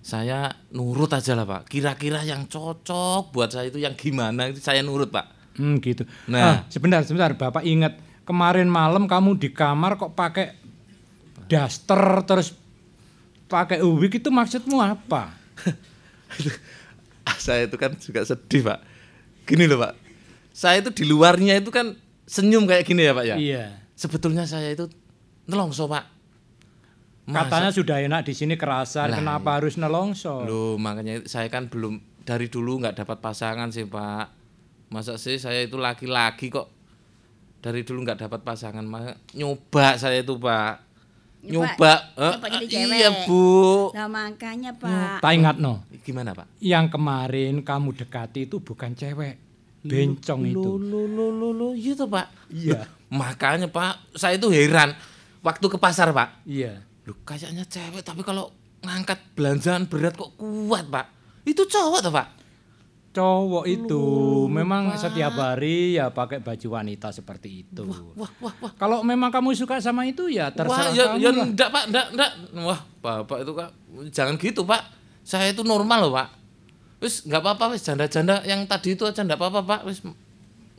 Saya 0.05 0.53
nurut 0.69 1.09
aja 1.09 1.33
lah, 1.33 1.49
Pak. 1.49 1.65
Kira-kira 1.65 2.21
yang 2.21 2.45
cocok 2.45 3.33
buat 3.33 3.49
saya 3.49 3.73
itu 3.73 3.81
yang 3.81 3.97
gimana 3.97 4.53
itu 4.53 4.61
saya 4.61 4.85
nurut, 4.85 5.09
Pak. 5.09 5.57
Hmm, 5.57 5.81
gitu. 5.81 6.05
Nah. 6.29 6.41
Ah, 6.45 6.57
sebentar, 6.69 7.01
sebentar. 7.01 7.33
Bapak 7.33 7.65
ingat 7.65 7.97
kemarin 8.21 8.69
malam 8.69 9.09
kamu 9.09 9.41
di 9.41 9.49
kamar 9.49 9.97
kok 9.97 10.13
pakai 10.13 10.53
daster 11.49 12.21
terus 12.27 12.53
pakai 13.49 13.81
wig 13.81 14.21
itu 14.21 14.29
maksudmu 14.29 14.77
apa? 14.77 15.33
saya 17.43 17.65
itu 17.65 17.75
kan 17.81 17.97
juga 17.97 18.21
sedih, 18.21 18.61
Pak. 18.61 18.79
Gini 19.49 19.65
loh, 19.65 19.81
Pak. 19.81 20.06
Saya 20.57 20.81
itu 20.81 20.89
di 20.89 21.05
luarnya 21.05 21.61
itu 21.61 21.69
kan 21.69 21.93
senyum 22.25 22.65
kayak 22.65 22.81
gini 22.89 23.05
ya, 23.05 23.13
Pak 23.13 23.25
ya. 23.29 23.35
Iya. 23.37 23.65
Sebetulnya 23.93 24.49
saya 24.49 24.73
itu 24.73 24.89
nelongso, 25.45 25.85
Pak. 25.85 26.17
Masa- 27.29 27.45
Katanya 27.45 27.69
sudah 27.69 27.97
enak 28.01 28.25
di 28.25 28.33
sini 28.33 28.57
kerasan, 28.57 29.13
Lah, 29.13 29.21
kenapa 29.21 29.61
harus 29.61 29.77
nelongso? 29.77 30.41
Loh, 30.49 30.81
makanya 30.81 31.21
saya 31.29 31.45
kan 31.53 31.69
belum 31.69 32.01
dari 32.25 32.49
dulu 32.49 32.81
nggak 32.81 33.05
dapat 33.05 33.21
pasangan 33.21 33.69
sih, 33.69 33.85
Pak. 33.85 34.33
Masa 34.89 35.21
sih 35.21 35.37
saya 35.37 35.61
itu 35.61 35.77
laki-laki 35.77 36.49
kok 36.49 36.73
dari 37.61 37.85
dulu 37.85 38.07
nggak 38.07 38.25
dapat 38.25 38.41
pasangan, 38.41 38.81
Maka 38.81 39.13
nyoba 39.37 39.99
saya 40.01 40.25
itu, 40.25 40.41
Pak. 40.41 40.87
Nyoba, 41.47 42.17
eh, 42.17 42.33
nyoba 42.33 42.47
jadi 42.49 42.65
iya, 42.65 43.13
cewek. 43.13 43.29
Bu. 43.29 43.93
Nah 43.93 44.07
makanya 44.09 44.73
Pak. 44.73 45.21
Tak 45.21 45.31
ingat 45.37 45.61
no, 45.61 45.85
Gimana, 46.01 46.33
Pak? 46.33 46.49
yang 46.59 46.89
kemarin 46.89 47.61
kamu 47.61 47.93
dekati 47.93 48.49
itu 48.49 48.57
bukan 48.57 48.97
cewek, 48.97 49.46
bencong 49.87 50.41
itu. 50.47 50.69
Lo 50.77 50.77
lo 50.77 51.01
lo 51.07 51.25
lo 51.31 51.49
lo, 51.55 51.67
iya 51.73 51.93
toh, 51.95 52.07
Pak. 52.11 52.27
Iya. 52.51 52.85
Makanya, 53.07 53.71
Pak, 53.71 54.19
saya 54.19 54.35
itu 54.35 54.51
heran 54.51 54.91
waktu 55.41 55.65
ke 55.71 55.77
pasar, 55.79 56.11
Pak. 56.11 56.43
Iya. 56.43 56.83
Loh, 57.07 57.15
kayaknya 57.23 57.63
cewek 57.63 58.03
tapi 58.03 58.21
kalau 58.21 58.51
ngangkat 58.83 59.19
belanjaan 59.33 59.87
berat 59.87 60.13
kok 60.19 60.35
kuat, 60.35 60.85
Pak. 60.91 61.05
Itu 61.47 61.63
cowok 61.65 62.03
toh, 62.03 62.13
Pak? 62.13 62.27
Cowok 63.17 63.65
itu 63.65 64.03
memang 64.45 64.93
setiap 64.93 65.33
hari 65.41 65.97
ya 65.97 66.13
pakai 66.13 66.37
baju 66.37 66.67
wanita 66.77 67.09
seperti 67.09 67.65
itu. 67.65 67.81
Wah, 67.87 68.29
wah, 68.37 68.53
wah. 68.61 68.71
Kalau 68.77 69.01
memang 69.01 69.33
kamu 69.33 69.57
suka 69.57 69.81
sama 69.81 70.05
itu 70.05 70.29
ya 70.29 70.53
terserah 70.53 70.93
Wah, 70.93 70.93
ya, 70.93 71.05
kamu 71.17 71.23
ya 71.25 71.29
lah. 71.33 71.45
enggak, 71.49 71.69
Pak, 71.73 71.83
enggak, 71.89 72.07
enggak. 72.13 72.31
Wah, 72.61 72.79
Bapak 73.01 73.37
itu, 73.41 73.51
Kak, 73.57 73.69
jangan 74.13 74.35
gitu, 74.37 74.61
Pak. 74.69 74.83
Saya 75.25 75.49
itu 75.49 75.65
normal 75.65 76.05
loh, 76.05 76.13
Pak. 76.13 76.36
Wis 76.97 77.25
enggak 77.29 77.45
apa-apa, 77.45 77.77
wis 77.77 77.85
janda-janda 77.85 78.41
yang 78.47 78.65
tadi 78.65 78.97
itu 78.97 79.05
aja 79.05 79.21
enggak 79.21 79.37
apa-apa, 79.37 79.61
Pak. 79.65 79.81
Wis 79.85 80.01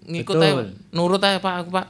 ngikut 0.09 0.35
Betul. 0.35 0.47
aja, 0.47 0.62
nurut 0.91 1.23
aja, 1.23 1.39
Pak, 1.39 1.55
aku, 1.62 1.71
Pak. 1.75 1.87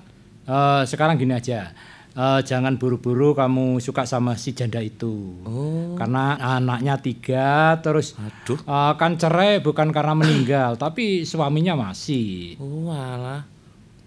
Eh, 0.48 0.82
sekarang 0.88 1.16
gini 1.16 1.32
aja, 1.36 1.72
Eh, 2.18 2.40
jangan 2.42 2.74
buru-buru 2.82 3.30
kamu 3.30 3.78
suka 3.78 4.02
sama 4.02 4.34
si 4.34 4.50
janda 4.50 4.82
itu. 4.82 5.38
Oh. 5.46 5.94
Karena 5.94 6.34
anaknya 6.58 6.98
tiga, 6.98 7.78
terus 7.78 8.18
eh, 8.18 8.92
kan 8.98 9.14
cerai 9.14 9.62
bukan 9.62 9.94
karena 9.94 10.18
meninggal, 10.18 10.74
tapi 10.82 11.22
suaminya 11.22 11.78
masih. 11.78 12.58
Oh, 12.58 12.90
alah. 12.90 13.46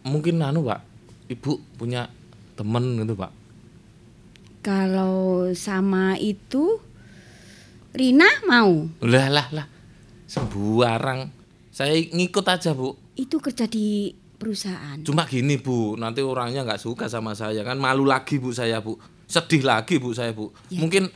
Mungkin 0.03 0.43
anu, 0.43 0.67
Pak. 0.67 0.83
Ibu 1.31 1.79
punya 1.79 2.11
temen 2.59 2.99
gitu, 2.99 3.15
Pak. 3.15 3.31
Kalau 4.59 5.47
sama 5.55 6.19
itu 6.19 6.83
Rina 7.95 8.27
mau. 8.43 8.91
Lah, 9.07 9.31
lah, 9.31 9.47
lah. 9.55 9.67
Sembarang. 10.31 11.27
Saya 11.75 11.91
ngikut 11.99 12.47
aja, 12.47 12.71
Bu. 12.71 12.95
Itu 13.19 13.43
kerja 13.43 13.67
di 13.67 14.15
perusahaan. 14.39 15.03
Cuma 15.03 15.27
gini, 15.27 15.59
Bu, 15.59 15.99
nanti 15.99 16.23
orangnya 16.23 16.63
nggak 16.63 16.79
suka 16.79 17.11
sama 17.11 17.35
saya 17.35 17.67
kan 17.67 17.75
malu 17.75 18.07
lagi, 18.07 18.39
Bu, 18.39 18.55
saya, 18.55 18.79
Bu. 18.79 18.95
Sedih 19.27 19.67
lagi, 19.67 19.99
Bu, 19.99 20.15
saya, 20.15 20.31
Bu. 20.31 20.55
Ya. 20.71 20.79
Mungkin 20.79 21.11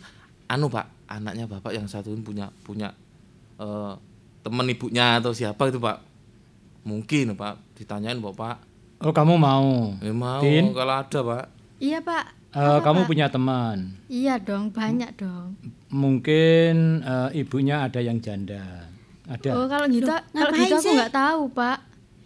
anu, 0.52 0.68
Pak, 0.68 1.08
anaknya 1.08 1.48
Bapak 1.48 1.72
yang 1.72 1.88
satu 1.88 2.12
ini 2.12 2.28
punya 2.28 2.52
punya 2.68 2.92
eh, 3.56 3.94
teman 4.44 4.68
ibunya 4.68 5.24
atau 5.24 5.32
siapa 5.32 5.72
itu, 5.72 5.80
Pak. 5.80 6.04
Mungkin, 6.84 7.40
Pak, 7.40 7.80
ditanyain, 7.80 8.20
Bapak. 8.20 8.60
Oh, 9.00 9.16
kamu 9.16 9.40
mau? 9.40 9.96
Eh, 10.04 10.12
mau 10.12 10.44
Tin? 10.44 10.76
kalau 10.76 10.92
ada, 10.92 11.20
Pak. 11.24 11.46
Iya 11.80 12.00
pak. 12.00 12.26
Eh, 12.56 12.60
Apa, 12.60 12.84
kamu 12.84 13.04
Pak? 13.04 13.08
punya 13.12 13.28
teman. 13.32 13.96
Iya 14.08 14.40
dong, 14.40 14.72
banyak 14.72 15.12
dong. 15.20 15.60
Mungkin 15.92 17.04
eh, 17.04 17.30
ibunya 17.44 17.84
ada 17.88 18.00
yang 18.00 18.20
janda. 18.24 18.92
Ada. 19.26 19.50
Oh 19.54 19.66
kalau 19.66 19.88
gitu, 19.90 20.06
Loh, 20.06 20.22
kalau 20.22 20.54
ngapain 20.54 20.62
gitu 20.62 20.76
aku 20.76 20.86
sih? 20.86 20.96
nggak 20.96 21.14
tahu 21.14 21.42
pak. 21.52 21.78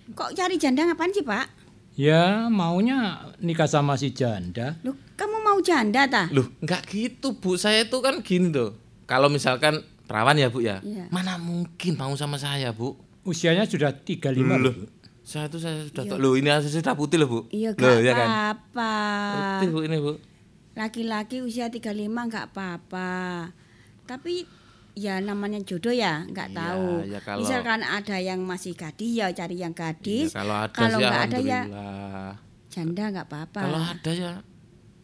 Kok 0.10 0.32
cari 0.34 0.56
janda 0.58 0.82
ngapain 0.84 1.14
sih, 1.14 1.22
Pak? 1.22 1.45
Ya, 1.93 2.50
maunya 2.50 3.22
nikah 3.38 3.68
sama 3.68 3.93
si 3.93 4.10
janda. 4.10 4.74
Loh, 4.82 4.97
kamu 5.14 5.38
mau 5.39 5.60
janda 5.62 6.10
ta? 6.10 6.26
Loh, 6.34 6.50
nggak 6.60 6.82
gitu, 6.89 7.38
Bu. 7.38 7.56
Saya 7.56 7.86
itu 7.86 7.97
kan 8.00 8.24
gini 8.26 8.50
tuh. 8.50 8.74
Kalau 9.06 9.30
misalkan 9.30 9.80
perawan 10.08 10.34
ya, 10.34 10.50
Bu 10.50 10.66
ya. 10.66 10.82
Iya. 10.82 11.12
Mana 11.12 11.38
mungkin 11.38 11.93
mau 11.93 12.10
sama 12.18 12.41
saya, 12.41 12.74
Bu? 12.74 12.97
Usianya 13.22 13.70
sudah 13.70 13.93
35 13.93 14.34
Loh, 14.34 14.58
loh. 14.58 14.74
Bu. 14.74 14.86
Saya 15.22 15.45
tuh 15.45 15.62
saya 15.62 15.86
sudah 15.86 16.10
Iya. 16.10 16.18
Loh, 16.18 16.34
ini 16.34 16.50
asli 16.50 16.74
sudah 16.74 16.97
putih 16.97 17.22
loh, 17.22 17.30
Bu. 17.30 17.39
Iya, 17.54 17.78
Loh, 17.78 18.02
ya 18.02 18.14
kan? 18.18 18.28
apa-apa. 18.58 18.93
Putih, 19.62 19.68
Bu, 19.70 19.80
ini, 19.86 19.97
Bu. 20.02 20.14
Laki-laki 20.74 21.45
usia 21.45 21.70
35 21.70 21.86
nggak 22.26 22.50
apa-apa. 22.50 23.10
Tapi 24.10 24.41
ya 25.00 25.16
namanya 25.20 25.64
jodoh 25.64 25.89
ya, 25.89 26.28
nggak 26.28 26.50
Iya, 26.50 26.58
tahu. 26.60 26.88
ya 27.08 27.20
kalau- 27.24 27.39
Misalkan 27.39 27.80
ada 27.82 28.18
yang 28.20 28.43
masih 28.43 28.76
gadis 28.76 29.16
ya 29.16 29.32
cari 29.32 29.56
yang 29.56 29.72
gadis. 29.72 30.30
Ya, 30.30 30.43
kalau 30.43 30.56
ada 30.58 30.76
Kalau 30.76 30.97
sih 30.97 31.06
nggak 31.06 31.24
ada 31.24 31.38
ya 31.39 31.62
janda 32.70 33.04
nggak 33.10 33.26
apa-apa. 33.26 33.60
Kalau 33.64 33.82
ada 33.82 34.12
ya 34.12 34.32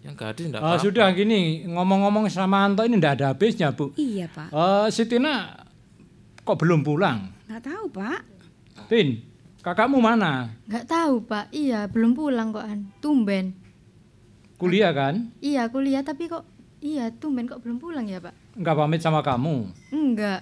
yang 0.03 0.13
gadis 0.13 0.45
enggak 0.45 0.61
Oh, 0.61 0.67
apa-apa. 0.69 0.83
sudah 0.83 1.07
gini, 1.11 1.41
ngomong-ngomong 1.65 2.27
sama 2.27 2.61
Anto 2.61 2.83
ini 2.83 2.95
ndak 2.95 3.17
ada 3.17 3.25
habisnya, 3.31 3.71
Bu. 3.71 3.95
Iya, 3.95 4.27
Pak. 4.27 4.51
Eh, 4.51 4.87
si 4.91 5.07
Tina 5.07 5.49
kok 6.37 6.59
belum 6.59 6.83
pulang? 6.83 7.31
Nggak 7.47 7.63
tahu, 7.63 7.85
Pak. 7.89 8.21
Tin, 8.85 9.17
kakakmu 9.61 9.97
mana? 9.97 10.53
Nggak 10.67 10.85
tahu 10.85 11.23
pak. 11.23 11.49
Iya 11.49 11.87
belum 11.87 12.13
pulang 12.13 12.53
kok 12.53 12.61
an. 12.61 12.91
Tumben. 12.99 13.57
Kuliah 14.55 14.93
kan? 14.93 15.33
Iya 15.41 15.67
kuliah 15.67 15.99
tapi 15.99 16.29
kok 16.29 16.45
iya 16.79 17.09
tumben 17.09 17.43
kok 17.43 17.59
belum 17.59 17.75
pulang 17.75 18.05
ya 18.05 18.21
pak? 18.21 18.35
Enggak 18.55 18.75
pamit 18.75 18.99
sama 18.99 19.19
kamu. 19.19 19.67
Enggak. 19.89 20.39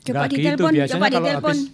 Coba 0.00 0.16
Nggak 0.18 0.30
ditelepon, 0.30 0.56
gitu, 0.64 0.64
biasanya 0.74 0.94
coba 0.96 1.06
kalau 1.06 1.20
ditelepon. 1.22 1.56
habis 1.56 1.68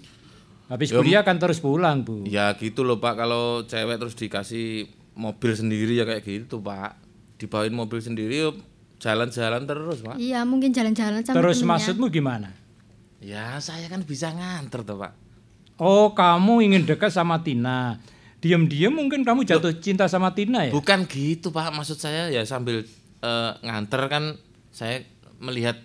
habis 0.67 0.89
Ya, 0.91 0.97
kuliah 0.99 1.23
kan 1.23 1.37
terus 1.39 1.59
pulang, 1.59 2.03
Bu. 2.03 2.27
Ya 2.27 2.51
gitu 2.53 2.83
loh, 2.83 2.99
Pak. 2.99 3.15
Kalau 3.17 3.45
cewek 3.63 3.97
terus 3.97 4.15
dikasih 4.15 4.67
mobil 5.15 5.53
sendiri 5.55 5.95
ya 5.95 6.05
kayak 6.05 6.27
gitu, 6.27 6.59
Pak. 6.59 6.99
Dibawain 7.37 7.71
mobil 7.71 8.01
sendiri 8.01 8.43
yuk 8.43 8.59
jalan-jalan 8.99 9.63
terus, 9.63 10.03
Pak. 10.03 10.17
Iya 10.17 10.43
mungkin 10.43 10.73
jalan-jalan 10.73 11.23
sama 11.23 11.37
Terus 11.39 11.59
temennya. 11.59 11.71
maksudmu 11.79 12.07
gimana? 12.09 12.49
Ya, 13.17 13.57
saya 13.59 13.87
kan 13.87 14.03
bisa 14.03 14.29
nganter 14.29 14.83
tuh, 14.83 14.99
Pak. 14.99 15.13
Oh, 15.77 16.11
kamu 16.11 16.65
ingin 16.65 16.83
dekat 16.83 17.13
sama 17.13 17.39
Tina. 17.41 18.01
Diam-diam 18.37 18.91
mungkin 18.91 19.23
kamu 19.23 19.45
jatuh 19.45 19.77
cinta 19.77 20.09
sama 20.09 20.33
Tina 20.33 20.67
ya? 20.67 20.73
Bukan 20.73 21.07
gitu, 21.07 21.49
Pak. 21.49 21.71
Maksud 21.71 21.97
saya 21.97 22.27
ya 22.27 22.43
sambil 22.43 22.83
eh, 23.21 23.51
nganter 23.63 24.03
kan 24.09 24.25
saya 24.69 25.05
melihat 25.39 25.77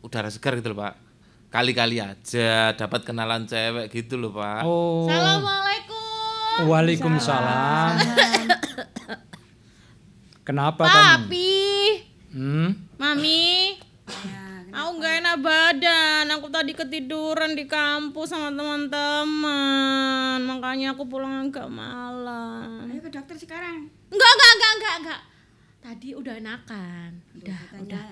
udara 0.00 0.28
segar 0.28 0.56
gitu 0.56 0.72
loh, 0.72 0.84
Pak. 0.84 0.94
Kali-kali 1.48 1.96
aja 1.96 2.76
dapat 2.76 3.08
kenalan 3.08 3.48
cewek 3.48 3.88
gitu 3.88 4.20
loh, 4.20 4.36
Pak. 4.36 4.62
Oh. 4.64 5.08
Assalamualaikum. 5.08 6.68
Waalaikumsalam. 6.68 7.92
Kenapa 10.44 10.84
kamu? 10.84 11.28
Papi, 11.28 11.60
Hmm? 12.32 12.70
mami. 12.96 13.76
Aku 14.68 15.00
nggak 15.00 15.14
enak 15.20 15.36
badan. 15.40 16.24
Aku 16.28 16.48
tadi 16.48 16.72
ketiduran 16.72 17.56
di 17.56 17.64
kampus 17.64 18.30
sama 18.30 18.52
teman-teman. 18.52 20.38
Makanya 20.40 20.92
aku 20.92 21.08
pulang 21.08 21.48
agak 21.48 21.68
malam. 21.68 22.84
Ayo 22.86 23.00
ke 23.00 23.08
dokter 23.08 23.34
sekarang. 23.34 23.88
Enggak, 24.08 24.30
enggak, 24.30 24.52
enggak, 24.52 24.72
enggak, 24.76 24.94
enggak. 25.00 25.20
Tadi 25.80 26.08
udah 26.12 26.34
enakan. 26.36 27.10
Udah, 27.40 27.60
udah. 27.80 28.04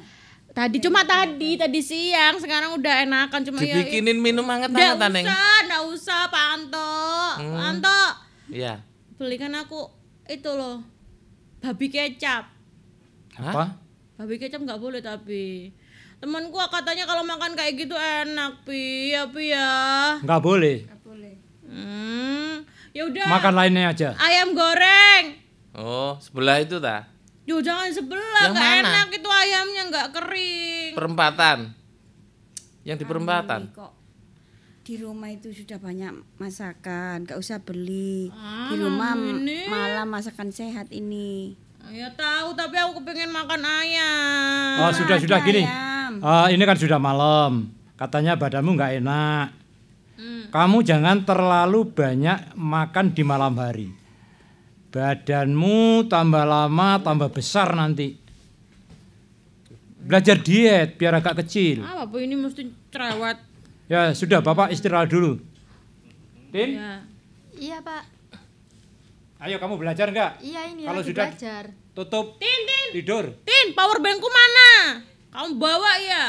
Tadi 0.57 0.81
cuma 0.81 1.05
tadi, 1.05 1.61
tadi 1.61 1.85
siang. 1.85 2.41
Sekarang 2.41 2.81
udah 2.81 3.05
enakan. 3.05 3.45
Cuma 3.45 3.61
ya. 3.61 3.77
Dibikinin 3.77 4.17
minum 4.17 4.49
Nggak 4.49 4.73
hangat-hangatan, 4.73 5.11
Neng. 5.13 5.27
usah, 5.29 5.57
nggak 5.69 5.83
usah, 5.93 6.21
Pak 6.33 6.45
Anto. 6.57 6.93
Hmm. 7.37 7.53
Pak 7.53 7.67
Anto, 7.69 8.01
Iya. 8.49 8.75
belikan 9.21 9.53
aku 9.53 9.85
itu 10.25 10.49
loh, 10.49 10.81
babi 11.61 11.93
kecap. 11.93 12.49
Apa? 13.37 13.77
Babi 14.17 14.41
kecap 14.41 14.65
nggak 14.65 14.81
boleh 14.81 15.05
tapi. 15.05 15.77
Temanku 16.17 16.57
katanya 16.73 17.05
kalau 17.05 17.21
makan 17.21 17.53
kayak 17.53 17.77
gitu 17.77 17.93
enak, 17.93 18.65
pi, 18.65 19.13
ya 19.13 19.29
pi 19.29 19.53
ya. 19.53 20.17
Enggak 20.25 20.41
boleh. 20.41 20.77
Hmm, 21.67 22.65
ya 22.97 23.05
udah. 23.05 23.27
Makan 23.29 23.53
lainnya 23.53 23.93
aja. 23.93 24.09
Ayam 24.17 24.57
goreng. 24.57 25.37
Oh, 25.77 26.17
sebelah 26.17 26.63
itu 26.65 26.81
ta? 26.81 27.05
Yo 27.47 27.63
jangan 27.63 27.89
sebelah, 27.89 28.43
Yang 28.43 28.53
nggak 28.53 28.71
mana? 28.75 28.91
enak 28.91 29.09
itu 29.15 29.29
ayamnya 29.31 29.83
nggak 29.87 30.09
kering. 30.13 30.93
Perempatan. 30.93 31.59
Yang 32.83 32.97
di 32.99 33.05
perempatan. 33.07 33.61
Kok 33.71 33.93
di 34.83 34.95
rumah 34.99 35.27
itu 35.27 35.51
sudah 35.51 35.83
banyak 35.83 36.15
masakan, 36.39 37.27
gak 37.27 37.35
usah 37.35 37.59
beli. 37.59 38.31
Ah, 38.31 38.71
di 38.71 38.79
rumah 38.79 39.19
ini. 39.19 39.67
malah 39.67 40.07
masakan 40.07 40.55
sehat 40.55 40.95
ini. 40.95 41.59
Ya 41.91 42.07
tahu, 42.15 42.55
tapi 42.55 42.79
aku 42.79 43.03
kepengen 43.03 43.35
makan 43.35 43.63
ayam. 43.63 44.87
Oh, 44.87 44.91
sudah 44.95 45.19
sudah 45.19 45.39
ada 45.39 45.47
gini. 45.47 45.63
ayam. 45.63 46.23
Ah, 46.23 46.47
ini 46.51 46.63
kan 46.63 46.79
sudah 46.79 46.99
malam. 46.99 47.71
Katanya 47.95 48.39
badanmu 48.39 48.75
nggak 48.75 48.93
enak. 49.03 49.47
Kamu 50.47 50.79
jangan 50.81 51.27
terlalu 51.27 51.91
banyak 51.91 52.55
makan 52.55 53.11
di 53.11 53.23
malam 53.27 53.59
hari. 53.59 53.91
Badanmu 54.89 55.79
tambah 56.07 56.43
lama 56.43 56.99
tambah 56.99 57.29
besar 57.29 57.73
nanti. 57.73 58.17
Belajar 59.99 60.39
diet 60.39 60.95
biar 60.95 61.19
agak 61.19 61.43
kecil. 61.43 61.83
Apa 61.83 62.07
bu 62.07 62.19
ini 62.19 62.33
mesti 62.33 62.63
cerewet? 62.89 63.39
Ya 63.87 64.11
sudah, 64.13 64.39
Bapak 64.39 64.71
istirahat 64.71 65.09
dulu. 65.09 65.43
Tin, 66.49 66.75
Ya. 66.75 67.03
Iya 67.53 67.79
pak. 67.81 68.05
ayo 69.39 69.57
kamu 69.57 69.75
belajar 69.77 70.09
nggak? 70.09 70.41
Iya 70.41 70.61
ini 70.69 70.85
Kalau 70.85 71.01
lagi 71.01 71.09
sudah 71.09 71.27
belajar. 71.27 71.65
tutup 71.93 72.27
Tin, 72.37 72.61
tin, 72.63 72.87
tidur. 72.95 73.25
tin, 73.43 73.67
power 73.73 73.99
bankku 73.99 74.27
mana? 74.27 74.69
Kamu 75.31 75.57
bawa 75.57 75.93
ya? 75.99 76.25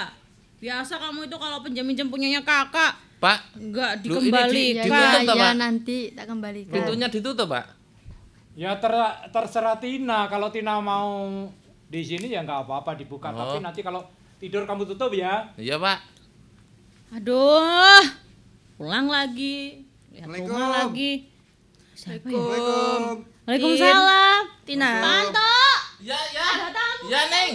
Biasa 0.58 0.98
kamu 0.98 1.26
itu 1.26 1.36
kalau 1.36 1.60
pinjam-pinjam 1.62 2.08
punyanya 2.08 2.42
kakak, 2.42 2.96
Pak, 3.18 3.40
nggak 3.56 3.92
Lu, 4.02 4.18
ini 4.18 4.32
di- 4.32 4.74
dikembalikan. 4.74 4.74
Ya, 4.74 4.84
Ditutup, 4.84 5.22
ya, 5.22 5.36
ya 5.36 5.36
Pak? 5.38 5.54
nanti 5.56 5.98
tak 6.12 6.26
kembalikan. 6.26 6.74
pintunya 6.74 7.08
ditutup, 7.08 7.48
Pak. 7.48 7.66
Ya 8.58 8.74
ter- 8.76 9.22
terserah 9.30 9.78
Tina. 9.78 10.26
Kalau 10.26 10.50
Tina 10.50 10.82
mau 10.82 11.46
di 11.86 12.02
sini 12.02 12.28
ya 12.28 12.42
nggak 12.42 12.66
apa-apa 12.66 12.98
dibuka. 12.98 13.30
Oh. 13.30 13.38
Tapi 13.38 13.62
nanti 13.62 13.80
kalau 13.80 14.02
tidur 14.38 14.66
kamu 14.66 14.84
tutup 14.84 15.14
ya. 15.14 15.46
Iya, 15.54 15.78
Pak. 15.78 15.98
Aduh, 17.14 18.04
pulang 18.76 19.08
lagi. 19.08 19.86
Lihat 20.12 20.26
rumah 20.26 20.42
Assalamualaikum. 20.42 20.90
lagi. 20.92 21.12
Siapa 21.94 22.28
ya? 22.28 22.36
Waalaikumsalam. 22.36 23.16
Waalaikumsalam. 23.46 24.42
Tina. 24.66 24.90
Panto, 25.00 25.54
Ya, 25.98 26.18
ya. 26.30 26.46
ada 26.58 26.68
tamu. 26.70 27.04
Ya, 27.08 27.22
Neng. 27.26 27.52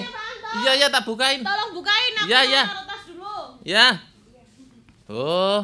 Iya, 0.52 0.72
ya 0.76 0.86
tak 0.88 1.02
bukain. 1.04 1.40
Tolong 1.42 1.70
bukain 1.72 2.12
aku 2.14 2.26
Ya, 2.26 2.40
mau 2.40 2.48
ya. 2.48 2.62
taruh 2.64 2.84
tas 2.86 3.02
dulu. 3.04 3.36
Ya. 3.62 3.86
Oh, 5.06 5.60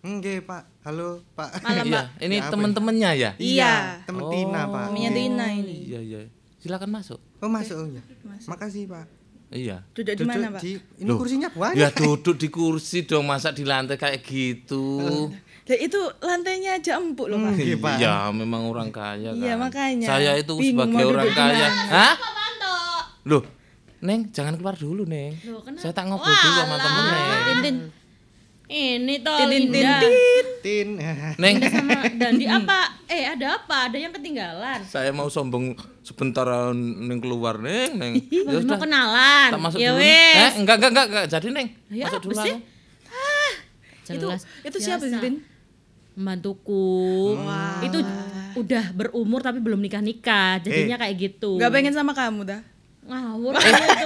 Enggak, 0.00 0.48
Pak. 0.48 0.62
Halo, 0.80 1.20
Pak. 1.36 1.60
Malam, 1.60 1.84
iya. 1.84 1.92
Pak. 1.92 2.24
Ini 2.24 2.36
Ya, 2.36 2.40
apa 2.40 2.52
teman-temannya 2.56 3.10
ya? 3.20 3.30
Iya. 3.36 3.74
Temen 4.08 4.22
Tina, 4.32 4.60
Pak. 4.64 4.84
Namanya 4.88 5.10
Tina 5.12 5.46
ini. 5.52 5.76
Iya, 5.92 6.00
iya. 6.00 6.18
Silakan 6.56 6.88
masuk. 6.88 7.20
Oh, 7.44 7.50
masuk 7.52 7.76
oh, 7.76 7.88
ya. 7.88 8.02
Makasih, 8.48 8.88
Pak. 8.88 9.04
Iya. 9.52 9.84
Duduk 9.92 10.14
di 10.14 10.24
mana, 10.24 10.46
Pak? 10.56 10.62
di 10.62 10.78
ini 11.02 11.10
Loh, 11.10 11.18
kursinya 11.20 11.50
banyak. 11.52 11.76
Ya 11.76 11.88
duduk 11.90 12.38
di 12.38 12.48
kursi 12.48 13.04
dong, 13.04 13.26
masa 13.28 13.52
di 13.52 13.66
lantai 13.66 14.00
kayak 14.00 14.24
gitu. 14.24 14.84
Ya 15.70 15.78
itu 15.78 16.02
lantainya 16.18 16.82
aja 16.82 16.98
empuk 16.98 17.30
loh, 17.30 17.38
Pak. 17.38 17.54
Iya, 17.62 17.76
Pak. 17.78 17.96
Iya, 18.02 18.14
memang 18.34 18.66
orang 18.74 18.90
kaya 18.90 19.30
kan. 19.30 19.38
Iya, 19.38 19.54
makanya. 19.54 20.08
Saya 20.10 20.34
itu 20.34 20.58
Bingung 20.58 20.90
sebagai 20.90 21.06
orang 21.14 21.30
kaya. 21.30 21.68
Hah? 21.94 22.14
Loh, 23.22 23.46
Neng, 24.02 24.34
jangan 24.34 24.58
keluar 24.58 24.74
dulu, 24.74 25.06
Neng. 25.06 25.38
Loh, 25.46 25.62
kenapa? 25.62 25.78
Saya 25.78 25.94
tak 25.94 26.10
ngobrol 26.10 26.34
dulu 26.34 26.52
sama 26.58 26.74
temen, 26.74 27.04
Neng. 27.06 27.42
Tintin. 27.46 27.76
Ini 29.00 29.14
toh 29.20 29.32
Tin, 29.34 29.48
tin, 29.48 29.62
tin, 29.62 29.70
Linda. 29.72 29.96
tin. 29.98 30.44
Tin. 30.60 30.88
Neng, 31.34 31.56
sama 31.64 32.04
Dandi 32.12 32.44
apa? 32.44 32.80
Eh 33.06 33.24
ada 33.24 33.56
apa? 33.56 33.88
Ada 33.88 33.96
yang 33.98 34.12
ketinggalan. 34.12 34.84
saya 34.84 35.08
mau 35.08 35.26
sombong 35.26 35.72
sebentar 36.00 36.44
Neng 36.70 37.16
keluar, 37.16 37.56
Neng, 37.56 37.96
Neng. 37.96 38.12
Mau, 38.20 38.28
Ya 38.28 38.44
mau 38.52 38.60
sudah, 38.60 38.78
kenalan. 38.78 39.48
tak 39.48 39.60
masuk 39.62 39.78
ya 39.78 39.90
dulu. 39.90 40.04
Eh, 40.04 40.50
enggak, 40.54 40.76
enggak, 40.76 40.90
enggak, 40.90 41.06
enggak. 41.08 41.26
Jadi, 41.30 41.46
Neng. 41.48 41.68
Ya, 41.88 42.04
masuk 42.06 42.20
dulu. 42.22 42.34
sih? 42.36 42.52
aku. 42.52 42.60
Itu 44.10 44.26
Jelas. 44.26 44.42
itu 44.60 44.76
siapa 44.78 45.04
sih. 45.06 45.16
Tin? 45.16 45.34
Pembantuku. 46.12 47.38
Itu 47.80 47.98
udah 48.54 48.84
berumur 48.92 49.40
tapi 49.40 49.58
belum 49.58 49.80
nikah-nikah. 49.80 50.60
Jadinya 50.60 50.98
kayak 50.98 51.14
gitu. 51.16 51.56
Gak 51.56 51.70
pengen 51.70 51.94
sama 51.94 52.12
kamu 52.12 52.44
dah. 52.44 52.60
ngawur. 53.02 53.56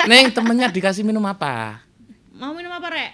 Neng 0.07 0.30
temennya 0.30 0.70
dikasih 0.70 1.03
minum 1.03 1.24
apa? 1.24 1.82
Mau 2.30 2.53
minum 2.53 2.70
apa, 2.70 2.86
Rek? 2.86 3.11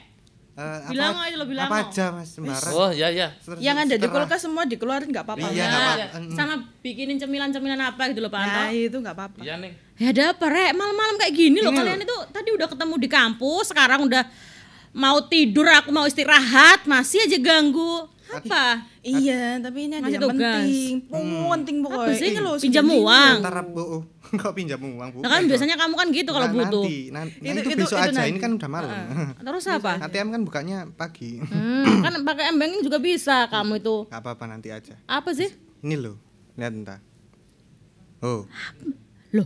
Eh, 0.51 0.79
Bilang 0.91 1.15
apa, 1.15 1.25
aja 1.25 1.37
lo 1.37 1.47
bilang. 1.47 1.67
apa 1.67 1.77
aja 1.85 2.05
mas 2.11 2.29
sembarang. 2.31 2.73
Oh 2.75 2.91
ya 2.91 3.09
ya. 3.09 3.33
Yang 3.57 3.77
ada 3.81 3.95
di 3.97 4.07
kulkas 4.07 4.41
semua 4.41 4.63
dikeluarin 4.65 5.09
nggak 5.09 5.25
apa-apa. 5.25 5.47
Iya, 5.49 5.57
Ya, 5.57 5.67
apa-apa. 5.71 6.19
Mm. 6.21 6.35
sama 6.35 6.55
bikinin 6.79 7.17
cemilan-cemilan 7.17 7.81
apa 7.81 8.03
gitu 8.11 8.21
loh, 8.21 8.29
Pak 8.29 8.41
Anto. 8.41 8.59
Nah, 8.59 8.69
itu 8.69 8.97
nggak 8.97 9.15
apa-apa. 9.15 9.39
Iya 9.41 9.55
Neng. 9.57 9.73
Ya 9.97 10.07
ada 10.11 10.23
apa, 10.31 10.45
Rek? 10.47 10.71
Malam-malam 10.75 11.15
kayak 11.17 11.33
gini 11.33 11.59
loh. 11.59 11.71
Ini 11.71 11.79
Kalian 11.79 12.01
itu 12.03 12.17
tadi 12.29 12.49
udah 12.51 12.67
ketemu 12.67 12.95
di 12.99 13.09
kampus, 13.09 13.65
sekarang 13.69 14.01
udah 14.05 14.23
mau 14.91 15.17
tidur, 15.23 15.65
aku 15.67 15.89
mau 15.89 16.05
istirahat, 16.05 16.85
masih 16.85 17.23
aja 17.23 17.39
ganggu. 17.39 18.05
Apa? 18.29 18.85
Iya, 19.01 19.59
tapi 19.59 19.89
ini 19.89 19.95
ada 19.97 20.07
Masih 20.07 20.15
yang 20.15 20.23
tugas. 20.29 20.39
penting. 20.61 20.95
Penting 21.51 21.77
pokoknya. 21.81 22.05
Apa 22.05 22.13
sih? 22.15 22.29
Ini 22.29 22.41
loh, 22.41 22.55
Pinjam 22.57 22.87
uang. 22.87 23.37
Kok 24.41 24.53
pinjam 24.53 24.79
uang 24.79 25.09
bu? 25.11 25.19
Nah 25.21 25.31
kan 25.31 25.43
biasanya 25.45 25.75
kamu 25.75 25.95
kan 25.95 26.09
gitu 26.11 26.31
kalau 26.31 26.47
Nah, 26.47 26.55
butuh. 26.55 26.83
Nanti, 26.83 26.99
nan- 27.11 27.33
nah, 27.33 27.51
Itu- 27.53 27.63
itu, 27.67 27.79
besok 27.81 27.97
itu 27.97 28.05
aja. 28.05 28.13
nanti. 28.15 28.31
Ini 28.31 28.39
kan 28.39 28.51
udah 28.55 28.69
malam. 28.69 28.97
Terus 29.37 29.65
apa? 29.67 29.93
ATM 30.01 30.29
kan 30.31 30.41
bukanya 30.43 30.79
pagi. 30.89 31.39
Hmm, 31.39 31.99
kan 32.05 32.13
pakai 32.23 32.45
M-Banking 32.51 32.83
juga 32.83 32.99
bisa 32.99 33.47
kamu 33.47 33.79
itu. 33.79 33.97
Gak 34.07 34.21
apa-apa 34.21 34.45
nanti 34.47 34.69
aja. 34.69 34.95
Apa 35.05 35.31
sih? 35.31 35.51
Ini 35.81 35.97
loh, 35.97 36.17
lihat 36.55 36.73
entah. 36.73 37.01
Oh, 38.21 38.45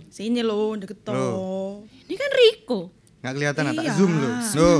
Sini 0.09 0.41
loh, 0.41 0.75
deket. 0.75 1.05
Loh. 1.07 1.85
Ini 2.05 2.15
kan 2.15 2.31
Riko. 2.33 2.81
nggak 3.21 3.35
kelihatan 3.35 3.63
tak 3.71 3.85
Iya. 3.85 3.93
zoom 3.95 4.13
loh. 4.15 4.33
Loh, 4.55 4.79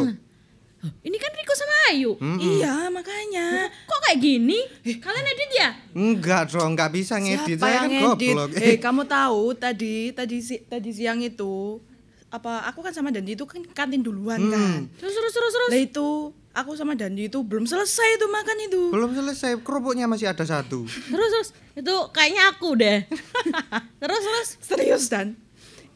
Ini 0.85 1.17
kan 1.17 1.31
Riko 1.31 1.55
sama 1.55 1.75
Ayu. 1.89 2.13
Iya, 2.37 2.89
makanya. 2.89 3.69
Kok 3.83 4.01
kayak 4.03 4.19
gini? 4.19 4.59
Kalian 4.97 5.27
edit 5.27 5.51
ya? 5.53 5.69
enggak 5.93 6.51
dong, 6.51 6.73
nggak 6.73 6.91
bisa 6.91 7.17
ngedit. 7.17 7.57
Siapa 7.57 7.65
Saya 7.65 7.75
yang 7.75 7.85
kan 7.85 7.93
ngedit? 8.11 8.35
goblok. 8.35 8.49
Eh, 8.55 8.77
kamu 8.85 9.03
tahu 9.05 9.43
tadi 9.55 9.95
tadi 10.11 10.37
si- 10.39 10.63
tadi 10.63 10.91
siang 10.91 11.19
itu 11.19 11.81
apa 12.29 12.67
aku 12.67 12.81
kan 12.81 12.91
sama 12.91 13.09
Dandi 13.09 13.33
itu 13.33 13.45
kan 13.45 13.63
kantin 13.69 14.01
duluan 14.01 14.39
Hmm. 14.39 14.51
kan. 14.51 14.81
Terus 14.97 15.13
terus 15.13 15.33
terus 15.33 15.53
terus. 15.53 15.71
Lah 15.71 15.81
itu 15.81 16.09
aku 16.51 16.75
sama 16.75 16.93
Dandi 16.93 17.27
itu 17.27 17.39
belum 17.41 17.65
selesai 17.65 18.09
itu 18.15 18.27
makan 18.27 18.57
itu. 18.65 18.83
Belum 18.91 19.11
selesai, 19.11 19.55
kerupuknya 19.59 20.05
masih 20.05 20.27
ada 20.27 20.43
satu. 20.43 20.83
Terus 20.85 21.29
terus. 21.31 21.49
Itu 21.75 21.95
kayaknya 22.11 22.51
aku 22.51 22.75
deh. 22.75 23.07
terus 24.03 24.21
terus. 24.21 24.49
Serius 24.59 25.07
Dan? 25.07 25.39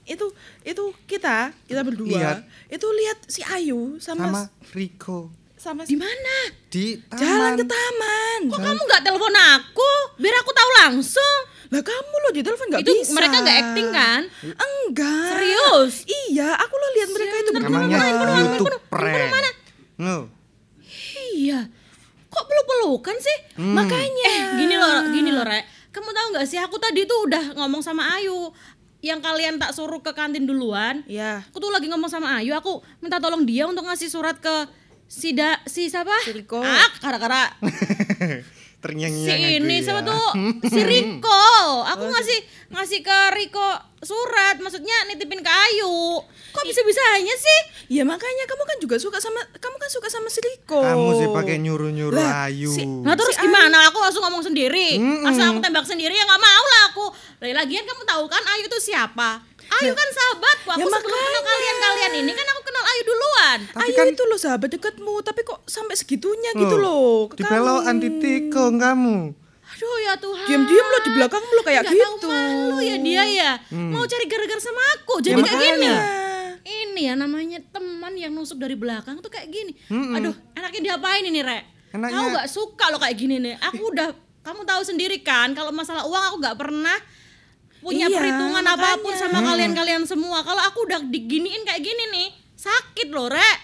Itu 0.09 0.27
itu 0.63 0.83
kita 1.05 1.53
kita 1.63 1.81
berdua 1.83 2.09
Lihat. 2.11 2.39
itu 2.67 2.87
lihat 2.89 3.19
si 3.25 3.41
Ayu 3.43 3.97
sama 3.99 4.25
Sama 4.25 4.43
Riko. 4.73 5.29
sama 5.55 5.83
Di 5.83 5.95
mana? 5.95 6.37
Di 6.67 6.97
taman. 7.05 7.19
jalan 7.19 7.53
ke 7.55 7.65
taman. 7.65 8.41
Kok 8.47 8.59
kamu 8.59 8.81
nggak 8.81 9.03
telepon 9.03 9.35
aku? 9.35 9.91
Biar 10.17 10.35
aku 10.39 10.51
tahu 10.51 10.71
langsung. 10.81 11.39
Lah 11.69 11.83
kamu 11.83 12.15
lo 12.17 12.29
di 12.31 12.41
telepon 12.41 12.67
nggak 12.69 12.81
Itu 12.81 12.93
bisa. 12.95 13.13
mereka 13.13 13.37
nggak 13.39 13.59
acting 13.61 13.89
kan? 13.91 14.23
Enggak. 14.49 15.29
Serius? 15.35 15.95
Iya, 16.07 16.49
aku 16.57 16.75
lo 16.75 16.87
lihat 16.95 17.09
mereka 17.11 17.35
itu 17.37 17.51
berdua. 17.53 17.75
Namanya 17.77 17.99
YouTube 18.41 18.81
prank. 18.89 19.33
No. 19.99 20.31
Iya. 21.35 21.69
Kok 22.29 22.45
peluk-pelukan 22.45 23.17
sih? 23.19 23.39
Makanya. 23.59 24.31
Eh, 24.31 24.43
gini 24.57 24.75
loh, 24.75 24.97
gini 25.11 25.31
loh, 25.31 25.43
Rek. 25.43 25.65
Kamu 25.89 26.09
tahu 26.09 26.27
nggak 26.31 26.47
sih 26.47 26.57
aku 26.57 26.77
tadi 26.77 27.03
tuh 27.03 27.27
udah 27.27 27.57
ngomong 27.57 27.81
sama 27.81 28.15
Ayu 28.15 28.53
yang 28.99 29.23
kalian 29.23 29.63
tak 29.63 29.71
suruh 29.75 30.03
ke 30.03 30.11
kantin 30.11 30.43
duluan. 30.43 31.07
Iya. 31.07 31.47
Aku 31.51 31.63
tuh 31.63 31.71
lagi 31.71 31.87
ngomong 31.87 32.11
sama 32.11 32.43
Ayu, 32.43 32.55
aku 32.55 32.83
minta 32.99 33.23
tolong 33.23 33.47
dia 33.47 33.67
untuk 33.71 33.87
ngasih 33.87 34.11
surat 34.11 34.35
ke 34.43 34.67
si 35.07 35.33
da, 35.33 35.63
si 35.65 35.87
siapa? 35.87 36.15
Si 36.27 36.35
Riko. 36.35 36.59
Ah, 36.59 36.91
kara-kara 36.99 37.55
Terngiang 38.79 39.11
si 39.11 39.27
ini 39.57 39.83
siapa 39.83 40.01
tuh? 40.01 40.31
Si 40.71 40.81
Riko. 40.81 41.43
Aku 41.89 42.05
ngasih 42.05 42.39
ngasih 42.71 43.01
ke 43.01 43.19
Riko 43.35 43.67
surat, 43.99 44.55
maksudnya 44.57 44.95
nitipin 45.05 45.43
ke 45.43 45.51
Ayu. 45.51 46.23
Kok 46.49 46.63
bisa-bisanya 46.63 47.35
sih? 47.35 47.61
Ya 47.91 48.03
makanya 48.03 48.47
kamu 48.47 48.63
kan 48.63 48.77
juga 48.79 48.97
suka 48.97 49.19
sama 49.19 49.43
kamu 49.53 49.77
kan 49.77 49.91
suka 49.91 50.07
sama 50.07 50.29
si 50.29 50.39
Riko. 50.39 50.79
Kamu 50.79 51.11
sih 51.13 51.27
pakai 51.29 51.59
nyuruh-nyuruh 51.59 52.15
Lah, 52.15 52.47
Ayu. 52.47 52.71
si- 52.71 52.87
Nah 52.87 53.13
terus 53.13 53.35
gimana? 53.35 53.91
Aku 53.91 53.99
langsung 53.99 54.23
ngomong 54.23 54.45
sendiri. 54.45 54.95
Masa 55.21 55.51
aku 55.51 55.59
tembak 55.59 55.83
sendiri 55.83 56.13
ya 56.13 56.23
nggak 56.23 56.39
mau 56.41 56.65
lah 56.65 56.83
aku. 56.89 57.07
Lah, 57.41 57.51
Lagian 57.57 57.83
kamu 57.83 58.03
tahu 58.05 58.25
kan 58.27 58.43
Ayu 58.49 58.65
itu 58.65 58.79
siapa? 58.81 59.43
Ayu 59.71 59.93
kan 59.93 60.09
sahabatku. 60.11 60.69
Aku 60.71 60.81
Ya 60.81 60.87
sebelum 60.91 61.13
kenal 61.19 61.43
kalian-kalian 61.45 62.13
ini 62.19 62.33
kan 62.33 62.47
aku 62.49 62.61
kenal 62.63 62.85
Ayu 62.85 63.03
duluan. 63.05 63.59
Ayu 63.79 64.03
itu 64.11 64.23
loh 64.25 64.39
sahabat 64.39 64.69
dekatmu, 64.71 65.15
tapi 65.21 65.41
kok 65.43 65.61
sampai 65.65 65.95
segitunya 65.95 66.51
gitu 66.55 66.77
loh. 66.77 67.29
Di 67.31 67.45
di 67.99 68.09
tikung 68.19 68.77
kamu. 68.77 69.19
Aduh 69.69 69.97
ya 70.01 70.15
Tuhan. 70.17 70.47
Diam-diam 70.49 70.87
lo 70.89 70.99
di 70.99 71.11
belakangmu 71.13 71.53
lo 71.53 71.63
kayak 71.63 71.83
Nggak 71.85 71.95
gitu. 71.95 72.05
tahu 72.19 72.33
malu 72.33 72.77
ya 72.81 72.97
dia 72.99 73.25
ya. 73.25 73.51
Mau 73.71 74.03
cari 74.03 74.25
gara-gara 74.25 74.59
sama 74.59 74.83
aku. 74.97 75.21
Jadi 75.21 75.35
Ya 75.35 75.45
kayak 75.45 75.61
gini. 75.61 75.87
makanya. 75.87 75.97
Ini 76.69 77.01
ya 77.01 77.15
namanya 77.15 77.59
teman 77.71 78.13
yang 78.13 78.33
nusuk 78.35 78.59
dari 78.59 78.75
belakang 78.75 79.21
tuh 79.21 79.31
kayak 79.31 79.49
gini. 79.49 79.73
Aduh, 79.89 80.35
enaknya 80.53 80.81
diapain 80.83 81.23
ini, 81.23 81.41
Rek? 81.41 81.65
Enaknya- 81.95 82.17
Aku 82.19 82.27
nggak 82.29 82.49
suka 82.49 82.85
lo 82.91 82.99
kayak 82.99 83.17
gini 83.17 83.37
nih. 83.39 83.55
Aku 83.63 83.89
udah 83.89 84.13
kamu 84.43 84.65
tahu 84.65 84.83
sendiri 84.83 85.21
kan 85.21 85.53
kalau 85.53 85.71
masalah 85.71 86.05
uang 86.05 86.25
aku 86.27 86.37
nggak 86.39 86.57
pernah 86.57 86.97
punya 87.81 88.07
Iya, 88.07 88.15
perhitungan 88.15 88.61
makanya. 88.61 88.95
apa 88.95 89.01
pun 89.01 89.15
sama 89.15 89.39
kalian-kalian 89.41 90.03
semua. 90.05 90.41
Kalau 90.41 90.63
aku 90.63 90.85
udah 90.85 91.01
diginiin 91.03 91.63
kayak 91.63 91.81
gini 91.81 92.05
nih, 92.11 92.29
sakit 92.55 93.09
loh, 93.09 93.29
Rek. 93.29 93.59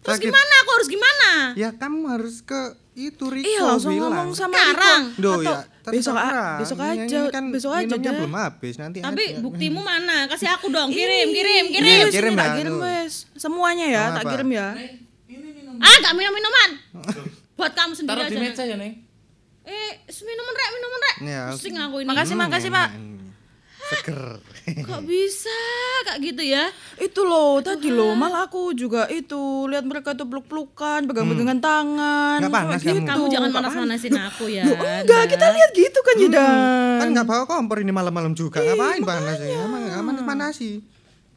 Terus 0.00 0.16
Sakit. 0.16 0.28
gimana? 0.28 0.52
Aku 0.58 0.70
harus 0.72 0.88
gimana? 0.88 1.30
Ya 1.54 1.68
kamu 1.72 2.00
harus 2.10 2.36
ke 2.40 2.60
itu 2.94 3.24
Riko 3.26 3.42
Iya 3.42 3.60
langsung 3.66 3.90
bilang. 3.90 4.12
ngomong 4.12 4.30
sama 4.32 4.52
Sekarang. 4.54 5.02
Riko. 5.08 5.18
Duh 5.18 5.32
Atau 5.34 5.42
ya, 5.42 5.56
tapi 5.82 5.94
besok 5.96 6.14
a- 6.14 6.56
besok 6.56 6.78
aja, 6.78 7.02
ini 7.18 7.32
kan 7.32 7.44
besok 7.50 7.72
aja 7.72 7.84
minumnya 7.84 8.04
deh. 8.06 8.18
belum 8.18 8.34
habis 8.38 8.74
nanti 8.76 8.98
Tapi 9.00 9.24
aja. 9.26 9.40
buktimu 9.40 9.80
mana? 9.80 10.16
Kasih 10.26 10.48
aku 10.50 10.68
dong. 10.68 10.88
Kirim, 10.88 11.28
kirim, 11.30 11.64
kirim. 11.70 11.88
Iya, 12.00 12.06
Kirim 12.10 12.32
tak 12.32 12.46
ya, 12.46 12.54
kirim 12.54 12.76
wes. 12.78 13.26
Semuanya 13.34 13.86
ya, 13.86 14.02
tak 14.12 14.24
kirim 14.28 14.48
ya. 14.48 14.76
Ah, 15.76 15.96
gak 15.98 16.12
minum-minuman. 16.12 16.70
Buat 17.58 17.72
kamu 17.72 17.92
sendiri 17.94 18.14
Taruh 18.14 18.24
aja. 18.24 18.30
di 18.30 18.38
Nek. 18.38 18.50
meja 18.50 18.62
ya, 18.62 18.76
Neng. 18.76 18.92
Eh, 19.64 19.90
minuman 20.22 20.52
rek, 20.52 20.68
minuman 20.70 21.00
rek. 21.00 21.16
Ya, 21.24 21.42
Pusing 21.50 21.76
aku 21.78 21.96
ini. 21.98 22.06
Makasih, 22.06 22.36
makasih, 22.36 22.70
Pak. 22.70 22.88
Seger. 23.84 24.40
Kok 24.64 25.02
bisa 25.04 25.60
kayak 26.08 26.18
gitu 26.24 26.42
ya? 26.44 26.64
Itu 26.96 27.20
loh, 27.28 27.60
tadi 27.60 27.92
loh, 27.92 28.16
malah 28.16 28.48
aku 28.48 28.72
juga 28.72 29.04
itu 29.12 29.68
lihat 29.68 29.84
mereka 29.84 30.16
tuh 30.16 30.24
peluk-pelukan, 30.24 31.04
pegang-pegangan 31.04 31.60
tangan. 31.60 32.38
Nggak 32.40 32.52
panas 32.52 32.80
Kayak 32.80 33.04
kamu? 33.04 33.08
Kamu 33.12 33.24
jangan 33.28 33.50
manas-manasin 33.52 34.14
aku 34.16 34.44
ya. 34.48 34.64
Loh, 34.64 34.78
enggak, 34.80 35.22
kita 35.36 35.46
lihat 35.52 35.70
gitu 35.76 35.98
kan, 36.00 36.14
Jidan. 36.16 36.96
Kan 37.04 37.08
nggak 37.12 37.26
bawa 37.28 37.44
kompor 37.44 37.76
ini 37.84 37.92
malam-malam 37.92 38.32
juga. 38.32 38.64
Ngapain 38.64 39.04
panas 39.04 39.36
ya? 39.40 39.60
Panas-manasi. 40.00 40.70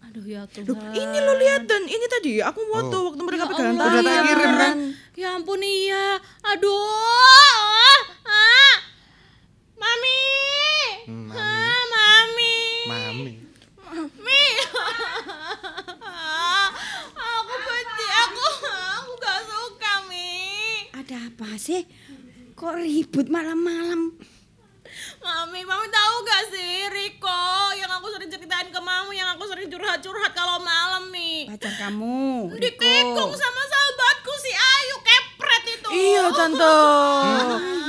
Aduh 0.08 0.24
ya 0.24 0.48
Tuhan. 0.50 0.72
Loh, 0.72 0.80
ini 0.96 1.18
lo 1.22 1.34
lihat 1.38 1.68
dan 1.68 1.84
ini 1.86 2.06
tadi 2.10 2.40
aku 2.42 2.58
foto 2.64 3.12
waktu 3.12 3.22
mereka 3.22 3.44
pegangan 3.52 3.76
Allah. 3.76 3.86
tangan. 3.86 4.02
Udah 4.02 4.14
tak 4.18 4.24
kirim 4.26 4.52
kan? 4.56 4.76
Ya 5.14 5.28
ampun 5.36 5.62
iya. 5.62 6.06
Aduh. 6.42 8.02
Ah. 8.26 8.76
Mami. 9.78 10.22
Hmm, 11.06 11.30
mami. 11.30 11.38
Ah, 11.38 11.82
mami. 11.94 12.58
Mami. 12.90 13.34
Mi. 14.18 14.44
aku 17.14 17.54
benci 17.62 18.06
aku. 18.10 18.46
Aku 18.98 19.12
gak 19.22 19.40
suka, 19.46 19.94
Mi. 20.10 20.34
Ada 21.08 21.32
apa 21.32 21.56
sih? 21.56 21.88
Kok 22.60 22.84
ribut 22.84 23.32
malam-malam? 23.32 24.12
Mami, 25.24 25.62
Mami 25.64 25.88
tahu 25.88 26.16
gak 26.28 26.44
sih 26.52 26.84
Riko 26.92 27.48
yang 27.80 27.88
aku 27.96 28.12
sering 28.12 28.28
ceritain 28.28 28.68
ke 28.68 28.76
Mami 28.76 29.16
yang 29.16 29.32
aku 29.32 29.48
sering 29.48 29.72
curhat-curhat 29.72 30.36
kalau 30.36 30.60
malam 30.60 31.08
Mi. 31.08 31.48
Pacar 31.48 31.72
kamu. 31.80 32.52
Ditikung 32.60 33.32
sama 33.40 33.62
sahabatku 33.72 34.34
si 34.36 34.52
Ayu 34.52 34.96
kepret 35.00 35.64
itu. 35.80 35.90
Iya, 35.96 36.24
Tante. 36.36 36.76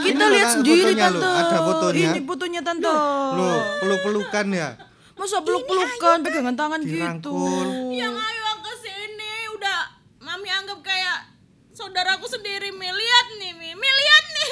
Kita 0.06 0.14
Ini 0.14 0.14
loh, 0.14 0.30
lihat 0.38 0.48
sendiri, 0.54 0.94
loh, 0.94 1.02
Tante. 1.02 1.26
ada 1.42 1.58
fotonya. 1.66 2.10
Ini 2.14 2.20
fotonya, 2.22 2.60
Tante. 2.62 2.94
Loh, 3.34 3.58
peluk-pelukan 3.82 4.46
ya. 4.54 4.78
Masa 5.18 5.42
peluk-pelukan, 5.42 6.22
pegangan 6.22 6.54
tangan 6.54 6.80
gitu. 6.86 7.02
Dirangkul. 7.02 7.66
Yang 7.98 8.14
Ayu 8.14 8.42
yang 8.46 8.60
ke 8.62 8.72
sini 8.78 9.32
udah 9.58 9.78
Mami 10.22 10.54
anggap 10.54 10.78
kayak 10.86 11.27
saudaraku 11.78 12.26
sendiri 12.26 12.74
Mi. 12.74 12.90
Lihat 12.90 13.26
nih 13.38 13.52
Mi, 13.54 13.70
Mi 13.72 13.86
lihat 13.88 14.24
nih. 14.28 14.48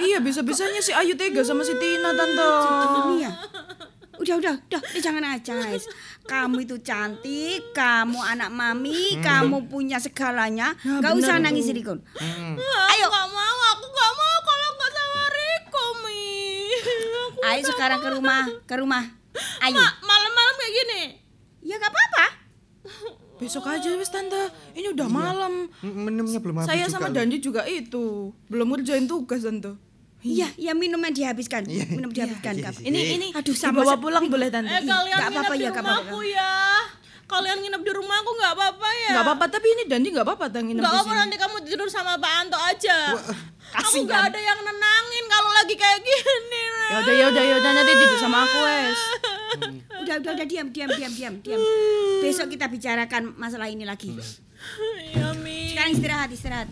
Iya, 0.00 0.18
bisa-bisanya 0.20 0.80
si 0.80 0.92
Ayu 0.92 1.12
tega 1.14 1.40
sama 1.40 1.60
si 1.60 1.72
Tina, 1.74 2.12
Tante. 2.12 2.48
Iya. 3.16 3.30
Udah, 4.16 4.36
udah, 4.36 4.54
udah, 4.60 4.80
udah 4.80 5.00
jangan 5.00 5.24
aja, 5.26 5.56
guys. 5.56 5.88
Kamu 6.22 6.60
itu 6.60 6.76
cantik, 6.78 7.72
kamu 7.72 8.20
anak 8.20 8.52
mami, 8.52 9.16
kamu 9.18 9.64
punya 9.66 9.96
segalanya. 9.96 10.76
Ya, 10.78 11.00
Gak 11.00 11.16
usah 11.16 11.36
itu. 11.36 11.44
nangis, 11.44 11.66
Rikon. 11.66 12.04
Ayo. 12.20 13.06
Aku 13.08 13.10
gak 13.10 13.28
mau, 13.30 13.58
aku 13.72 13.86
gak 13.88 14.12
mau 14.14 14.36
kalau 14.40 14.68
gak 14.76 14.92
sama 14.92 15.24
Riko 15.26 15.84
Mi. 15.98 16.24
Aku 17.40 17.48
Ayo 17.48 17.62
sekarang 17.66 17.98
mau. 17.98 18.04
ke 18.04 18.10
rumah, 18.12 18.44
ke 18.62 18.74
rumah. 18.76 19.04
Ayo. 19.60 19.76
Ma- 19.76 19.96
malam-malam 20.02 20.54
kayak 20.54 20.72
gini. 20.76 21.02
Ya 21.62 21.76
gak 21.76 21.88
apa-apa. 21.88 22.26
Besok 23.40 23.64
aja 23.66 23.88
wis 23.90 24.06
tante. 24.06 24.36
Ini 24.70 24.92
udah 24.92 25.08
malam. 25.08 25.72
M- 25.80 25.96
Minumnya 26.04 26.38
belum 26.38 26.60
habis 26.60 26.68
Saya 26.68 26.84
juga 26.84 26.92
sama 26.94 27.08
loh. 27.08 27.14
Dandi 27.16 27.36
juga 27.38 27.62
itu. 27.64 28.36
Belum 28.46 28.68
ngerjain 28.70 29.04
tugas 29.04 29.40
tante. 29.40 29.72
Iya, 30.20 30.52
ya 30.54 30.72
minumnya 30.72 31.08
dihabiskan. 31.08 31.64
Minum 31.64 32.12
dihabiskan. 32.12 32.52
Iya, 32.52 32.60
nggak 32.62 32.72
apa. 32.74 32.80
Ini 32.84 33.00
ini 33.10 33.26
Aduh, 33.32 33.56
sama 33.56 33.80
dibawa 33.80 33.96
pulang 33.96 34.28
boleh 34.28 34.48
tante. 34.48 34.68
Eh, 34.68 34.84
kalian 34.84 34.92
Nggak 35.08 35.08
nggak 35.08 35.32
apa-apa 35.40 35.54
ya, 35.56 35.68
nggak 35.70 35.80
apa-apa. 35.82 36.16
ya. 36.22 36.52
Kalian 37.26 37.58
nginep 37.58 37.80
di 37.80 37.92
rumahku 37.94 38.30
nggak 38.34 38.52
apa-apa 38.52 38.88
ya? 38.92 39.10
Nggak 39.10 39.24
apa-apa 39.24 39.44
tapi 39.48 39.66
ini 39.70 39.82
Dandi 39.86 40.08
nggak 40.10 40.26
apa-apa 40.26 40.44
tang 40.46 40.64
nginep 40.66 40.82
Nggak 40.82 40.92
di 40.92 40.98
apa 40.98 41.08
sini. 41.08 41.16
nanti 41.16 41.36
kamu 41.38 41.56
tidur 41.62 41.88
sama 41.88 42.12
Pak 42.14 42.32
Anto 42.36 42.58
aja. 42.60 42.96
Aku 43.70 43.86
kasihan. 43.86 44.02
nggak 44.04 44.22
ada 44.28 44.40
yang 44.42 44.58
nenangin 44.60 45.24
kalau 45.26 45.50
lagi 45.54 45.74
kayak 45.74 46.00
gini. 46.02 46.62
Ya 46.90 46.96
udah 46.98 47.14
ya 47.14 47.24
udah 47.30 47.42
ya 47.42 47.54
udah 47.56 47.70
nanti 47.72 47.92
tidur 47.96 48.18
sama 48.18 48.38
aku 48.42 48.58
wes. 48.60 48.98
Udah, 50.00 50.16
udah, 50.20 50.32
udah 50.36 50.46
diam, 50.48 50.68
diam, 50.72 50.90
diam, 50.90 51.12
diam, 51.12 51.34
diam. 51.44 51.60
Besok 52.24 52.52
kita 52.52 52.66
bicarakan 52.68 53.36
masalah 53.36 53.68
ini 53.68 53.84
lagi. 53.84 54.12
Mi. 55.44 55.72
Sekarang 55.72 55.90
istirahat, 55.96 56.28
istirahat. 56.32 56.68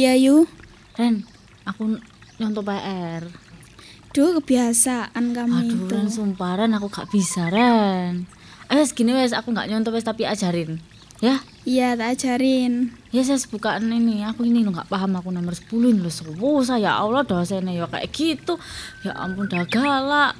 Iya 0.00 0.16
Yu, 0.16 0.48
Ren, 0.96 1.28
aku 1.68 2.00
nyontoh 2.40 2.64
PR. 2.64 3.20
duh 4.16 4.40
kebiasaan 4.40 5.36
kamu 5.36 5.52
Aduh, 5.60 5.68
itu. 5.68 5.92
Ren, 5.92 6.08
sumpah 6.08 6.56
Ren, 6.56 6.72
aku 6.72 6.88
gak 6.88 7.12
bisa, 7.12 7.52
Ren. 7.52 8.24
Ayo 8.72 8.80
segini 8.88 9.12
wes, 9.12 9.36
aku 9.36 9.52
gak 9.52 9.68
nyontoh 9.68 9.92
wes 9.92 10.08
tapi 10.08 10.24
ajarin. 10.24 10.80
Ya, 11.20 11.44
Iya, 11.68 12.00
tak 12.00 12.16
ajarin. 12.16 12.96
ya 13.12 13.20
saya 13.20 13.36
bukaan 13.44 13.92
ini, 13.92 14.24
aku 14.24 14.48
ini 14.48 14.64
lo 14.64 14.72
gak 14.72 14.88
paham 14.88 15.20
aku 15.20 15.28
nomor 15.28 15.52
10 15.52 15.68
ini 15.92 16.00
lo 16.00 16.08
susah 16.08 16.80
ya 16.80 16.96
Allah 16.96 17.20
dosennya 17.20 17.76
ya 17.76 17.84
kayak 17.84 18.08
gitu. 18.08 18.56
Ya 19.04 19.12
ampun 19.20 19.52
dah 19.52 19.68
galak. 19.68 20.32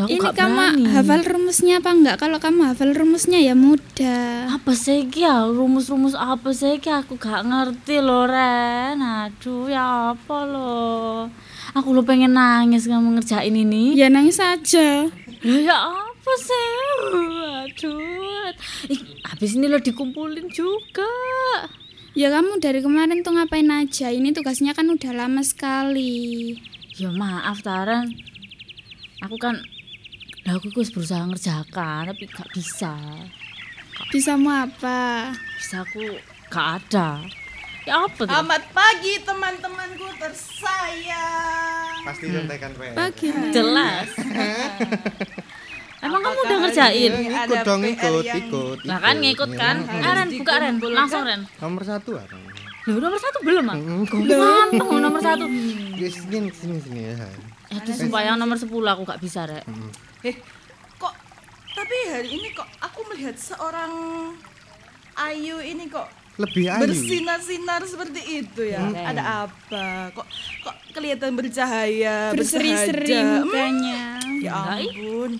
Aku 0.00 0.08
Ini 0.10 0.28
kamu 0.32 0.56
berani. 0.56 0.84
hafal 0.88 1.20
rumusnya 1.22 1.74
apa 1.76 1.90
enggak? 1.90 2.16
Kalau 2.16 2.38
kamu 2.38 2.60
hafal 2.66 2.90
rumusnya 2.90 3.36
ya 3.36 3.52
mudah. 3.52 4.48
apa 4.50 4.72
sih 4.72 5.04
ya 5.10 5.44
rumus-rumus 5.44 6.12
apa 6.12 6.50
sih 6.50 6.80
aku 6.80 7.14
gak 7.14 7.44
ngerti 7.44 8.00
loh 8.00 8.24
Ren 8.24 8.96
aduh 8.96 9.66
ya 9.66 9.84
apa 10.10 10.38
loh 10.42 11.28
aku 11.70 11.88
lo 11.90 12.02
pengen 12.02 12.32
nangis 12.32 12.84
kamu 12.84 13.14
ngerjain 13.14 13.52
ini 13.52 13.94
Ya 13.94 14.08
nangis 14.08 14.36
aja. 14.36 15.06
ya, 15.38 15.56
ya 15.60 15.76
apa 15.86 16.32
sih 16.36 16.70
aduh 17.62 18.50
Ih, 18.88 19.00
habis 19.22 19.54
ini 19.54 19.66
lo 19.66 19.78
dikumpulin 19.78 20.48
juga 20.48 21.06
Ya 22.10 22.26
kamu 22.28 22.58
dari 22.58 22.80
kemarin 22.80 23.22
tuh 23.22 23.32
ngapain 23.32 23.70
aja? 23.70 24.10
Ini 24.10 24.34
tugasnya 24.34 24.74
kan 24.74 24.90
udah 24.90 25.14
lama 25.14 25.46
sekali. 25.46 26.58
ya 26.92 27.08
maaf 27.08 27.62
Taran 27.62 28.10
aku 29.20 29.36
kan 29.36 29.62
lah 30.50 30.58
aku 30.58 30.74
harus 30.74 30.90
berusaha 30.90 31.22
ngerjakan 31.30 32.10
tapi 32.10 32.26
gak 32.26 32.50
bisa 32.50 32.90
Bisa 34.10 34.34
mau 34.34 34.66
apa? 34.66 35.30
bisa 35.54 35.86
aku 35.86 36.18
gak 36.50 36.82
ada 36.82 37.22
ya 37.86 38.02
apa 38.02 38.18
tuh 38.18 38.26
Selamat 38.26 38.62
pagi 38.74 39.14
teman-temanku 39.22 40.10
tersayang. 40.18 42.02
Pasti 42.02 42.26
contekan 42.34 42.70
PR. 42.74 42.94
Pagi. 42.98 43.28
jelas 43.54 44.10
Emang 46.04 46.18
kamu 46.18 46.38
udah 46.42 46.58
ngerjain? 46.66 47.12
Ikut 47.28 47.58
dong, 47.60 47.82
ikut, 47.86 48.24
ikut. 48.24 48.78
Nah 48.88 48.98
kan 48.98 49.20
ngikut 49.20 49.50
kan? 49.52 49.84
Ah, 49.86 50.16
Ren, 50.16 50.32
buka 50.32 50.54
Ren, 50.56 50.74
langsung 50.80 51.28
Ren. 51.28 51.44
Nomor 51.60 51.84
satu 51.84 52.16
apa? 52.16 52.40
Loh, 52.88 52.96
nomor 52.98 53.20
satu 53.20 53.38
belum 53.44 53.68
ah? 53.68 53.76
Gampang 54.08 54.88
loh 54.96 54.98
nomor 54.98 55.20
satu. 55.20 55.44
Sini, 55.46 56.48
sini, 56.50 56.80
sini 56.80 57.00
ya. 57.04 57.28
Aduh, 57.76 57.92
sumpah 57.92 58.24
yang 58.24 58.40
nomor 58.40 58.56
10 58.56 58.72
aku 58.72 59.02
gak 59.04 59.20
bisa, 59.20 59.44
Rek. 59.44 59.62
Eh, 60.20 60.36
kok 60.96 61.14
tapi 61.70 61.96
hari 62.08 62.28
ini 62.30 62.48
kok 62.50 62.68
aku 62.78 63.00
melihat 63.08 63.36
seorang 63.36 63.92
Ayu 65.16 65.60
ini 65.60 65.84
kok 65.86 66.08
Lebih 66.36 66.64
ayu. 66.66 66.80
bersinar-sinar 66.82 67.84
seperti 67.84 68.20
itu 68.38 68.62
ya. 68.64 68.80
Hmm. 68.80 68.96
Ada 68.96 69.22
apa? 69.44 69.84
Kok 70.10 70.26
kok 70.62 70.76
kelihatan 70.92 71.32
bercahaya, 71.34 72.32
Berseri-seri? 72.32 73.12
Hmm, 73.12 73.44
mukanya. 73.44 74.00
Ya 74.40 74.52
Enggak, 74.56 74.76
ih. 74.78 74.88
ampun. 74.90 75.30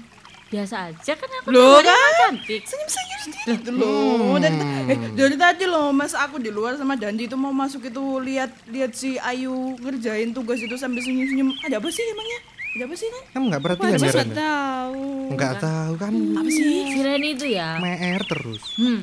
Biasa 0.51 0.91
aja 0.91 1.13
kan 1.15 1.31
aku 1.31 1.47
Loh 1.51 1.79
kan? 1.79 1.95
cantik. 2.21 2.63
Senyum-senyum 2.67 3.19
sedikit 3.23 3.57
gitu 3.57 3.71
loh. 3.73 4.35
Dari, 4.37 4.57
eh, 4.91 4.99
dari 5.15 5.37
tadi 5.39 5.65
loh 5.65 5.89
Mas 5.91 6.13
aku 6.13 6.37
di 6.37 6.51
luar 6.51 6.75
sama 6.75 6.93
Dandi 6.95 7.25
itu 7.25 7.39
mau 7.39 7.55
masuk 7.55 7.87
itu 7.87 8.03
lihat 8.19 8.51
lihat 8.67 8.93
si 8.93 9.15
Ayu 9.17 9.55
ngerjain 9.79 10.33
tugas 10.33 10.59
itu 10.59 10.75
sambil 10.75 11.01
senyum-senyum. 11.01 11.55
Ada 11.63 11.79
apa 11.79 11.89
sih 11.89 12.03
emangnya? 12.03 12.41
Ada 12.71 12.83
apa 12.85 12.95
sih 12.95 13.09
kan? 13.09 13.23
Kamu 13.33 13.45
nggak 13.49 13.63
perhatian 13.63 13.89
ya, 13.89 13.99
Masa 13.99 14.17
Ren? 14.17 14.31
tahu. 14.31 15.03
Nggak 15.31 15.55
tahu 15.59 15.93
kamu. 15.97 16.23
Apa 16.35 16.49
sih? 16.49 16.71
Si 16.87 16.99
Ren 17.01 17.23
itu 17.25 17.47
ya. 17.49 17.71
PR 17.77 18.23
terus. 18.25 18.63
Hmm. 18.77 19.01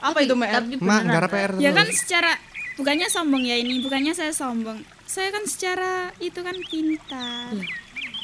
Apa 0.00 0.18
itu 0.20 0.34
Mer? 0.34 0.52
Tapi 0.54 0.74
Mak, 0.74 0.80
beneran, 0.80 1.04
gara 1.06 1.20
Rek. 1.22 1.32
PR 1.34 1.50
terus. 1.50 1.62
Ya 1.62 1.70
kan 1.70 1.86
secara 1.90 2.32
bukannya 2.74 3.06
sombong 3.06 3.44
ya 3.44 3.56
ini, 3.56 3.74
bukannya 3.78 4.12
saya 4.12 4.32
sombong. 4.32 4.80
Saya 5.04 5.28
kan 5.30 5.44
secara 5.44 5.92
itu 6.18 6.40
kan 6.40 6.56
pintar. 6.64 7.52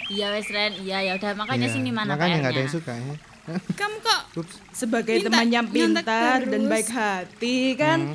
Iya 0.09 0.27
wes 0.33 0.49
Ren, 0.49 0.75
iya 0.81 0.99
ya 1.03 1.13
udah 1.15 1.39
makanya 1.39 1.69
Iya, 1.69 1.75
sini 1.77 1.91
mana 1.91 2.19
Makanya 2.19 2.37
nggak 2.41 2.53
ada 2.53 2.61
yang 2.61 2.73
suka 2.73 2.93
ya. 2.93 3.15
Kamu 3.79 3.97
kok 4.01 4.21
Ups. 4.37 4.55
sebagai 4.71 5.15
Minta- 5.17 5.29
teman 5.31 5.49
yang 5.51 5.67
pintar 5.67 6.39
dan 6.43 6.63
baik 6.67 6.89
hati 6.89 7.75
kan 7.75 8.15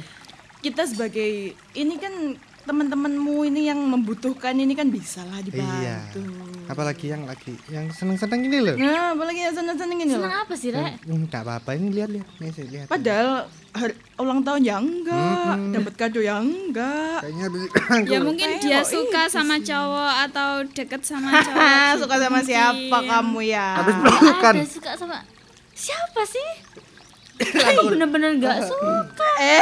kita 0.59 0.83
sebagai 0.83 1.31
ini 1.71 1.95
kan 1.95 2.35
teman-temanmu 2.65 3.45
ini 3.45 3.61
yang 3.65 3.79
membutuhkan 3.79 4.53
ini 4.53 4.73
kan 4.73 4.89
bisa 4.89 5.21
lah 5.23 5.37
Iya. 5.37 5.45
dibantu. 5.45 6.21
Apalagi 6.65 7.05
yang 7.07 7.23
lagi 7.23 7.53
yang 7.67 7.85
seneng-seneng 7.89 8.41
ini 8.43 8.57
loh. 8.59 8.75
Nah, 8.75 9.13
apalagi 9.13 9.39
yang 9.39 9.53
seneng-seneng 9.53 9.99
ini 9.99 10.11
loh. 10.11 10.19
Seneng 10.19 10.35
apa 10.35 10.53
sih, 10.53 10.69
Rek? 10.69 10.93
Hmm, 11.03 11.23
Nggak 11.23 11.41
apa-apa 11.41 11.69
ini 11.73 11.87
lihat-lihat. 11.91 12.27
Nih 12.35 12.49
sih 12.51 12.65
lihat. 12.65 12.87
Padahal 12.87 13.29
hari, 13.71 13.93
ulang 14.17 14.41
tahun 14.41 14.61
ya 14.61 14.75
enggak, 14.77 15.55
dapat 15.71 15.93
kado 15.95 16.19
ya 16.19 16.35
enggak. 16.37 17.17
Kayaknya 17.21 17.43
habis 17.43 17.61
ya 18.05 18.19
mungkin 18.19 18.49
Kayak 18.49 18.61
dia 18.61 18.79
kok 18.79 18.89
suka 18.89 19.21
sama 19.27 19.55
sih. 19.55 19.65
cowok 19.67 20.13
atau 20.25 20.49
deket 20.67 21.01
sama 21.01 21.29
cowok. 21.45 21.93
Suka 22.01 22.15
sama 22.17 22.39
siapa 22.41 22.97
kamu 22.99 23.39
ya? 23.45 23.67
habis 23.77 23.95
pelukan. 23.95 24.53
Ada 24.55 24.65
suka 24.67 24.91
sama 24.95 25.17
siapa 25.71 26.21
sih? 26.25 26.47
Aku 27.37 27.81
bener-bener 27.87 28.31
gak 28.37 28.57
suka. 28.65 29.25
Eh, 29.35 29.59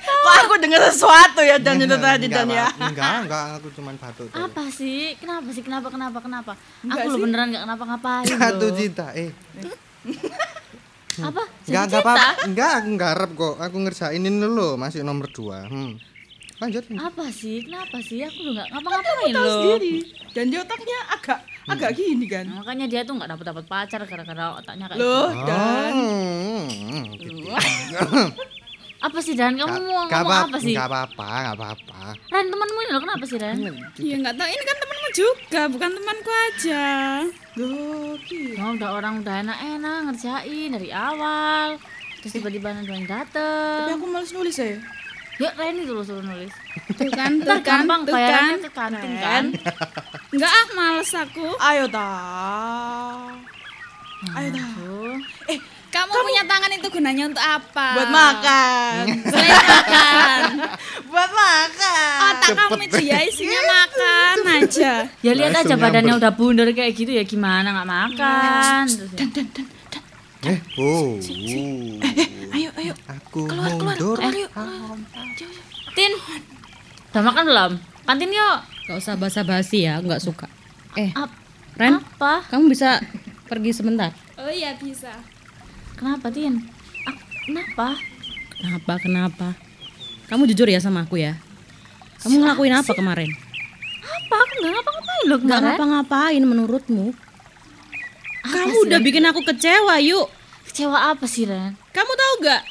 kok 0.00 0.34
aku 0.40 0.56
dengar 0.56 0.80
sesuatu 0.86 1.38
ya 1.38 1.60
dan 1.60 1.76
itu 1.76 1.92
tadi 1.94 2.24
dan 2.26 2.48
ya. 2.48 2.64
apa- 2.66 2.88
Enggak, 2.88 3.14
enggak 3.22 3.42
aku 3.54 3.68
cuman 3.74 3.94
batuk. 3.94 4.32
Apa 4.32 4.64
sih? 4.70 5.12
Kenapa 5.14 5.48
sih? 5.50 5.60
Kenapa? 5.60 5.86
Kenapa? 5.88 6.18
Kenapa? 6.18 6.52
Enggak 6.82 7.04
aku 7.04 7.08
lo 7.10 7.16
beneran 7.20 7.46
gak 7.50 7.62
kenapa-ngapain 7.62 8.24
Jatuh 8.24 8.48
loh. 8.64 8.72
cinta. 8.72 9.06
Eh, 9.12 9.28
Apa? 11.20 11.42
enggak 11.60 11.60
Jatuh 11.60 11.68
enggak 11.68 11.84
cinta? 11.86 11.98
apa-apa. 12.00 12.30
Enggak, 12.42 12.70
aku 12.74 12.88
ngarep 12.94 13.30
kok. 13.34 13.54
Aku 13.60 13.76
ngerjainin 13.78 14.36
dulu 14.38 14.68
masih 14.74 15.00
nomor 15.02 15.26
2. 15.28 15.68
Hmm. 15.68 15.92
Lanjut. 16.56 16.82
Apa 16.90 17.24
sih? 17.28 17.56
Kenapa 17.62 17.96
sih? 18.00 18.18
Aku 18.20 18.38
lo 18.40 18.50
gak 18.54 18.68
ngapa-ngapain 18.70 19.30
Tahu 19.30 19.36
loh. 19.38 19.52
sendiri. 19.54 19.94
Dan 20.32 20.44
dia 20.48 20.60
otaknya 20.60 20.98
agak 21.10 21.38
agak 21.64 21.90
gini 21.96 22.26
kan. 22.28 22.44
Nah, 22.44 22.60
makanya 22.60 22.86
dia 22.90 23.00
tuh 23.02 23.16
gak 23.16 23.30
dapat 23.30 23.44
dapat 23.48 23.64
pacar 23.64 24.00
gara-gara 24.04 24.44
otaknya 24.60 24.86
kayak 24.90 25.00
Loh, 25.00 25.28
gitu. 25.32 25.48
dan 25.48 25.92
Hmm. 25.94 27.06
Apa 29.04 29.20
sih 29.20 29.36
Dan? 29.36 29.60
Kamu 29.60 29.84
mau 29.84 30.08
Nggak 30.08 30.24
ngomong 30.24 30.48
apa 30.48 30.58
sih? 30.64 30.72
Enggak 30.72 30.88
apa-apa, 30.88 31.28
enggak 31.28 31.56
apa-apa. 31.60 32.00
Ren 32.32 32.46
temanmu 32.48 32.78
ini 32.80 32.90
loh 32.96 33.02
kenapa 33.04 33.24
sih 33.28 33.36
Ren? 33.36 33.56
Ya 34.00 34.16
nggak 34.16 34.34
tahu. 34.40 34.48
Ini 34.48 34.64
kan 34.64 34.76
temanmu 34.80 35.08
juga, 35.12 35.60
bukan 35.68 35.90
temanku 35.92 36.30
aja. 36.32 36.84
Loh. 37.60 38.16
Mau 38.56 38.70
udah 38.80 38.90
orang 38.96 39.20
udah 39.20 39.34
enak-enak 39.44 39.98
ngerjain 40.08 40.68
dari 40.72 40.88
awal. 40.88 41.76
Terus 42.24 42.40
tiba-tiba 42.40 42.72
ada 42.72 42.80
yang 42.80 43.04
Tapi 43.04 43.12
dateng. 43.12 44.00
aku 44.00 44.06
males 44.08 44.32
nulis 44.32 44.56
ya. 44.56 44.80
Ya 45.42 45.50
Ren 45.58 45.74
itu 45.82 45.90
loh 45.90 46.06
suruh 46.06 46.22
nulis. 46.22 46.54
Tuh 46.94 47.10
kan, 47.10 47.42
tuh 47.42 47.58
kan, 47.58 47.82
gampang 47.82 48.06
tuh 48.06 48.14
kan. 48.14 48.54
ke 48.62 48.70
kantin 48.70 49.12
kan. 49.18 49.44
Enggak 50.30 50.50
ah, 50.50 50.66
males 50.78 51.10
aku. 51.10 51.46
Ayo 51.58 51.84
ta. 51.90 52.10
Ayo 54.38 54.48
ta. 54.54 54.62
Aduh. 54.62 55.18
Eh, 55.50 55.58
Kamu 55.90 56.10
kamu, 56.10 56.26
punya 56.26 56.42
tangan 56.46 56.70
itu 56.74 56.88
gunanya 56.90 57.24
untuk 57.30 57.42
apa? 57.42 57.86
Buat 57.98 58.10
makan. 58.10 59.02
Selain 59.30 59.58
makan. 59.62 60.40
Buat 61.10 61.30
makan. 61.34 62.18
Otak 62.30 62.50
kamu 62.54 62.74
itu 62.86 62.98
ya 63.02 63.18
isinya 63.22 63.60
makan 63.62 64.34
aja. 64.62 64.92
Ya 65.22 65.32
lihat 65.34 65.54
aja 65.54 65.62
Langsung 65.66 65.82
badannya 65.82 66.14
nyamber. 66.14 66.22
udah 66.22 66.32
bundar 66.34 66.66
kayak 66.74 66.94
gitu 66.94 67.10
ya 67.14 67.22
gimana 67.26 67.74
nggak 67.74 67.90
makan. 67.90 68.84
Ya. 68.90 69.26
Eh, 70.44 70.58
oh. 70.76 71.16
Ayo, 71.18 72.33
ayo. 72.84 72.94
Aku 73.14 73.40
Keluar, 73.44 73.70
keluar, 73.70 73.94
mundur. 73.94 74.16
keluar 74.16 74.34
yuk. 74.34 74.50
Tin, 75.92 76.12
udah 77.10 77.22
makan 77.22 77.44
belum? 77.44 77.72
Kantin 78.04 78.30
yuk. 78.30 78.58
Gak 78.84 78.96
usah 78.96 79.14
basa-basi 79.14 79.82
ya, 79.82 79.96
nggak 79.98 80.20
suka. 80.20 80.46
Eh, 80.94 81.10
Ap- 81.12 81.32
Ren, 81.74 81.98
apa? 81.98 82.44
kamu 82.46 82.68
bisa 82.68 83.00
pergi 83.44 83.72
sebentar. 83.72 84.12
Oh 84.36 84.46
iya 84.46 84.76
bisa. 84.76 85.10
Kenapa 85.94 86.28
Tin? 86.28 86.60
Ah, 87.02 87.16
kenapa? 87.42 87.88
Kenapa? 88.54 88.92
Kenapa? 88.98 89.48
Kamu 90.24 90.46
jujur 90.46 90.66
ya 90.66 90.78
sama 90.78 91.02
aku 91.02 91.16
ya. 91.16 91.34
Kamu 92.20 92.38
ngelakuin 92.38 92.72
apa 92.72 92.92
kemarin? 92.92 93.30
Apa? 94.00 94.36
Aku 94.36 94.52
nggak 94.56 94.72
ngapa-ngapain 94.72 95.24
loh 95.24 95.34
Gak 95.34 95.42
kemarin. 95.42 95.64
ngapa-ngapain 95.66 96.42
menurutmu. 96.42 97.06
Apa 98.42 98.52
Kamu 98.54 98.70
sih, 98.70 98.82
udah 98.84 98.98
Ren? 98.98 99.04
bikin 99.04 99.24
aku 99.24 99.40
kecewa, 99.42 99.94
yuk. 99.98 100.26
Kecewa 100.66 100.98
apa 101.10 101.24
sih 101.24 101.44
Ren? 101.44 101.74
Kamu 101.90 102.12
tahu 102.12 102.34
gak? 102.42 102.62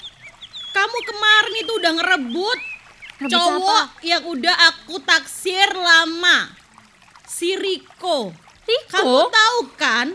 Kamu 0.73 0.97
kemarin 1.05 1.55
itu 1.61 1.71
udah 1.77 1.91
ngerebut 2.01 2.59
Ngerebut 3.21 3.29
cowok 3.29 3.85
yang 4.01 4.23
udah 4.25 4.55
aku 4.73 4.97
taksir 5.05 5.69
lama. 5.71 6.49
Si 7.29 7.53
Riko. 7.53 8.33
Riko? 8.65 8.97
Kamu 8.97 9.19
tahu 9.29 9.59
kan? 9.77 10.07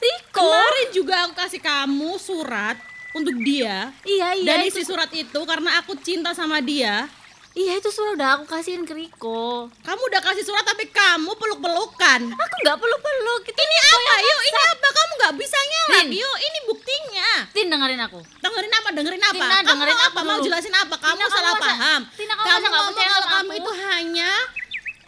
Riko? 0.00 0.48
Kemarin 0.48 0.88
juga 0.90 1.14
aku 1.28 1.32
kasih 1.36 1.60
kamu 1.60 2.16
surat 2.16 2.76
untuk 3.14 3.36
dia. 3.44 3.92
Iya 4.02 4.28
iya. 4.36 4.46
Dan 4.48 4.58
itu 4.66 4.80
isi 4.80 4.82
surat 4.88 5.08
itu 5.14 5.40
karena 5.46 5.78
aku 5.80 5.94
cinta 6.00 6.34
sama 6.34 6.58
dia. 6.58 7.06
Iya 7.54 7.78
itu 7.78 7.86
surat 7.86 8.18
udah 8.18 8.28
aku 8.34 8.50
kasihin 8.50 8.82
ke 8.82 8.90
Riko. 8.90 9.70
Kamu 9.70 10.02
udah 10.10 10.20
kasih 10.20 10.42
surat 10.42 10.66
tapi 10.66 10.90
kamu 10.90 11.30
peluk-pelukan. 11.32 12.20
Aku 12.34 12.54
nggak 12.60 12.78
peluk-peluk. 12.78 13.42
Itu 13.46 13.54
Ini 13.56 13.76
apa? 13.80 14.12
Yuk, 14.18 14.40
ini 14.42 14.60
apa? 14.68 14.88
Kamu 14.90 15.12
nggak 15.16 15.34
bisa. 15.38 15.58
Tin. 15.84 16.08
Yuk, 16.10 16.36
ini 16.40 16.58
buktinya. 16.66 17.30
Tin 17.52 17.66
dengerin 17.68 18.00
aku. 18.02 18.18
Dengerin 18.42 18.72
apa? 18.72 18.88
Dengerin 18.90 19.22
apa? 19.22 19.34
Tina, 19.36 19.46
kamu 19.54 19.68
dengerin 19.68 19.94
aku 19.94 20.06
apa? 20.10 20.20
Mau 20.24 20.38
jelasin 20.40 20.74
apa? 20.74 20.94
Kamu 20.96 21.14
Tina, 21.14 21.22
kamu 21.22 21.34
salah 21.36 21.52
masa- 21.52 21.62
paham. 21.62 22.00
Tina, 22.16 22.32
kamu 22.34 22.44
kamu 22.44 22.64
ngomong 22.64 22.90
percaya 22.90 23.06
kalau 23.06 23.22
sama 23.22 23.34
kamu 23.34 23.50
aku? 23.50 23.60
itu 23.60 23.72
hanya 23.86 24.30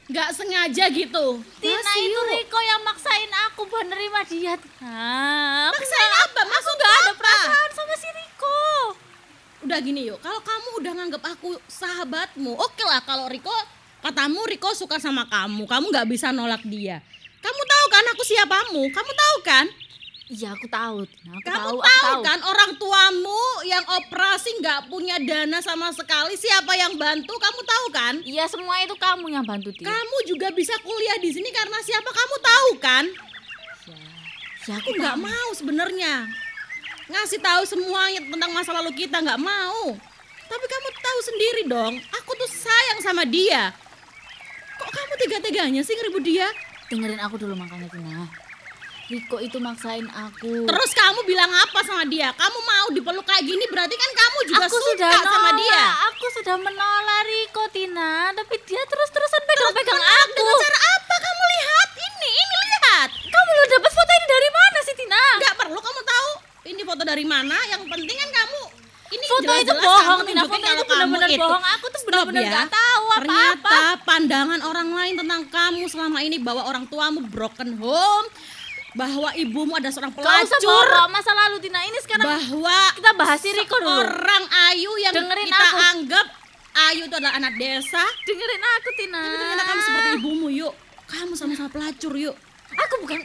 nggak 0.07 0.29
sengaja 0.31 0.85
gitu. 0.93 1.27
Tina 1.59 1.81
Masih, 1.83 2.03
itu 2.05 2.15
yuk. 2.15 2.25
Riko 2.31 2.59
yang 2.63 2.81
maksain 2.85 3.31
aku 3.49 3.61
buat 3.67 3.87
nerima 3.89 4.21
dia. 4.23 4.55
Nah, 4.79 5.73
aku 5.73 5.83
Maksain 5.83 6.13
apa? 6.23 6.41
Maksud 6.47 6.71
Aku 6.71 6.79
nggak 6.79 6.95
ada 6.95 7.13
perasaan 7.17 7.71
sama 7.75 7.95
si 7.97 8.09
Riko. 8.09 8.61
Udah 9.67 9.83
gini 9.83 10.07
yuk, 10.07 10.23
kalau 10.23 10.39
kamu 10.41 10.69
udah 10.79 10.93
nganggap 10.95 11.23
aku 11.27 11.59
sahabatmu, 11.67 12.55
oke 12.55 12.83
lah 12.87 13.03
kalau 13.03 13.27
Riko 13.27 13.51
katamu 13.99 14.47
Riko 14.47 14.71
suka 14.73 15.03
sama 15.03 15.27
kamu, 15.27 15.67
kamu 15.67 15.91
nggak 15.91 16.07
bisa 16.07 16.31
nolak 16.31 16.63
dia. 16.63 17.03
Kamu 17.43 17.63
tahu 17.67 17.87
kan 17.91 18.05
aku 18.15 18.23
siapamu? 18.23 18.83
Kamu 18.95 19.11
tahu 19.11 19.37
kan? 19.43 19.67
Iya 20.27 20.55
aku 20.55 20.67
tahu. 20.67 21.03
Aku 21.03 21.43
Kamu 21.43 21.43
tahu. 21.43 21.79
tahu, 21.79 21.79
aku 21.83 22.15
tahu. 22.15 22.23
kan 22.23 22.39
orang 22.43 22.71
tuamu 22.79 23.43
yang 23.63 23.83
operasi 23.87 24.55
nggak 24.59 24.87
punya 24.87 25.19
dana 25.19 25.59
sama 25.59 25.91
sekali 25.91 26.39
siapa 26.39 26.71
yang 26.75 26.95
bantu? 26.95 27.35
Kamu 27.35 27.61
tahu 27.63 27.87
kan? 27.91 28.15
Iya 28.23 28.47
semua 28.47 28.79
itu 28.83 28.95
kamu 28.95 29.35
yang 29.35 29.43
bantu 29.43 29.75
Tin. 29.75 29.83
Kamu 29.83 30.17
juga 30.27 30.51
bisa 30.51 30.79
kuliah 30.79 31.19
di 31.19 31.31
sini 31.31 31.51
karena 31.51 31.79
siapa? 31.83 32.07
Kamu 32.07 32.35
tahu 32.39 32.71
kan? 32.79 33.05
Ya 34.67 34.79
Aku 34.79 34.91
nggak 34.95 35.15
mau 35.15 35.49
sebenarnya 35.55 36.27
ngasih 37.07 37.39
tahu 37.43 37.63
semuanya 37.67 38.21
tentang 38.23 38.51
masa 38.55 38.71
lalu 38.75 38.91
kita 38.95 39.23
nggak 39.23 39.41
mau. 39.41 39.95
Tapi 40.47 40.65
kamu 40.67 40.89
tahu 41.03 41.19
sendiri 41.27 41.63
dong, 41.67 41.95
aku 42.15 42.31
tuh 42.39 42.51
sayang 42.51 43.01
sama 43.03 43.27
dia. 43.27 43.75
Kok 44.79 44.91
kamu 44.93 45.13
tega-teganya 45.19 45.83
sih 45.83 45.99
ngerebut 45.99 46.23
dia? 46.23 46.47
dengerin 46.87 47.19
aku 47.19 47.35
dulu 47.39 47.55
makanya 47.59 47.91
Tina. 47.91 48.31
Riko 49.07 49.39
itu 49.39 49.59
maksain 49.63 50.07
aku. 50.11 50.67
Terus 50.67 50.91
kamu 50.95 51.23
bilang 51.31 51.51
apa 51.51 51.79
sama 51.87 52.03
dia? 52.11 52.35
Kamu 52.35 52.59
mau 52.67 52.87
dipeluk 52.91 53.23
kayak 53.23 53.47
gini 53.47 53.63
berarti 53.71 53.95
kan 53.95 54.11
kamu 54.11 54.39
juga 54.51 54.67
aku 54.67 54.79
suka 54.83 54.91
sudah 54.99 55.11
sama 55.23 55.51
nolak, 55.55 55.59
dia. 55.63 55.83
Aku 56.11 56.27
sudah 56.35 56.57
menolak 56.59 57.23
Riko 57.23 57.65
Tina, 57.71 58.35
tapi 58.35 58.55
dia 58.67 58.83
terus-terusan 58.83 59.43
pegang-pegang 59.47 59.95
Menolak 59.95 60.27
aku. 60.27 60.43
Dengan 60.43 60.59
cara 60.59 60.79
apa 60.83 61.15
kamu 61.23 61.43
lihat? 61.55 61.89
Ini, 61.95 62.29
ini 62.35 62.57
lihat. 62.67 63.09
Kamu 63.15 63.51
lo 63.55 63.65
dapat 63.79 63.91
foto 63.95 64.13
ini 64.15 64.27
dari 64.27 64.51
mana 64.51 64.79
sih 64.83 64.95
Tina? 64.99 65.23
Nggak 65.39 65.55
perlu 65.55 65.79
kamu 65.79 66.01
tahu 66.03 66.31
ini 66.67 66.83
foto 66.83 67.03
dari 67.07 67.25
mana. 67.25 67.57
Yang 67.71 67.87
penting 67.87 68.17
kan 68.19 68.31
kamu 68.31 68.63
ini 69.07 69.25
Foto 69.31 69.53
itu 69.55 69.75
bohong, 69.79 70.21
Tina. 70.27 70.43
Foto 70.51 70.67
itu 70.67 70.85
benar-benar 70.91 71.31
bohong. 71.39 71.65
Aku 71.79 71.87
tuh 71.95 72.03
benar-benar 72.11 72.43
ya. 72.43 72.51
nggak 72.51 72.69
tahu 72.75 73.05
apa-apa. 73.07 73.23
Ternyata 73.23 73.79
pandangan 74.03 74.61
orang 74.67 74.89
lain 74.91 75.15
tentang 75.15 75.43
kamu 75.47 75.87
selama 75.87 76.19
ini 76.27 76.43
bahwa 76.43 76.67
orang 76.67 76.91
tuamu 76.91 77.23
broken 77.31 77.79
home, 77.79 78.27
bahwa 78.99 79.31
ibumu 79.39 79.79
ada 79.79 79.95
seorang 79.95 80.11
Gak 80.11 80.27
usah 80.27 80.59
pelacur, 80.59 80.89
masa 81.15 81.31
lalu 81.39 81.63
Tina. 81.63 81.87
Ini 81.87 81.99
sekarang 82.03 82.27
bahwa 82.27 82.79
kita 82.99 83.11
bahas 83.15 83.39
si 83.39 83.51
Riko 83.55 83.77
dulu. 83.79 83.95
Orang 84.03 84.45
Ayu 84.75 84.93
yang 84.99 85.15
Dengerin 85.15 85.47
kita 85.47 85.67
aku. 85.71 85.79
anggap 85.95 86.27
Ayu 86.77 87.03
itu 87.09 87.15
adalah 87.15 87.35
anak 87.39 87.53
desa. 87.57 88.03
dengerin 88.27 88.63
aku 88.75 88.89
Tina. 88.99 89.23
Tapi 89.23 89.37
ternyata 89.39 89.65
kamu 89.71 89.81
seperti 89.87 90.09
ibumu 90.19 90.49
yuk. 90.51 90.75
Kamu 91.07 91.33
sama-sama 91.39 91.69
pelacur 91.71 92.13
yuk. 92.19 92.35
Aku 92.75 92.95
bukan 93.07 93.23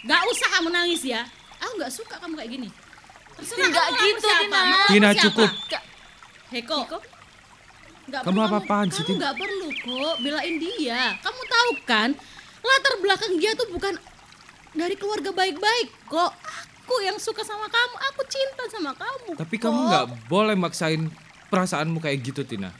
Gak 0.00 0.22
usah 0.32 0.48
kamu 0.58 0.68
nangis 0.72 1.04
ya. 1.04 1.22
Aku 1.60 1.72
gak 1.76 1.92
suka 1.92 2.14
kamu 2.16 2.34
kayak 2.34 2.50
gini. 2.50 2.68
Terserah 3.36 3.68
Nggak 3.68 3.88
gitu, 3.96 4.20
siapa, 4.20 4.40
Tina. 4.42 4.60
mau 4.62 4.86
Tina, 4.86 5.08
siapa. 5.10 5.22
cukup. 5.24 5.50
Gak- 5.68 5.86
Heko. 6.50 6.78
Nggak 8.10 8.22
Kamu 8.26 8.34
perlu 8.34 8.42
apa-apaan 8.42 8.86
kamu, 8.86 8.96
sih, 8.96 9.02
Kamu 9.02 9.10
Tin? 9.10 9.16
gak 9.22 9.36
perlu 9.38 9.68
kok 9.70 10.16
belain 10.18 10.54
dia. 10.58 11.00
Kamu 11.20 11.40
tahu 11.46 11.70
kan 11.84 12.08
latar 12.60 12.94
belakang 12.98 13.32
dia 13.38 13.52
tuh 13.54 13.68
bukan 13.70 13.94
dari 14.72 14.94
keluarga 14.94 15.30
baik-baik 15.30 15.88
kok. 16.06 16.32
Aku 16.82 16.94
yang 17.00 17.16
suka 17.16 17.40
sama 17.40 17.70
kamu, 17.70 17.94
aku 18.02 18.20
cinta 18.26 18.64
sama 18.66 18.90
kamu. 18.92 19.38
Tapi 19.38 19.56
kok. 19.56 19.70
kamu 19.70 19.78
nggak 19.86 20.06
boleh 20.26 20.56
maksain 20.58 21.06
perasaanmu 21.46 22.02
kayak 22.02 22.18
gitu, 22.20 22.42
Tina. 22.42 22.74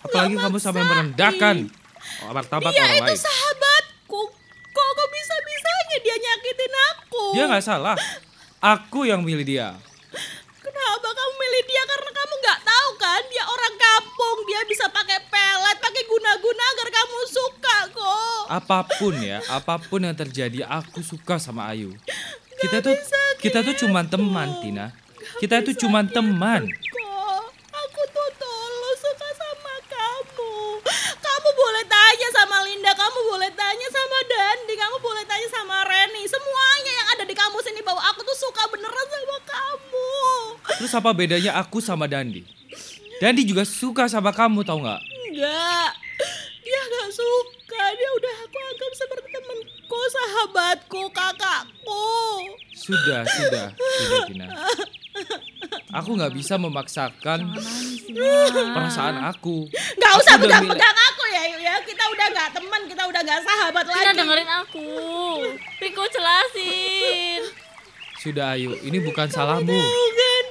Apalagi 0.00 0.38
kamu 0.38 0.56
sampai 0.56 0.86
merendahkan 0.86 1.66
martabat 2.30 2.70
Dia 2.70 2.84
orang 2.84 2.96
itu 2.96 3.04
lain. 3.10 3.20
Sahabatku. 4.80 4.96
Kok 4.96 4.96
kok 4.96 5.08
bisa-bisanya 5.12 5.96
dia 6.00 6.16
nyakitin 6.16 6.74
aku? 6.90 7.24
Dia 7.36 7.44
nggak 7.48 7.64
salah. 7.64 7.96
Aku 8.60 9.08
yang 9.08 9.24
milih 9.24 9.44
dia. 9.44 9.76
Kenapa 10.60 11.08
kamu 11.08 11.34
milih 11.40 11.62
dia? 11.68 11.82
Karena 11.88 12.10
kamu 12.12 12.34
nggak 12.40 12.60
tahu 12.64 12.90
kan 13.00 13.22
dia 13.32 13.44
orang 13.48 13.74
kampung, 13.76 14.38
dia 14.48 14.60
bisa 14.68 14.84
pakai 14.92 15.18
pelet, 15.28 15.76
pakai 15.80 16.02
guna-guna 16.04 16.62
agar 16.76 16.88
kamu 16.92 17.18
suka 17.28 17.76
kok. 17.92 18.42
Apa 18.50 18.78
pun 19.00 19.14
ya, 19.20 19.40
apa 19.48 19.80
pun 19.80 20.04
yang 20.04 20.16
terjadi, 20.16 20.68
aku 20.68 21.00
suka 21.00 21.40
sama 21.40 21.72
Ayu. 21.72 21.96
Kita 22.60 22.84
tuh 22.84 22.96
kita 23.40 23.64
tuh 23.64 23.72
cuman 23.86 24.04
teman, 24.04 24.48
Tina. 24.60 24.92
Kita 25.40 25.64
itu 25.64 25.72
cuman 25.88 26.04
teman. 26.12 26.68
Kok 26.68 27.44
aku 27.72 28.02
tuh 28.12 28.28
tulus 28.36 28.96
suka 29.00 29.28
sama 29.32 29.74
kamu. 29.88 30.52
Kamu 31.16 31.48
boleh 31.56 31.84
tanya 31.88 32.28
sama 32.36 32.60
Linda, 32.68 32.92
kamu 32.92 33.18
boleh 33.50 33.66
tanya 33.66 33.88
sama 33.90 34.18
Dandi, 34.30 34.74
kamu 34.78 34.96
boleh 35.02 35.24
tanya 35.26 35.48
sama 35.50 35.82
Reni. 35.82 36.22
Semuanya 36.22 36.92
yang 37.02 37.08
ada 37.18 37.24
di 37.26 37.34
kampus 37.34 37.66
ini 37.66 37.82
bahwa 37.82 37.98
aku 37.98 38.22
tuh 38.22 38.38
suka 38.46 38.62
beneran 38.70 39.06
sama 39.10 39.38
kamu. 39.42 40.10
Terus 40.78 40.92
apa 40.94 41.10
bedanya 41.10 41.58
aku 41.58 41.82
sama 41.82 42.06
Dandi? 42.06 42.46
Dandi 43.18 43.42
juga 43.42 43.66
suka 43.66 44.06
sama 44.06 44.30
kamu, 44.30 44.62
tau 44.62 44.78
nggak? 44.78 45.02
Enggak. 45.02 45.90
Dia 46.62 46.80
gak 46.94 47.10
suka. 47.10 47.82
Dia 47.98 48.10
udah 48.22 48.34
aku 48.46 48.56
anggap 48.70 48.92
seperti 48.94 49.34
temanku, 49.90 50.00
sahabatku, 50.14 51.02
kakakku. 51.10 52.06
Sudah, 52.70 53.26
sudah, 53.26 53.66
sudah, 53.74 54.20
Tina. 54.30 54.46
Aku 55.90 56.14
nggak 56.14 56.30
bisa 56.30 56.54
memaksakan 56.54 57.50
perasaan 58.70 59.18
aku. 59.26 59.66
Gak 59.98 60.10
Aku 60.14 60.22
usah 60.22 60.36
pegang-pegang 60.38 60.96
aku 61.10 61.24
ya, 61.34 61.42
ya. 61.58 61.74
Kita 61.82 62.04
udah 62.06 62.26
gak 62.30 62.50
teman, 62.54 62.82
kita 62.86 63.02
udah 63.02 63.20
gak 63.26 63.42
sahabat 63.42 63.84
Tina 63.84 64.02
lagi. 64.06 64.18
dengerin 64.22 64.50
aku. 64.62 64.86
Riko 65.82 66.04
jelasin. 66.14 67.42
Sudah, 68.22 68.54
Ayu. 68.54 68.78
Ini 68.86 68.98
bukan 69.02 69.26
salahmu. 69.26 69.74
Bukan. 69.74 70.44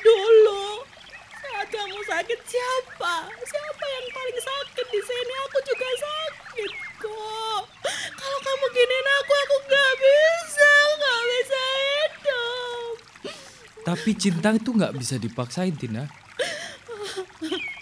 Dulu 0.00 0.64
saat 1.44 1.68
kamu 1.68 2.00
sakit 2.00 2.40
siapa? 2.48 3.14
Siapa 3.28 3.84
yang 3.84 4.06
paling 4.16 4.38
sakit 4.40 4.86
di 4.88 5.00
sini? 5.04 5.34
Aku 5.44 5.58
juga 5.68 5.88
sakit 6.00 6.47
kok. 6.98 7.62
Kalau 8.12 8.38
kamu 8.40 8.66
giniin 8.68 9.08
aku, 9.16 9.32
aku 9.34 9.56
nggak 9.64 9.92
bisa, 9.96 10.70
nggak 10.92 11.20
bisa 11.24 11.60
hidup. 11.78 12.92
Tapi 13.80 14.10
cinta 14.12 14.48
itu 14.52 14.68
nggak 14.68 14.94
bisa 14.94 15.14
dipaksain, 15.16 15.72
Tina. 15.72 16.04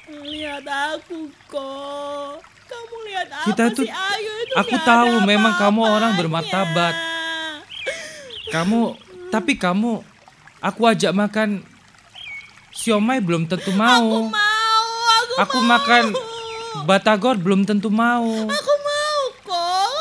Lihat 0.07 0.65
aku 0.65 1.19
kok. 1.47 2.39
Kamu 2.67 2.95
lihat 3.05 3.29
apa 3.29 3.45
Kita 3.45 3.65
tuh- 3.71 3.83
sih 3.83 3.91
Ayu 3.91 4.33
itu 4.41 4.55
Aku 4.57 4.77
tahu 4.81 5.13
ada 5.17 5.25
memang 5.25 5.55
kamu 5.55 5.81
orang 5.83 6.13
bermartabat. 6.15 6.95
Kamu 8.49 8.81
Tapi 9.27 9.53
kamu 9.55 10.03
aku 10.61 10.83
ajak 10.85 11.11
makan 11.11 11.61
siomay 12.71 13.19
belum 13.19 13.45
tentu 13.45 13.71
mau. 13.73 14.27
Mau, 14.27 14.87
aku, 15.19 15.35
Aku 15.43 15.59
makan 15.61 16.05
batagor 16.85 17.35
belum 17.37 17.63
tentu 17.63 17.89
mau. 17.89 18.23
aku 18.23 18.71
mau. 18.71 18.76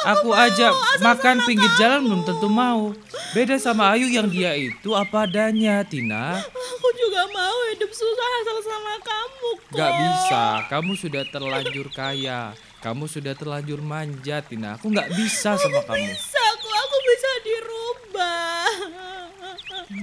Aku 0.06 0.30
ajak 0.38 0.73
makan 1.02 1.41
pinggir 1.49 1.72
jalan 1.82 2.06
belum 2.06 2.22
tentu 2.30 2.45
mau. 2.45 2.94
Beda 3.34 3.57
sama 3.57 3.98
Ayu 3.98 4.06
yang 4.06 4.30
dia 4.30 4.53
itu 4.53 4.94
apa 4.94 5.26
adanya, 5.26 5.82
Tina. 5.82 6.38
Aku 6.45 6.88
juga 6.94 7.26
mau 7.34 7.57
hidup 7.73 7.90
susah 7.90 8.30
asal 8.45 8.57
sama 8.61 8.94
kamu 9.02 9.49
kok. 9.65 9.73
Gak 9.73 9.91
bisa, 9.98 10.45
kamu 10.69 10.91
sudah 10.94 11.23
terlanjur 11.26 11.88
kaya. 11.90 12.53
Kamu 12.86 13.10
sudah 13.10 13.34
terlanjur 13.34 13.82
manja, 13.82 14.45
Tina. 14.45 14.77
Aku 14.77 14.94
gak 14.94 15.10
bisa 15.18 15.57
sama 15.57 15.82
kamu. 15.90 16.14
Bisa 16.14 16.44
kok, 16.61 16.76
aku 16.86 16.98
bisa 17.02 17.30
dirubah. 17.41 18.69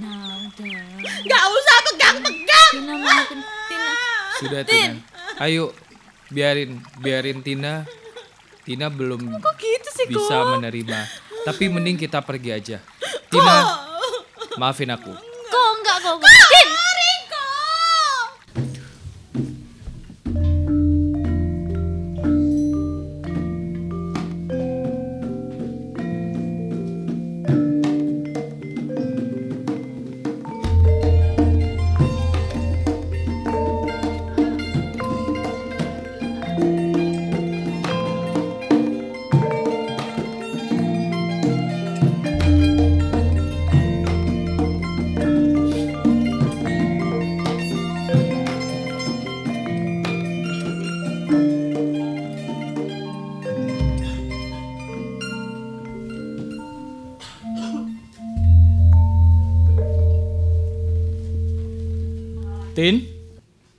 Nah, 0.03 0.45
udah. 0.51 0.83
Gak 1.23 1.43
usah 1.47 1.77
pegang-pegang. 1.87 2.71
Tina 2.75 2.93
makin 2.99 3.39
Tina. 3.71 3.91
Sudah, 4.35 4.61
Tina. 4.67 4.99
Ayo, 5.39 5.71
biarin, 6.27 6.83
biarin 6.99 7.39
Tina. 7.39 7.87
Tina 8.63 8.87
belum 8.87 9.43
Kok 9.43 9.55
gitu 9.59 9.89
sih 9.91 10.05
kok? 10.07 10.23
bisa 10.23 10.35
menerima. 10.55 10.99
Tapi 11.43 11.67
mending 11.67 11.99
kita 11.99 12.23
pergi 12.23 12.49
aja. 12.55 12.77
Tina, 13.27 13.57
maafin 14.55 14.87
aku. 14.95 15.32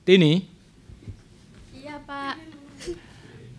Tini, 0.05 0.37
Iya 1.73 1.97
pak. 2.05 2.37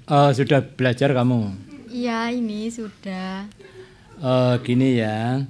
eh, 0.05 0.29
sudah 0.31 0.61
belajar 0.61 1.09
kamu. 1.11 1.41
Iya 1.89 2.29
ini 2.29 2.69
sudah. 2.69 3.49
Eh, 4.15 4.53
gini 4.61 5.01
ya, 5.01 5.41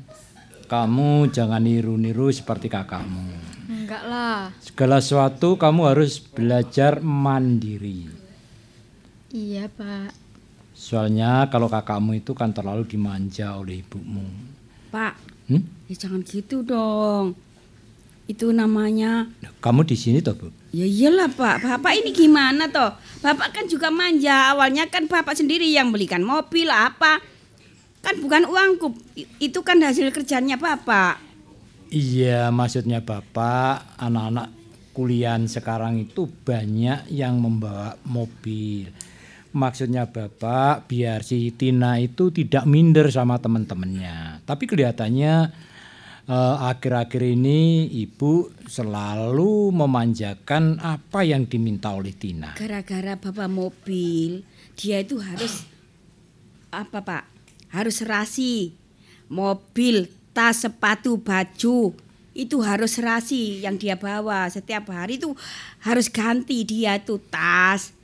kamu 0.65 1.29
jangan 1.29 1.59
niru-niru 1.59 2.31
seperti 2.31 2.71
kakakmu. 2.71 3.27
Enggak 3.67 4.03
lah. 4.07 4.55
Segala 4.63 5.03
sesuatu 5.03 5.59
kamu 5.59 5.91
harus 5.91 6.23
belajar 6.23 7.03
mandiri. 7.03 8.07
Iya 9.29 9.67
pak. 9.67 10.15
Soalnya 10.71 11.51
kalau 11.51 11.67
kakakmu 11.67 12.15
itu 12.15 12.31
kan 12.31 12.55
terlalu 12.55 12.87
dimanja 12.87 13.51
oleh 13.53 13.83
ibumu. 13.83 14.23
Pak, 14.91 15.19
Hmm? 15.45 15.61
ya 15.85 15.95
jangan 15.99 16.23
gitu 16.23 16.63
dong. 16.63 17.35
Itu 18.25 18.49
namanya 18.49 19.29
Kamu 19.61 19.85
di 19.85 19.93
sini 19.93 20.17
toh, 20.17 20.33
Bu? 20.33 20.49
Ya 20.75 20.83
iyalah 20.83 21.31
Pak, 21.31 21.63
Bapak 21.63 21.93
ini 21.95 22.11
gimana 22.11 22.67
toh? 22.67 22.91
Bapak 23.23 23.55
kan 23.55 23.63
juga 23.71 23.87
manja, 23.87 24.51
awalnya 24.51 24.91
kan 24.91 25.07
Bapak 25.07 25.31
sendiri 25.31 25.71
yang 25.71 25.87
belikan 25.87 26.19
mobil 26.19 26.67
apa. 26.67 27.23
Kan 28.03 28.19
bukan 28.19 28.43
uangku, 28.43 28.91
itu 29.39 29.55
kan 29.63 29.79
hasil 29.79 30.11
kerjanya 30.11 30.59
Bapak. 30.59 31.23
Iya, 31.95 32.51
maksudnya 32.51 32.99
Bapak, 32.99 33.95
anak-anak 33.95 34.51
kuliah 34.91 35.39
sekarang 35.47 35.95
itu 35.95 36.27
banyak 36.27 37.07
yang 37.07 37.39
membawa 37.39 37.95
mobil. 38.03 38.91
Maksudnya 39.55 40.11
Bapak, 40.11 40.91
biar 40.91 41.23
si 41.23 41.55
Tina 41.55 42.03
itu 42.03 42.35
tidak 42.35 42.67
minder 42.67 43.07
sama 43.15 43.39
teman-temannya. 43.39 44.43
Tapi 44.43 44.67
kelihatannya 44.67 45.55
eh, 46.29 46.55
akhir-akhir 46.69 47.21
ini 47.21 47.89
Ibu 48.05 48.65
selalu 48.65 49.73
memanjakan 49.73 50.81
apa 50.81 51.21
yang 51.25 51.45
diminta 51.45 51.93
oleh 51.93 52.13
Tina. 52.13 52.57
Gara-gara 52.57 53.17
Bapak 53.17 53.49
mobil, 53.49 54.45
dia 54.77 55.01
itu 55.01 55.21
harus 55.21 55.65
apa 56.73 57.01
Pak? 57.01 57.23
Harus 57.71 58.01
serasi. 58.01 58.73
Mobil, 59.25 60.05
tas, 60.37 60.61
sepatu, 60.61 61.17
baju 61.17 61.97
itu 62.35 62.59
harus 62.59 62.99
serasi 62.99 63.63
yang 63.63 63.79
dia 63.79 63.95
bawa 63.95 64.51
setiap 64.51 64.91
hari 64.91 65.15
itu 65.15 65.31
harus 65.79 66.11
ganti 66.11 66.67
dia 66.67 66.99
tuh 66.99 67.17
tas. 67.31 67.95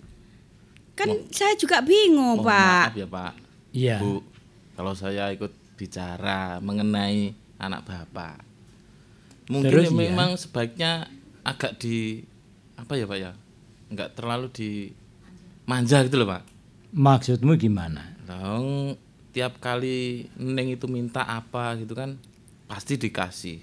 Kan 0.95 1.27
saya 1.35 1.59
juga 1.59 1.83
bingung, 1.83 2.39
Mohon 2.39 2.47
Pak. 2.47 2.85
maaf 2.87 2.95
ya 2.95 3.07
Pak. 3.11 3.33
Iya. 3.75 3.97
Bu, 3.99 4.23
kalau 4.79 4.93
saya 4.95 5.35
ikut 5.35 5.51
bicara 5.75 6.63
mengenai 6.63 7.35
anak 7.61 7.85
Bapak. 7.85 8.41
Mungkin 9.47 9.69
Terus, 9.69 9.85
ya 9.87 9.91
iya. 9.93 9.99
memang 10.09 10.29
sebaiknya 10.39 10.91
agak 11.45 11.77
di 11.77 12.25
apa 12.73 12.97
ya 12.97 13.05
Pak 13.05 13.19
ya? 13.21 13.31
Enggak 13.93 14.09
terlalu 14.17 14.47
di 14.49 14.69
manja 15.69 16.01
gitu 16.01 16.17
loh 16.17 16.29
Pak. 16.33 16.43
Maksudmu 16.91 17.55
gimana? 17.55 18.17
Dong, 18.25 18.97
tiap 19.31 19.61
kali 19.61 20.27
Neng 20.39 20.73
itu 20.73 20.89
minta 20.89 21.23
apa 21.23 21.77
gitu 21.77 21.93
kan 21.93 22.17
pasti 22.65 22.95
dikasih. 22.95 23.59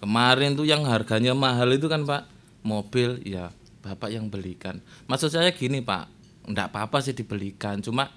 Kemarin 0.00 0.56
tuh 0.56 0.64
yang 0.64 0.84
harganya 0.88 1.36
mahal 1.36 1.72
itu 1.72 1.88
kan 1.88 2.04
Pak, 2.04 2.28
mobil 2.64 3.20
ya 3.24 3.52
Bapak 3.80 4.12
yang 4.12 4.28
belikan. 4.28 4.80
Maksud 5.08 5.32
saya 5.32 5.52
gini 5.52 5.80
Pak, 5.80 6.08
enggak 6.48 6.72
apa-apa 6.72 7.00
sih 7.00 7.16
dibelikan, 7.16 7.80
cuma 7.80 8.12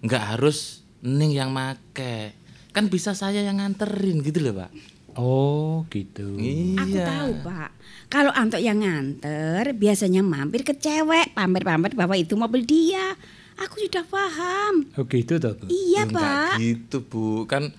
enggak 0.00 0.36
harus 0.36 0.82
Neng 1.04 1.30
yang 1.30 1.52
make. 1.52 2.32
Kan 2.76 2.92
bisa 2.92 3.16
saya 3.16 3.40
yang 3.40 3.56
nganterin 3.56 4.20
gitu 4.20 4.44
loh 4.44 4.60
Pak. 4.60 4.70
Oh, 5.16 5.88
gitu. 5.88 6.36
Aku 6.76 6.92
Iya. 6.92 7.08
tahu 7.08 7.30
pak. 7.40 7.72
Kalau 8.06 8.28
Anto 8.30 8.60
yang 8.60 8.84
nganter, 8.84 9.72
biasanya 9.72 10.20
mampir 10.20 10.60
ke 10.60 10.76
cewek, 10.76 11.32
pamer-pamer 11.32 11.96
bahwa 11.96 12.12
itu 12.12 12.36
mobil 12.36 12.62
dia. 12.62 13.16
Aku 13.56 13.80
sudah 13.80 14.04
paham. 14.04 14.84
Oh, 14.92 15.08
gitu 15.08 15.40
toh, 15.40 15.56
Bu? 15.56 15.64
Iya 15.66 15.80
Ya, 15.96 16.00
enggak 16.04 16.20
pak. 16.20 16.56
gitu 16.60 16.98
Bu, 17.02 17.24
kan 17.48 17.72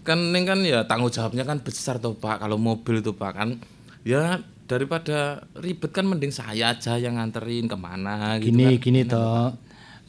kan 0.00 0.32
Neng 0.32 0.48
kan 0.48 0.64
ya 0.64 0.88
tanggung 0.88 1.12
jawabnya 1.12 1.44
kan 1.44 1.60
besar 1.60 2.00
tuh 2.00 2.16
Pak. 2.16 2.40
Kalau 2.40 2.56
mobil 2.56 3.04
tuh 3.04 3.12
Pak 3.12 3.32
kan 3.36 3.60
ya 4.00 4.40
daripada 4.64 5.44
ribet 5.54 5.92
kan 5.92 6.08
mending 6.08 6.32
saya 6.32 6.72
aja 6.72 6.96
yang 6.96 7.20
nganterin 7.20 7.68
ke 7.68 7.76
mana 7.76 8.40
gitu 8.40 8.48
Gini 8.48 8.64
kan. 8.64 8.80
gini 8.80 9.00
toh. 9.04 9.52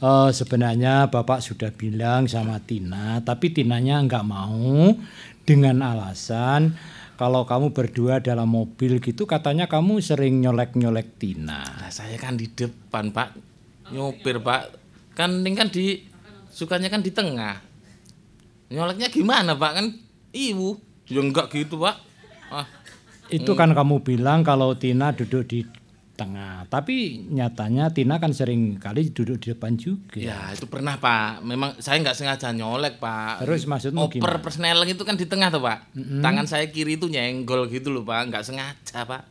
Eh, 0.00 0.30
sebenarnya 0.32 1.12
Bapak 1.12 1.44
sudah 1.44 1.68
bilang 1.76 2.24
sama 2.24 2.56
Tina, 2.64 3.20
tapi 3.20 3.52
Tinanya 3.52 4.00
nggak 4.00 4.24
mau 4.24 4.96
dengan 5.44 5.84
alasan 5.84 6.72
kalau 7.20 7.44
kamu 7.44 7.76
berdua 7.76 8.16
dalam 8.24 8.48
mobil 8.48 8.96
gitu 8.96 9.28
katanya 9.28 9.68
kamu 9.68 10.00
sering 10.00 10.40
nyolek-nyolek 10.40 11.20
Tina. 11.20 11.68
Nah, 11.68 11.92
saya 11.92 12.16
kan 12.16 12.40
di 12.40 12.48
depan 12.48 13.12
Pak 13.12 13.36
nyopir 13.92 14.40
Pak. 14.40 14.80
Kan 15.12 15.44
Neng 15.44 15.52
kan 15.52 15.68
di 15.68 16.00
sukanya 16.48 16.88
kan 16.88 17.04
di 17.04 17.12
tengah. 17.12 17.60
Nyoleknya 18.72 19.12
gimana 19.12 19.52
Pak 19.52 19.72
kan 19.76 19.86
ibu. 20.32 20.80
Ya 21.12 21.20
enggak 21.20 21.52
gitu 21.52 21.76
Pak. 21.76 21.96
Ah, 22.48 22.64
Itu 23.28 23.52
kan 23.52 23.76
kamu 23.76 24.00
bilang 24.00 24.48
kalau 24.48 24.72
Tina 24.80 25.12
duduk 25.12 25.44
di 25.44 25.60
tengah, 26.20 26.68
tapi 26.68 26.96
nyatanya 27.26 27.88
Tina 27.88 28.20
kan 28.20 28.30
sering 28.30 28.76
kali 28.76 29.08
duduk 29.08 29.40
di 29.40 29.50
depan 29.50 29.72
juga. 29.74 30.20
Ya 30.20 30.52
itu 30.52 30.64
pernah 30.64 30.94
Pak. 30.94 31.40
Memang 31.40 31.80
saya 31.80 31.96
nggak 31.98 32.12
sengaja 32.12 32.52
nyolek 32.52 33.00
Pak. 33.00 33.40
Terus 33.40 33.64
maksudmu 33.64 34.04
Oper 34.04 34.20
gimana? 34.20 34.36
persneling 34.38 34.90
itu 34.90 35.00
kan 35.00 35.16
di 35.16 35.24
tengah 35.24 35.48
tuh 35.48 35.64
Pak. 35.64 35.96
Mm-mm. 35.96 36.20
Tangan 36.20 36.44
saya 36.44 36.68
kiri 36.68 36.94
itu 36.94 37.08
nyenggol 37.08 37.64
gitu 37.66 37.88
loh 37.88 38.04
Pak. 38.04 38.28
Nggak 38.28 38.44
sengaja 38.44 38.98
Pak. 39.02 39.22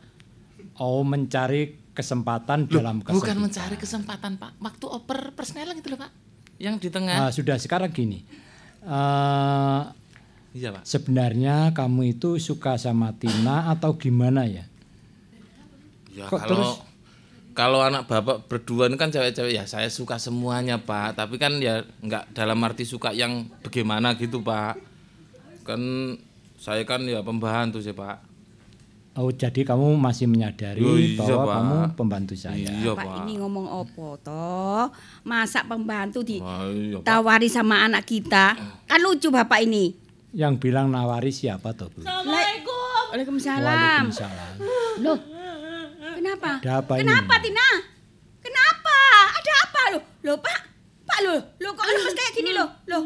Oh, 0.76 1.00
mencari 1.00 1.78
kesempatan 1.92 2.66
Loh, 2.66 2.72
dalam 2.74 2.98
bukan 2.98 3.12
kesempitan. 3.14 3.38
mencari 3.38 3.76
kesempatan 3.76 4.32
Pak. 4.34 4.50
Waktu 4.58 4.84
oper 4.86 5.18
persneling 5.32 5.78
itu 5.78 5.88
loh 5.88 6.00
Pak. 6.00 6.10
Yang 6.56 6.74
di 6.82 6.88
tengah. 6.90 7.16
Ah, 7.16 7.30
sudah 7.30 7.54
sekarang 7.54 7.88
gini. 7.88 8.26
Eh, 8.80 9.82
Iya 10.50 10.74
Pak. 10.74 10.82
sebenarnya 10.82 11.70
kamu 11.70 12.18
itu 12.18 12.34
suka 12.36 12.74
sama 12.74 13.14
Tina 13.14 13.70
atau 13.70 13.94
gimana 13.94 14.42
ya? 14.44 14.66
Ya 16.20 16.28
Kok 16.28 16.36
kalau 16.36 16.48
terus? 16.52 16.70
kalau 17.50 17.80
anak 17.80 18.04
bapak 18.04 18.46
berdua 18.46 18.86
ini 18.86 18.94
kan 18.94 19.08
cewek-cewek 19.08 19.52
ya 19.52 19.64
saya 19.64 19.88
suka 19.88 20.20
semuanya 20.20 20.76
Pak. 20.76 21.16
Tapi 21.16 21.40
kan 21.40 21.56
ya 21.58 21.80
nggak 22.00 22.36
dalam 22.36 22.60
arti 22.60 22.84
suka 22.84 23.10
yang 23.10 23.48
bagaimana 23.64 24.14
gitu 24.14 24.44
Pak. 24.44 24.76
Kan 25.64 25.80
Saya 26.60 26.84
kan 26.84 27.00
ya 27.08 27.24
pembantu 27.24 27.80
sih, 27.80 27.96
Pak. 27.96 28.20
Oh, 29.16 29.32
jadi 29.32 29.64
kamu 29.64 29.96
masih 29.96 30.28
menyadari 30.28 30.84
Oh, 30.84 30.92
iya, 30.92 31.16
bahwa 31.16 31.40
Pak. 31.40 31.54
kamu 31.56 31.76
pembantu 31.96 32.34
saya. 32.36 32.68
Iya, 32.68 32.92
Pak 32.92 33.00
Pak. 33.00 33.16
ini 33.24 33.40
ngomong 33.40 33.64
opo 33.64 34.20
toh? 34.20 34.92
Masa 35.24 35.64
pembantu 35.64 36.20
di 36.20 36.36
Wah, 36.36 36.68
iya, 36.68 37.48
sama 37.48 37.80
anak 37.80 38.04
kita? 38.04 38.60
Kan 38.84 39.00
lucu 39.00 39.32
Bapak 39.32 39.64
ini. 39.64 39.96
Yang 40.36 40.68
bilang 40.68 40.92
nawari 40.92 41.32
siapa 41.32 41.72
toh, 41.72 41.88
Bu? 41.88 42.04
Assalamualaikum. 42.04 43.02
Waalaikumsalam. 43.08 43.64
Waalaikumsalam. 43.64 44.52
Loh. 45.00 45.18
Kenapa? 46.20 46.60
Ada 46.60 46.84
apa 46.84 46.92
ini? 46.92 47.00
Kenapa 47.00 47.34
Tina? 47.40 47.68
Kenapa? 48.44 48.98
Ada 49.40 49.52
apa 49.64 49.82
loh? 49.96 50.02
Loh 50.20 50.36
Pak, 50.36 50.60
Pak 51.08 51.18
loh, 51.24 51.40
loh 51.64 51.72
kok 51.72 51.86
lemes 51.88 52.12
kayak 52.12 52.32
gini 52.36 52.52
loh? 52.52 52.68
Loh. 52.92 53.04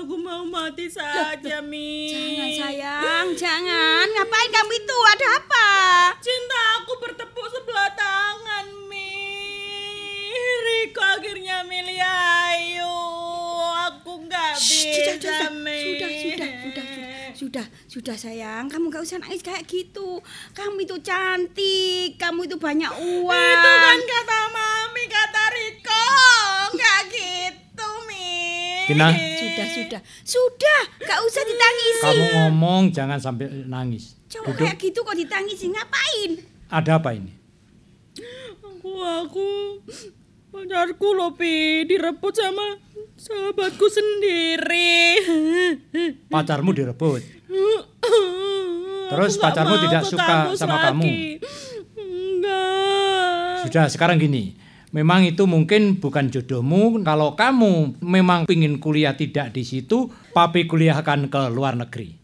Aku 0.00 0.16
mau 0.16 0.48
mati 0.48 0.88
saja, 0.88 1.60
Mi. 1.60 2.08
Jangan 2.08 2.48
sayang, 2.56 3.28
jangan. 3.36 4.06
Ngapain 4.16 4.48
kamu 4.48 4.72
itu? 4.80 4.98
Ada 5.12 5.26
apa? 5.44 5.68
Cinta 6.24 6.60
aku 6.80 6.92
bertepuk 7.04 7.46
sebelah 7.52 7.92
tangan, 7.92 8.72
Mi. 8.88 9.12
Riko 10.64 11.04
akhirnya 11.04 11.68
milih 11.68 12.00
Ayu. 12.00 12.96
Aku 13.92 14.24
nggak 14.24 14.56
sudah, 14.56 15.20
bisa, 15.20 15.20
sudah, 15.20 15.52
Mi. 15.52 15.80
sudah, 15.84 16.10
sudah, 16.16 16.48
sudah, 16.64 16.73
sudah, 17.94 18.18
sayang. 18.18 18.66
Kamu 18.66 18.90
gak 18.90 19.06
usah 19.06 19.22
nangis 19.22 19.38
kayak 19.38 19.70
gitu. 19.70 20.18
Kamu 20.50 20.82
itu 20.82 20.98
cantik, 20.98 22.18
kamu 22.18 22.50
itu 22.50 22.58
banyak 22.58 22.90
uang. 22.90 23.30
Itu 23.30 23.70
kan 23.70 24.00
kata 24.02 24.40
Mami, 24.50 25.04
kata 25.06 25.42
Riko. 25.48 26.06
Nggak 26.74 26.98
gitu, 27.08 27.88
Mi. 28.10 28.34
Tina, 28.90 29.08
Sudah, 29.14 29.66
sudah, 29.70 30.00
sudah. 30.26 30.80
Gak 30.98 31.20
usah 31.22 31.42
ditangisi. 31.46 32.02
kamu 32.02 32.24
ngomong 32.34 32.82
jangan 32.90 33.22
sampai 33.22 33.46
nangis. 33.64 34.18
Cowok 34.26 34.50
Duduk. 34.50 34.66
kayak 34.66 34.76
gitu 34.82 34.98
kok 35.00 35.14
ditangisi 35.14 35.70
ngapain? 35.70 36.30
Ada 36.66 36.98
apa 36.98 37.14
ini? 37.14 37.30
Aku, 38.58 38.90
aku, 38.98 39.48
pacarku 40.54 41.08
loh, 41.18 41.34
Pi. 41.34 41.82
Direbut 41.82 42.30
sama 42.30 42.78
sahabatku 43.18 43.86
sendiri. 43.90 44.94
Pacarmu 46.30 46.70
direbut. 46.70 47.22
Terus 49.04 49.32
Aku 49.36 49.42
pacarmu 49.42 49.74
tidak 49.82 50.02
suka 50.06 50.54
sama 50.54 50.78
lagi. 50.78 50.86
kamu. 50.86 51.06
Enggak. 51.98 53.68
Sudah 53.68 53.86
sekarang 53.90 54.16
gini, 54.22 54.54
memang 54.94 55.26
itu 55.26 55.44
mungkin 55.44 55.98
bukan 55.98 56.30
jodohmu. 56.30 57.02
Kalau 57.02 57.34
kamu 57.34 57.98
memang 58.00 58.46
ingin 58.46 58.78
kuliah 58.78 59.18
tidak 59.18 59.50
di 59.52 59.66
situ, 59.66 60.08
papi 60.32 60.70
kuliahkan 60.70 61.28
ke 61.28 61.40
luar 61.50 61.74
negeri. 61.74 62.23